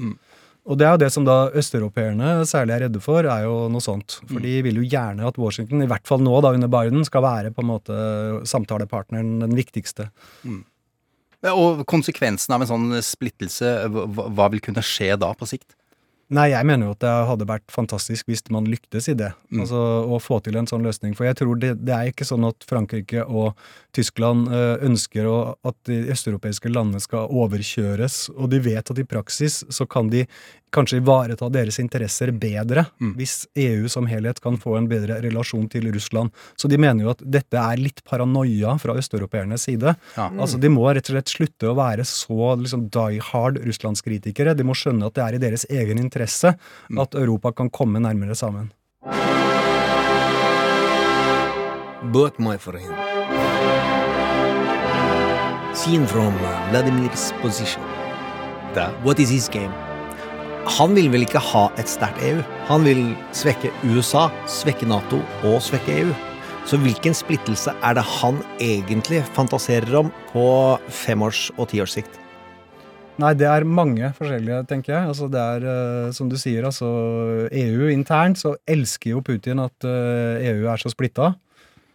Og 0.66 0.80
det 0.82 0.86
er 0.88 0.96
jo 0.96 1.02
det 1.04 1.12
som 1.14 1.26
da 1.28 1.52
østeuropeerne 1.54 2.40
særlig 2.50 2.74
er 2.74 2.84
redde 2.88 3.02
for, 3.04 3.28
er 3.30 3.44
jo 3.46 3.68
noe 3.70 3.84
sånt. 3.86 4.18
For 4.26 4.42
de 4.42 4.56
vil 4.66 4.80
jo 4.82 4.88
gjerne 4.90 5.28
at 5.30 5.38
Washington, 5.38 5.84
i 5.86 5.90
hvert 5.90 6.08
fall 6.10 6.24
nå 6.26 6.34
da 6.42 6.56
under 6.58 6.72
Biden, 6.74 7.06
skal 7.06 7.22
være 7.26 7.52
på 7.54 7.62
en 7.62 7.70
måte 7.70 7.98
samtalepartneren, 8.50 9.44
den 9.44 9.54
viktigste. 9.58 10.10
Mm. 10.42 10.64
Og 11.54 11.84
konsekvensen 11.86 12.56
av 12.56 12.66
en 12.66 12.72
sånn 12.72 12.98
splittelse, 13.06 13.76
hva, 13.94 14.30
hva 14.34 14.50
vil 14.54 14.64
kunne 14.66 14.82
skje 14.86 15.14
da 15.22 15.30
på 15.38 15.46
sikt? 15.54 15.78
Nei, 16.34 16.48
jeg 16.50 16.66
mener 16.66 16.88
jo 16.88 16.96
at 16.96 17.04
det 17.04 17.12
hadde 17.30 17.46
vært 17.46 17.70
fantastisk 17.70 18.32
hvis 18.32 18.42
man 18.50 18.66
lyktes 18.66 19.12
i 19.12 19.14
det. 19.18 19.30
Altså 19.54 19.78
å 20.10 20.18
få 20.18 20.40
til 20.42 20.58
en 20.58 20.66
sånn 20.66 20.86
løsning. 20.86 21.14
For 21.14 21.28
jeg 21.28 21.38
tror 21.38 21.60
det, 21.62 21.76
det 21.86 21.94
er 21.94 22.10
ikke 22.10 22.26
sånn 22.26 22.48
at 22.50 22.66
Frankrike 22.66 23.28
og 23.30 23.54
Tyskland 23.96 24.50
eh, 24.50 24.82
ønsker 24.90 25.30
å, 25.30 25.38
at 25.62 25.78
de 25.86 26.02
østeuropeiske 26.16 26.72
landene 26.74 27.04
skal 27.04 27.30
overkjøres. 27.30 28.32
Og 28.34 28.50
de 28.52 28.62
vet 28.66 28.90
at 28.90 29.02
i 29.02 29.06
praksis 29.08 29.62
så 29.70 29.86
kan 29.86 30.10
de 30.10 30.26
kanskje 30.76 30.98
ivareta 31.00 31.48
deres 31.54 31.78
interesser 31.80 32.34
bedre 32.36 32.82
hvis 33.16 33.46
EU 33.64 33.86
som 33.88 34.10
helhet 34.10 34.42
kan 34.44 34.58
få 34.60 34.74
en 34.76 34.90
bedre 34.92 35.22
relasjon 35.24 35.70
til 35.72 35.88
Russland. 35.94 36.34
Så 36.60 36.68
de 36.68 36.80
mener 36.82 37.06
jo 37.06 37.14
at 37.14 37.22
dette 37.22 37.62
er 37.62 37.80
litt 37.80 38.02
paranoia 38.04 38.74
fra 38.82 38.98
østeuropeernes 39.00 39.70
side. 39.70 39.94
Ja. 40.18 40.28
Altså 40.34 40.60
De 40.60 40.72
må 40.74 40.84
rett 40.90 41.08
og 41.08 41.16
slett 41.16 41.32
slutte 41.32 41.72
å 41.72 41.78
være 41.78 42.04
så 42.10 42.56
liksom, 42.60 42.90
die 42.92 43.22
hard 43.30 43.62
russlandskritikere. 43.64 44.58
De 44.58 44.68
må 44.68 44.76
skjønne 44.76 45.08
at 45.08 45.16
det 45.16 45.24
er 45.24 45.38
i 45.38 45.44
deres 45.46 45.68
egen 45.70 46.02
interesse 46.02 46.15
at 46.16 47.16
Europa 47.16 47.52
kan 47.52 47.70
komme 47.70 48.00
nærmere 48.00 48.36
sammen. 48.36 48.72
But 52.14 52.40
my 52.40 52.58
friend 52.58 52.94
Seen 55.74 56.08
from 56.08 56.34
uh, 56.36 56.70
Vladimir's 56.72 57.34
position 57.42 57.84
What 59.04 59.20
is 59.20 59.30
his 59.30 59.48
game? 59.50 59.72
Han 60.68 60.96
vil 60.96 61.12
vel 61.14 61.24
ikke 61.24 61.40
ha 61.40 61.70
et 61.80 61.88
sterkt 61.88 62.20
EU? 62.26 62.42
Han 62.68 62.84
vil 62.84 63.02
svekke 63.32 63.70
USA, 63.88 64.26
svekke 64.50 64.88
Nato 64.90 65.22
og 65.48 65.62
svekke 65.64 66.02
EU. 66.02 66.12
Så 66.66 66.80
hvilken 66.82 67.16
splittelse 67.16 67.72
er 67.86 67.96
det 67.96 68.04
han 68.18 68.42
egentlig 68.60 69.22
fantaserer 69.38 69.96
om 70.02 70.12
på 70.34 70.46
femårs- 70.90 71.52
og 71.56 71.70
tiårssikt? 71.72 72.25
Nei, 73.16 73.32
det 73.40 73.48
er 73.48 73.64
mange 73.64 74.10
forskjellige, 74.18 74.66
tenker 74.68 74.92
jeg. 74.92 75.10
Altså, 75.14 75.30
det 75.32 75.40
er, 75.40 75.64
uh, 75.64 76.12
som 76.16 76.28
du 76.28 76.36
sier, 76.40 76.66
altså 76.68 76.90
EU 77.48 77.88
internt 77.94 78.42
så 78.42 78.58
elsker 78.68 79.14
jo 79.14 79.24
Putin 79.24 79.62
at 79.64 79.88
uh, 79.88 80.36
EU 80.44 80.68
er 80.68 80.82
så 80.82 80.92
splitta. 80.92 81.32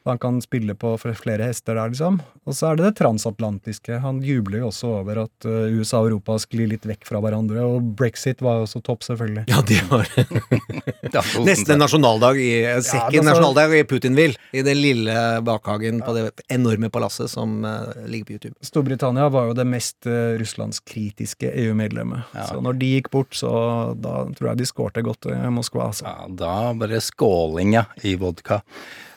Han 0.09 0.19
kan 0.19 0.41
spille 0.41 0.75
på 0.75 0.95
flere 0.99 1.45
hester 1.45 1.77
der, 1.77 1.91
liksom. 1.93 2.21
Og 2.49 2.57
så 2.57 2.71
er 2.71 2.79
det 2.79 2.87
det 2.87 2.97
transatlantiske. 3.03 3.99
Han 4.01 4.23
jubler 4.25 4.63
jo 4.63 4.71
også 4.71 4.93
over 5.03 5.25
at 5.27 5.49
eh, 5.49 5.75
USA 5.77 6.01
og 6.01 6.09
Europa 6.09 6.39
sklir 6.41 6.71
litt 6.71 6.87
vekk 6.89 7.05
fra 7.09 7.21
hverandre. 7.21 7.61
Og 7.69 7.91
brexit 7.99 8.41
var 8.45 8.59
jo 8.59 8.69
også 8.69 8.81
topp, 8.87 9.05
selvfølgelig. 9.05 9.45
Ja, 9.51 9.61
det 9.69 9.83
var 9.91 10.09
Nesten 11.45 11.75
en 11.75 11.83
nasjonaldag 11.85 12.41
i 12.41 12.51
sekken 12.81 13.21
altså- 13.21 13.27
nasjonaldag 13.29 13.77
i 13.77 13.83
Putinville. 13.91 14.41
I 14.57 14.65
den 14.67 14.81
lille 14.81 15.15
bakhagen 15.45 16.01
på 16.07 16.17
det 16.17 16.25
enorme 16.49 16.89
palasset 16.93 17.29
som 17.33 17.61
eh, 17.69 18.07
ligger 18.09 18.31
på 18.31 18.39
YouTube. 18.39 18.57
Storbritannia 18.65 19.29
var 19.33 19.51
jo 19.51 19.59
det 19.59 19.67
mest 19.69 20.09
uh, 20.09 20.33
russlandskritiske 20.41 21.53
EU-medlemmet. 21.67 22.33
Så 22.49 22.61
når 22.65 22.81
de 22.81 22.91
gikk 22.97 23.13
bort, 23.13 23.37
så 23.37 23.53
da 24.01 24.25
tror 24.37 24.53
jeg 24.53 24.63
de 24.63 24.69
skårte 24.69 25.05
godt 25.05 25.29
i 25.29 25.37
Moskva. 25.53 25.91
Altså. 25.91 26.09
Ja, 26.09 26.27
da 26.41 26.57
bare 26.81 27.01
skåling, 27.05 27.77
ja, 27.77 27.85
i 28.07 28.17
vodka. 28.21 28.61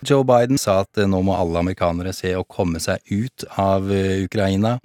Joe 0.06 0.24
Biden 0.28 0.60
sa 0.60 0.80
at 0.84 1.00
eh, 1.00 1.08
nå 1.10 1.22
må 1.26 1.36
alle 1.38 1.62
amerikanere 1.62 2.14
se 2.16 2.34
å 2.36 2.46
komme 2.48 2.82
seg 2.84 3.02
ut 3.12 3.46
av 3.60 3.90
eh, 3.94 4.24
Ukraina. 4.26 4.78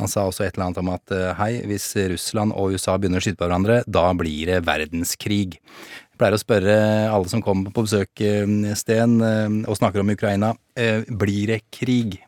Han 0.00 0.10
sa 0.10 0.26
også 0.28 0.46
et 0.46 0.54
eller 0.54 0.68
annet 0.68 0.82
om 0.82 0.92
at 0.94 1.14
eh, 1.14 1.32
hei, 1.40 1.50
hvis 1.70 1.88
Russland 2.14 2.54
og 2.54 2.76
USA 2.76 2.96
begynner 2.98 3.22
å 3.22 3.26
skyte 3.26 3.40
på 3.40 3.48
hverandre, 3.48 3.80
da 3.86 4.06
blir 4.16 4.52
det 4.52 4.62
verdenskrig. 4.68 5.58
Jeg 5.60 6.20
pleier 6.20 6.36
å 6.36 6.40
spørre 6.40 6.78
alle 7.10 7.30
som 7.32 7.42
kommer 7.44 7.72
på 7.74 7.86
besøk, 7.86 8.20
Sten, 8.76 9.14
og 9.64 9.78
snakker 9.78 10.02
om 10.02 10.10
Ukraina, 10.12 10.50
blir 10.76 11.48
det 11.48 11.62
krig? 11.72 12.18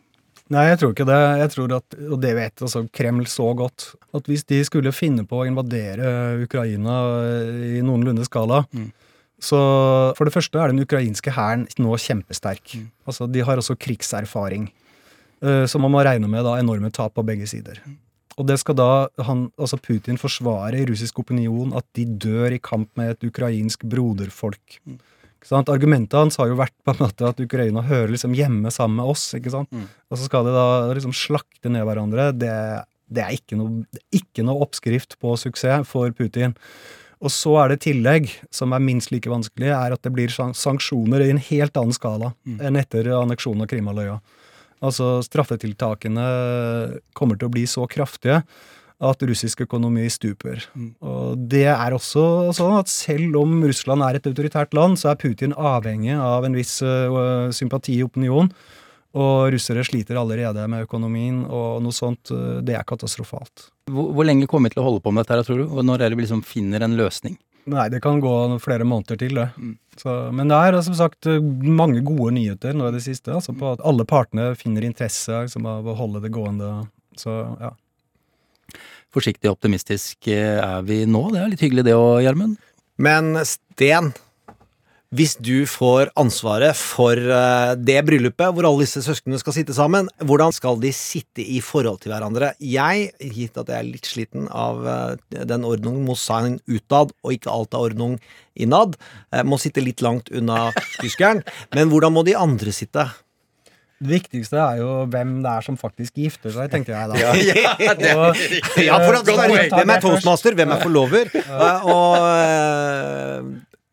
Nei, 0.53 0.63
jeg 0.71 0.79
tror 0.81 0.95
ikke 0.95 1.07
det. 1.11 1.19
Jeg 1.43 1.51
tror 1.53 1.75
at, 1.77 1.99
og 2.09 2.17
det 2.23 2.33
vet 2.39 2.65
altså 2.65 2.87
Kreml 2.89 3.29
så 3.29 3.51
godt, 3.57 3.91
at 4.17 4.31
hvis 4.33 4.47
de 4.49 4.63
skulle 4.65 4.95
finne 4.97 5.27
på 5.29 5.43
å 5.43 5.45
invadere 5.49 6.41
Ukraina 6.47 6.97
i 7.69 7.85
noenlunde 7.85 8.25
skala, 8.25 8.63
så 9.43 9.59
for 10.15 10.29
det 10.29 10.35
første 10.37 10.61
er 10.63 10.71
den 10.71 10.85
ukrainske 10.85 11.33
hæren 11.35 11.67
nå 11.83 11.97
kjempesterk. 11.99 12.77
Altså, 13.09 13.27
de 13.27 13.43
har 13.43 13.59
også 13.59 13.75
krigserfaring. 13.77 14.69
eh, 15.43 15.65
Så 15.67 15.81
man 15.83 15.91
må 15.91 16.03
regne 16.07 16.29
med 16.31 16.45
da 16.47 16.57
enorme 16.61 16.93
tap 16.95 17.15
på 17.19 17.25
begge 17.27 17.49
sider. 17.51 17.81
Og 18.39 18.47
det 18.49 18.59
skal 18.63 18.75
da 18.79 19.09
han, 19.27 19.51
altså 19.59 19.77
Putin 19.83 20.17
forsvare 20.17 20.79
i 20.81 20.87
russisk 20.89 21.19
opinion 21.21 21.75
at 21.77 21.85
de 21.99 22.07
dør 22.07 22.55
i 22.55 22.59
kamp 22.63 22.89
med 22.97 23.11
et 23.17 23.27
ukrainsk 23.29 23.83
broderfolk. 23.85 24.79
Ikke 24.87 25.51
sant? 25.51 25.69
Argumentet 25.69 26.15
hans 26.17 26.39
har 26.39 26.47
jo 26.49 26.57
vært 26.57 26.73
på 26.87 26.95
en 26.95 27.03
måte 27.03 27.27
at 27.29 27.43
Ukraina 27.43 27.83
hører 27.83 28.15
liksom 28.15 28.33
hjemme 28.39 28.71
sammen 28.73 29.03
med 29.03 29.11
oss. 29.11 29.35
ikke 29.35 29.51
sant? 29.51 29.69
Og 30.09 30.17
så 30.17 30.25
skal 30.31 30.47
de 30.47 30.55
da 30.55 30.95
liksom 30.95 31.13
slakte 31.13 31.69
ned 31.69 31.85
hverandre. 31.85 32.31
Det, 32.33 32.55
det 33.13 33.23
er 33.27 33.35
ikke 33.37 33.59
noe, 33.59 33.83
det 33.93 34.01
er 34.01 34.23
ikke 34.23 34.47
noe 34.47 34.63
oppskrift 34.65 35.19
på 35.21 35.35
suksess 35.37 35.85
for 35.91 36.15
Putin. 36.17 36.55
Og 37.23 37.31
så 37.31 37.55
er 37.63 37.73
det 37.73 37.85
tillegg, 37.85 38.29
som 38.51 38.75
er 38.75 38.83
minst 38.83 39.13
like 39.15 39.31
vanskelig, 39.31 39.71
er 39.71 39.95
at 39.95 40.03
det 40.03 40.13
blir 40.15 40.33
sanksjoner 40.33 41.23
i 41.23 41.31
en 41.31 41.43
helt 41.51 41.77
annen 41.79 41.95
skala 41.95 42.33
enn 42.59 42.79
etter 42.81 43.13
anneksjonen 43.15 43.63
av 43.63 43.71
Krimhalvøya. 43.71 44.17
Altså 44.83 45.21
straffetiltakene 45.23 46.27
kommer 47.15 47.39
til 47.39 47.47
å 47.47 47.55
bli 47.55 47.63
så 47.71 47.87
kraftige 47.91 48.43
at 49.03 49.23
russisk 49.27 49.65
økonomi 49.65 50.07
stuper. 50.11 50.63
Og 51.03 51.39
det 51.51 51.67
er 51.71 51.95
også 51.95 52.53
sånn 52.55 52.77
at 52.79 52.91
selv 52.91 53.39
om 53.41 53.57
Russland 53.65 54.05
er 54.07 54.19
et 54.19 54.29
autoritært 54.31 54.75
land, 54.79 54.99
så 55.01 55.13
er 55.13 55.23
Putin 55.23 55.55
avhengig 55.59 56.15
av 56.15 56.47
en 56.47 56.59
viss 56.59 56.77
uh, 56.87 57.51
sympati 57.55 57.99
i 57.99 58.07
opinion. 58.07 58.51
Og 59.13 59.53
russere 59.53 59.85
sliter 59.85 60.17
allerede 60.17 60.65
med 60.73 60.87
økonomien, 60.87 61.43
og 61.45 61.83
noe 61.85 61.93
sånt, 61.93 62.31
det 62.65 62.79
er 62.79 62.87
katastrofalt. 62.89 63.69
Hvor, 63.93 64.13
hvor 64.17 64.25
lenge 64.25 64.49
kommer 64.49 64.71
vi 64.71 64.79
til 64.79 64.85
å 64.85 64.87
holde 64.87 65.03
på 65.05 65.13
med 65.13 65.27
dette, 65.27 65.37
her, 65.37 65.45
tror 65.45 65.61
du? 65.61 65.67
Og 65.69 65.85
når 65.85 66.07
er 66.07 66.13
det 66.13 66.21
vi 66.21 66.25
liksom 66.25 66.45
finner 66.47 66.87
en 66.87 66.97
løsning? 66.97 67.37
Nei, 67.71 67.87
det 67.93 68.01
kan 68.03 68.19
gå 68.23 68.33
flere 68.63 68.87
måneder 68.89 69.21
til, 69.21 69.39
det. 69.39 69.49
Så, 70.01 70.15
men 70.35 70.51
det 70.51 70.57
er 70.59 70.79
som 70.83 70.97
sagt 70.99 71.29
mange 71.63 72.01
gode 72.03 72.33
nyheter 72.35 72.75
nå 72.75 72.89
i 72.89 72.97
det 72.97 73.05
siste. 73.05 73.31
Altså 73.37 73.55
på 73.55 73.75
at 73.75 73.85
alle 73.87 74.07
partene 74.09 74.49
finner 74.59 74.87
interesse 74.89 75.45
liksom, 75.45 75.69
av 75.71 75.87
å 75.87 75.95
holde 75.99 76.25
det 76.25 76.33
gående. 76.35 76.73
Så 77.21 77.37
ja. 77.61 77.71
Forsiktig 79.13 79.51
optimistisk 79.53 80.27
er 80.33 80.83
vi 80.89 81.03
nå. 81.07 81.27
Det 81.35 81.43
er 81.43 81.53
litt 81.53 81.63
hyggelig 81.63 81.87
det 81.87 81.95
òg, 81.95 82.23
Gjermund. 82.25 82.57
Men 83.03 83.37
Sten, 83.47 84.11
hvis 85.13 85.35
du 85.45 85.67
får 85.69 86.09
ansvaret 86.17 86.73
for 86.79 87.13
eh, 87.21 87.73
det 87.77 87.99
bryllupet 88.09 88.49
hvor 88.57 88.65
alle 88.65 88.81
disse 88.87 89.03
søsknene 89.05 89.37
skal 89.43 89.53
sitte 89.59 89.75
sammen, 89.77 90.07
hvordan 90.25 90.55
skal 90.57 90.79
de 90.81 90.89
sitte 90.97 91.45
i 91.45 91.59
forhold 91.61 92.01
til 92.01 92.15
hverandre? 92.15 92.55
Jeg, 92.65 93.11
gitt 93.21 93.59
at 93.61 93.69
jeg 93.69 93.77
er 93.83 93.91
litt 93.91 94.09
sliten 94.09 94.47
av 94.49 94.81
eh, 94.89 95.43
den 95.53 95.67
ordnung 95.69 95.99
Mossain 96.07 96.57
utad, 96.65 97.13
og 97.21 97.35
ikke 97.37 97.53
alt 97.53 97.77
er 97.77 97.85
ordnung 97.91 98.15
innad, 98.57 98.97
eh, 99.37 99.45
må 99.45 99.61
sitte 99.61 99.85
litt 99.85 100.01
langt 100.01 100.33
unna 100.33 100.71
tyskeren. 101.03 101.43
Men 101.77 101.93
hvordan 101.93 102.17
må 102.17 102.25
de 102.25 102.33
andre 102.41 102.73
sitte? 102.73 103.05
Det 104.03 104.11
viktigste 104.17 104.57
er 104.59 104.81
jo 104.81 104.95
hvem 105.13 105.37
det 105.45 105.51
er 105.53 105.63
som 105.69 105.77
faktisk 105.79 106.17
gifter 106.19 106.51
seg, 106.57 106.73
tenkte 106.73 106.91
jeg 106.97 107.13
da. 107.13 107.15
Ja, 107.21 107.77
ja, 107.79 107.93
det- 108.01 108.83
ja, 108.89 108.97
for 109.05 109.21
at 109.21 109.29
Hvem 109.77 109.93
er 109.95 110.01
toastmaster, 110.03 110.57
hvem 110.59 110.73
er 110.75 110.81
forlover? 110.83 111.29
Og 111.93 113.53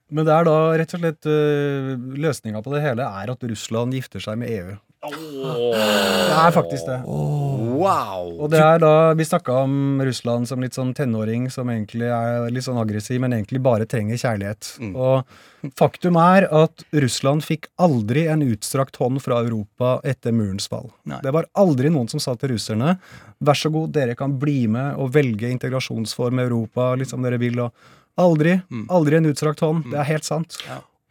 Men 0.10 0.26
det 0.28 0.36
er 0.36 0.47
da 0.47 0.60
rett 0.82 0.93
og 0.97 1.03
slett 1.03 1.30
uh, 1.30 1.95
løsninga 2.18 2.62
på 2.66 2.76
det 2.76 2.86
hele 2.86 3.05
er 3.05 3.34
at 3.34 3.49
Russland 3.51 3.93
gifter 3.97 4.24
seg 4.24 4.39
med 4.41 4.53
EU. 4.57 4.78
Det 4.99 6.36
er 6.36 6.51
faktisk 6.51 6.89
det. 6.89 6.97
Wow! 7.07 8.34
Og 8.36 8.49
det 8.51 8.60
er 8.60 8.82
da 8.84 9.14
Vi 9.16 9.24
snakka 9.24 9.62
om 9.62 10.01
Russland 10.03 10.49
som 10.49 10.60
litt 10.60 10.76
sånn 10.76 10.91
tenåring 10.97 11.45
som 11.53 11.72
egentlig 11.72 12.10
er 12.12 12.49
litt 12.51 12.66
sånn 12.66 12.82
aggressiv, 12.82 13.22
men 13.24 13.38
egentlig 13.38 13.62
bare 13.64 13.88
trenger 13.88 14.20
kjærlighet. 14.20 14.74
Og 14.91 15.72
faktum 15.80 16.20
er 16.20 16.49
at 16.51 16.84
Russland 16.91 17.45
fikk 17.47 17.70
aldri 17.80 18.26
en 18.32 18.43
utstrakt 18.43 18.99
hånd 18.99 19.24
fra 19.24 19.39
Europa 19.45 20.01
etter 20.03 20.36
murens 20.36 20.68
fall. 20.68 20.91
Det 21.07 21.32
var 21.36 21.47
aldri 21.60 21.93
noen 21.93 22.12
som 22.12 22.20
sa 22.24 22.36
til 22.36 22.57
russerne 22.57 22.97
vær 23.39 23.55
så 23.55 23.72
god, 23.72 23.93
dere 23.95 24.18
kan 24.20 24.34
bli 24.39 24.66
med 24.72 24.99
og 24.99 25.14
velge 25.16 25.47
integrasjonsform 25.47 26.41
i 26.41 26.45
Europa 26.49 26.91
liksom 26.99 27.24
dere 27.24 27.39
vil. 27.39 27.64
og 27.64 27.95
Aldri. 28.20 28.59
Aldri 28.91 29.15
en 29.22 29.32
utstrakt 29.32 29.63
hånd. 29.65 29.88
Det 29.91 29.99
er 30.03 30.07
helt 30.13 30.28
sant. 30.28 30.59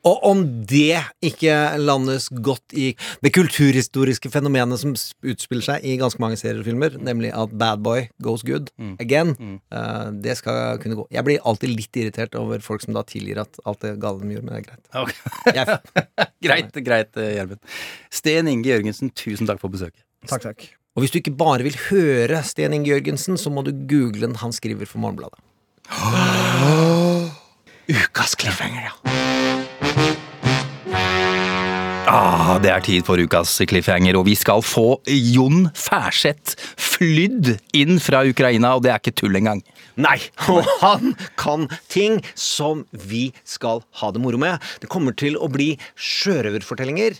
Og 0.07 0.21
om 0.25 0.43
det 0.71 1.01
ikke 1.27 1.55
landes 1.83 2.29
godt 2.31 2.73
i 2.79 2.93
det 3.21 3.33
kulturhistoriske 3.35 4.31
fenomenet 4.31 4.79
som 4.81 4.93
utspiller 5.27 5.65
seg 5.67 5.85
i 5.85 5.97
ganske 6.01 6.21
mange 6.23 6.39
seriefilmer, 6.39 6.95
nemlig 7.03 7.33
at 7.35 7.51
bad 7.59 7.83
boy 7.85 8.05
goes 8.23 8.45
good 8.47 8.71
again, 9.03 9.35
eh, 9.75 10.05
det 10.23 10.37
skal 10.39 10.79
kunne 10.81 10.95
gå. 11.01 11.05
Jeg 11.13 11.27
blir 11.27 11.43
alltid 11.45 11.75
litt 11.75 11.99
irritert 11.99 12.39
over 12.39 12.63
folk 12.65 12.81
som 12.87 12.95
da 12.95 13.03
tilgir 13.11 13.43
at 13.43 13.59
alt 13.67 13.83
det 13.85 13.97
gale 14.01 14.23
de 14.23 14.37
gjorde, 14.39 14.47
men 14.47 14.55
det 14.55 14.63
er 14.63 14.69
greit. 14.71 14.87
Jeg- 15.59 16.29
greit, 16.47 16.73
greit, 16.87 17.17
eh, 17.19 17.35
Gjermund. 17.41 17.61
Sten 18.23 18.49
Inge 18.55 18.71
Jørgensen, 18.71 19.11
tusen 19.19 19.51
takk 19.51 19.61
for 19.61 19.69
besøket. 19.75 20.05
Takk, 20.31 20.47
takk. 20.47 20.69
Og 20.97 21.03
hvis 21.05 21.11
du 21.13 21.19
ikke 21.21 21.35
bare 21.37 21.67
vil 21.67 21.77
høre 21.91 22.41
Sten 22.47 22.73
Inge 22.79 22.95
Jørgensen, 22.95 23.37
så 23.37 23.51
må 23.53 23.67
du 23.67 23.75
google 23.75 24.23
den 24.29 24.39
han 24.41 24.55
skriver 24.57 24.87
for 24.89 25.03
Morgenbladet. 25.03 25.43
Ukas 27.89 28.34
cliffhanger, 28.36 28.84
ja. 28.84 28.93
Ah, 32.09 32.59
det 32.61 32.68
er 32.68 32.82
tid 32.84 33.07
for 33.07 33.16
ukas 33.16 33.55
cliffhanger, 33.68 34.18
og 34.20 34.26
vi 34.28 34.34
skal 34.36 34.61
få 34.61 34.99
Jon 35.09 35.70
Færseth 35.72 36.61
flydd 36.76 37.55
inn 37.76 37.97
fra 37.97 38.20
Ukraina, 38.28 38.74
og 38.76 38.84
det 38.84 38.93
er 38.93 39.01
ikke 39.01 39.14
tull 39.16 39.41
engang. 39.41 39.62
Nei, 39.97 40.18
og 40.53 40.68
han 40.82 41.16
kan 41.41 41.64
ting 41.89 42.20
som 42.36 42.84
vi 42.93 43.30
skal 43.49 43.80
ha 44.03 44.12
det 44.12 44.20
moro 44.20 44.36
med. 44.41 44.61
Det 44.84 44.93
kommer 44.93 45.16
til 45.16 45.41
å 45.41 45.49
bli 45.49 45.70
sjørøverfortellinger 45.97 47.16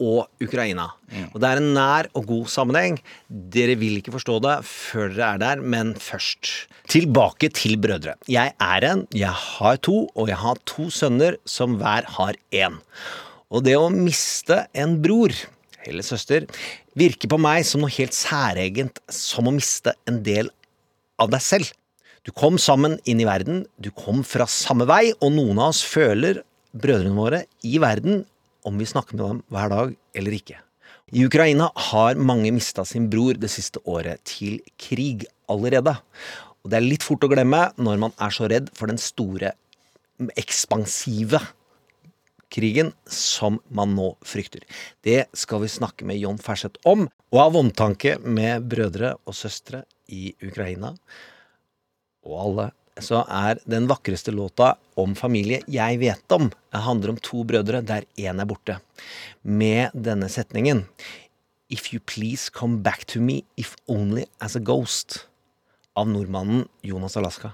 og 0.00 0.26
Ukraina. 0.42 0.88
Og 1.30 1.38
det 1.42 1.48
er 1.50 1.60
en 1.60 1.70
nær 1.76 2.08
og 2.16 2.26
god 2.28 2.50
sammenheng. 2.50 2.98
Dere 3.28 3.76
vil 3.80 4.00
ikke 4.00 4.14
forstå 4.16 4.38
det 4.44 4.56
før 4.66 5.12
dere 5.12 5.30
er 5.34 5.42
der, 5.42 5.62
men 5.62 5.94
først. 6.00 6.50
Tilbake 6.90 7.52
til 7.54 7.76
brødre. 7.80 8.16
Jeg 8.30 8.54
er 8.56 8.88
en, 8.88 9.06
jeg 9.14 9.30
har 9.30 9.80
to, 9.84 10.08
og 10.16 10.32
jeg 10.32 10.40
har 10.40 10.60
to 10.66 10.88
sønner 10.94 11.38
som 11.44 11.78
hver 11.80 12.08
har 12.18 12.38
én. 12.50 12.80
Og 13.50 13.64
det 13.66 13.76
å 13.78 13.90
miste 13.92 14.64
en 14.78 14.98
bror 15.02 15.34
eller 15.88 16.04
søster 16.04 16.46
virker 16.98 17.30
på 17.30 17.38
meg 17.40 17.64
som 17.66 17.82
noe 17.82 17.92
helt 17.94 18.16
særegent, 18.16 19.00
som 19.08 19.48
å 19.48 19.54
miste 19.54 19.94
en 20.10 20.20
del 20.26 20.50
av 21.20 21.30
deg 21.32 21.44
selv. 21.44 21.72
Du 22.26 22.32
kom 22.36 22.58
sammen 22.60 22.98
inn 23.08 23.22
i 23.22 23.28
verden, 23.28 23.64
du 23.80 23.88
kom 23.96 24.20
fra 24.26 24.46
samme 24.50 24.84
vei, 24.88 25.06
og 25.24 25.32
noen 25.32 25.58
av 25.58 25.72
oss 25.72 25.80
føler 25.86 26.42
brødrene 26.76 27.16
våre 27.16 27.44
i 27.66 27.78
verden 27.82 28.24
om 28.66 28.80
vi 28.80 28.88
snakker 28.88 29.16
med 29.16 29.24
dem 29.24 29.40
hver 29.52 29.72
dag 29.72 29.94
eller 30.16 30.36
ikke. 30.36 30.58
I 31.10 31.24
Ukraina 31.26 31.70
har 31.90 32.18
mange 32.18 32.52
mista 32.54 32.84
sin 32.86 33.08
bror 33.10 33.38
det 33.38 33.50
siste 33.50 33.82
året 33.88 34.22
til 34.28 34.60
krig 34.78 35.26
allerede. 35.50 35.96
Og 36.62 36.70
det 36.70 36.78
er 36.78 36.86
litt 36.86 37.06
fort 37.06 37.24
å 37.26 37.30
glemme 37.32 37.64
når 37.80 38.02
man 38.04 38.14
er 38.20 38.34
så 38.34 38.46
redd 38.50 38.70
for 38.76 38.90
den 38.90 39.00
store, 39.00 39.54
ekspansive 40.38 41.40
krigen 42.50 42.92
som 43.08 43.58
man 43.72 43.94
nå 43.96 44.12
frykter. 44.26 44.62
Det 45.06 45.24
skal 45.38 45.64
vi 45.64 45.72
snakke 45.72 46.06
med 46.06 46.20
John 46.20 46.38
Ferseth 46.42 46.82
om, 46.88 47.06
og 47.30 47.40
av 47.40 47.58
omtanke 47.58 48.16
med 48.22 48.66
brødre 48.70 49.14
og 49.24 49.36
søstre 49.38 49.84
i 50.10 50.34
Ukraina 50.42 50.92
og 52.26 52.34
alle, 52.44 52.66
så 53.04 53.24
er 53.26 53.60
den 53.68 53.88
vakreste 53.90 54.34
låta 54.34 54.74
om 55.00 55.16
familie 55.18 55.62
jeg 55.70 56.00
vet 56.02 56.36
om, 56.36 56.50
det 56.50 56.84
handler 56.86 57.14
om 57.14 57.22
to 57.24 57.44
brødre 57.48 57.82
der 57.86 58.06
én 58.20 58.40
er 58.40 58.48
borte, 58.48 58.78
med 59.42 59.94
denne 59.94 60.30
setningen 60.32 60.86
If 61.70 61.92
you 61.92 62.00
please 62.02 62.50
come 62.50 62.82
back 62.82 63.04
to 63.12 63.20
me 63.22 63.44
if 63.56 63.76
only 63.86 64.24
as 64.42 64.56
a 64.56 64.60
ghost, 64.60 65.26
av 65.94 66.08
nordmannen 66.08 66.64
Jonas 66.82 67.16
Alaska. 67.16 67.52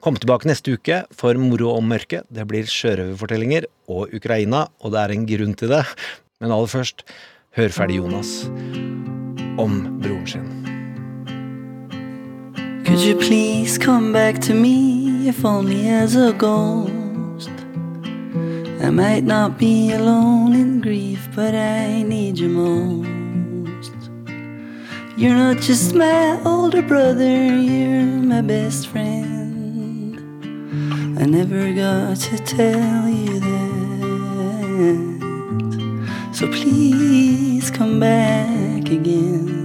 Kom 0.00 0.16
tilbake 0.16 0.48
neste 0.48 0.76
uke 0.78 1.02
for 1.14 1.38
moro 1.38 1.72
om 1.74 1.88
mørket. 1.90 2.26
Det 2.30 2.46
blir 2.50 2.66
sjørøverfortellinger 2.70 3.66
og 3.90 4.14
Ukraina, 4.14 4.68
og 4.82 4.94
det 4.94 5.02
er 5.02 5.14
en 5.14 5.26
grunn 5.26 5.54
til 5.58 5.74
det. 5.74 5.84
Men 6.38 6.54
aller 6.54 6.70
først, 6.70 7.02
hør 7.58 7.74
ferdig 7.74 7.98
Jonas 7.98 8.34
om 9.58 9.80
broren 9.98 10.26
sin. 10.30 10.77
Could 12.88 13.00
you 13.00 13.16
please 13.16 13.76
come 13.76 14.14
back 14.14 14.38
to 14.38 14.54
me 14.54 15.28
if 15.28 15.44
only 15.44 15.90
as 15.90 16.16
a 16.16 16.32
ghost? 16.32 17.50
I 18.80 18.88
might 18.88 19.24
not 19.24 19.58
be 19.58 19.92
alone 19.92 20.54
in 20.54 20.80
grief, 20.80 21.28
but 21.36 21.54
I 21.54 22.02
need 22.02 22.38
you 22.38 22.48
most. 22.48 23.92
You're 25.18 25.34
not 25.34 25.58
just 25.58 25.94
my 25.94 26.40
older 26.46 26.80
brother, 26.80 27.36
you're 27.60 28.06
my 28.06 28.40
best 28.40 28.86
friend. 28.88 30.16
I 31.20 31.26
never 31.26 31.74
got 31.74 32.16
to 32.16 32.38
tell 32.38 33.06
you 33.06 33.38
that. 33.48 35.18
So 36.34 36.46
please 36.46 37.70
come 37.70 38.00
back 38.00 38.88
again. 38.88 39.57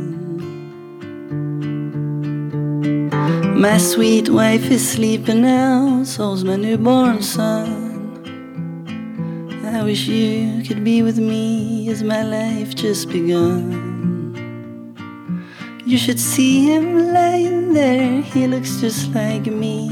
My 3.64 3.78
sweet 3.78 4.28
wife 4.28 4.70
is 4.70 4.84
sleeping 4.86 5.42
now, 5.42 6.04
so's 6.04 6.44
my 6.44 6.58
newborn 6.58 7.22
son. 7.22 7.70
I 9.64 9.82
wish 9.82 10.06
you 10.06 10.62
could 10.68 10.84
be 10.84 11.02
with 11.02 11.18
me 11.18 11.88
as 11.88 12.04
my 12.04 12.24
life 12.24 12.76
just 12.76 13.08
begun. 13.08 13.72
You 15.86 15.98
should 15.98 16.20
see 16.20 16.66
him 16.66 17.14
lying 17.14 17.74
there, 17.74 18.22
he 18.22 18.48
looks 18.48 18.82
just 18.82 19.16
like 19.16 19.46
me. 19.46 19.90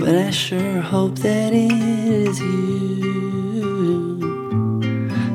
But 0.00 0.14
I 0.14 0.30
sure 0.30 0.80
hope 0.80 1.16
that 1.18 1.52
it 1.52 1.72
is 1.72 2.40
you 2.40 4.16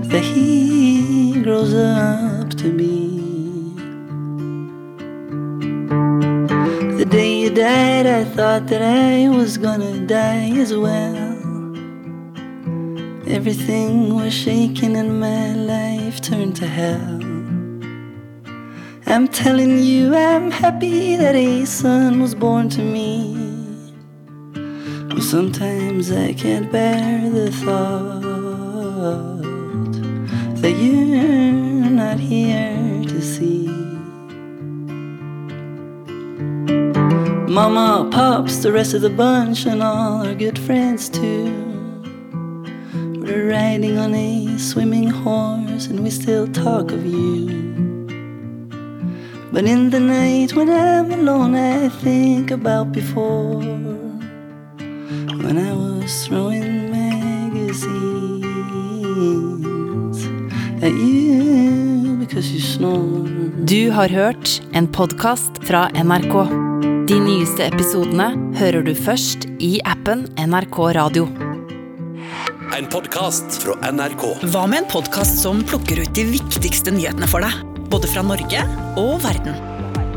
that 0.09 0.23
he 0.23 1.39
grows 1.43 1.75
up 1.75 2.49
to 2.55 2.75
be. 2.75 3.06
Thought 8.37 8.67
that 8.67 8.83
I 8.83 9.29
was 9.29 9.57
gonna 9.57 10.05
die 10.05 10.51
as 10.59 10.71
well. 10.71 11.15
Everything 13.25 14.13
was 14.13 14.31
shaking 14.31 14.95
and 14.95 15.19
my 15.19 15.53
life 15.53 16.21
turned 16.21 16.55
to 16.57 16.67
hell. 16.67 17.19
I'm 19.07 19.27
telling 19.27 19.79
you, 19.79 20.15
I'm 20.15 20.51
happy 20.51 21.15
that 21.15 21.33
a 21.33 21.65
son 21.65 22.21
was 22.21 22.35
born 22.35 22.69
to 22.77 22.81
me. 22.83 23.35
But 25.09 25.23
sometimes 25.23 26.11
I 26.11 26.33
can't 26.33 26.71
bear 26.71 27.31
the 27.31 27.51
thought 27.51 29.41
that 30.61 30.75
you're 30.83 31.89
not 31.89 32.19
here 32.19 33.01
to 33.13 33.19
see. 33.19 33.66
Mama, 37.57 38.07
Pops, 38.11 38.57
the 38.57 38.71
rest 38.71 38.93
of 38.93 39.01
the 39.01 39.09
bunch, 39.09 39.65
and 39.65 39.81
all 39.81 40.23
our 40.23 40.35
good 40.35 40.59
friends 40.59 41.09
too. 41.09 41.49
We're 42.93 43.49
riding 43.49 43.97
on 43.97 44.13
a 44.13 44.59
swimming 44.59 45.09
horse, 45.09 45.87
and 45.87 46.01
we 46.03 46.11
still 46.11 46.47
talk 46.49 46.91
of 46.91 47.03
you. 47.03 47.47
But 49.51 49.65
in 49.65 49.89
the 49.89 49.99
night 49.99 50.53
when 50.53 50.69
I'm 50.69 51.11
alone, 51.11 51.55
I 51.55 51.89
think 51.89 52.51
about 52.51 52.91
before 52.91 53.63
when 55.41 55.57
I 55.57 55.73
was 55.73 56.27
throwing 56.27 56.91
magazines 56.91 57.87
at 60.83 60.93
you 60.93 62.17
because 62.19 62.51
you 62.51 62.61
snore. 62.61 63.27
Du 63.65 63.91
har 63.91 64.09
hørt 64.09 64.61
en 64.71 64.87
podkast 64.87 65.51
fra 65.61 65.89
NRK. 65.89 66.66
De 67.07 67.17
nyeste 67.23 67.63
episodene 67.67 68.27
hører 68.57 68.83
du 68.85 68.91
først 68.97 69.47
i 69.63 69.77
appen 69.87 70.25
NRK 70.39 70.77
Radio. 70.97 71.27
En 72.77 72.89
podkast 72.91 73.61
fra 73.63 73.77
NRK. 73.93 74.25
Hva 74.51 74.65
med 74.69 74.83
en 74.83 74.89
podkast 74.91 75.39
som 75.41 75.63
plukker 75.67 76.03
ut 76.03 76.13
de 76.17 76.27
viktigste 76.35 76.91
nyhetene 76.93 77.29
for 77.31 77.45
deg? 77.45 77.63
Både 77.91 78.09
fra 78.11 78.25
Norge 78.27 78.63
og 78.99 79.17
verden. 79.23 79.55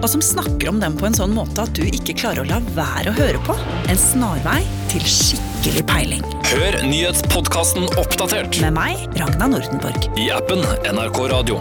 Og 0.00 0.08
som 0.10 0.22
snakker 0.24 0.70
om 0.72 0.80
dem 0.82 0.96
på 0.98 1.06
en 1.08 1.16
sånn 1.16 1.34
måte 1.36 1.62
at 1.64 1.74
du 1.76 1.84
ikke 1.86 2.16
klarer 2.22 2.42
å 2.42 2.48
la 2.48 2.60
være 2.76 3.12
å 3.12 3.16
høre 3.18 3.42
på. 3.46 3.56
En 3.92 4.00
snarvei 4.00 4.60
til 4.92 5.04
skikkelig 5.06 5.84
peiling. 5.90 6.24
Hør 6.50 6.80
nyhetspodkasten 6.88 7.86
Oppdatert 8.00 8.58
Med 8.64 8.74
meg, 8.76 9.04
Ragna 9.20 9.52
Nordenborg. 9.52 10.08
i 10.18 10.30
appen 10.34 10.64
NRK 10.90 11.28
Radio. 11.36 11.60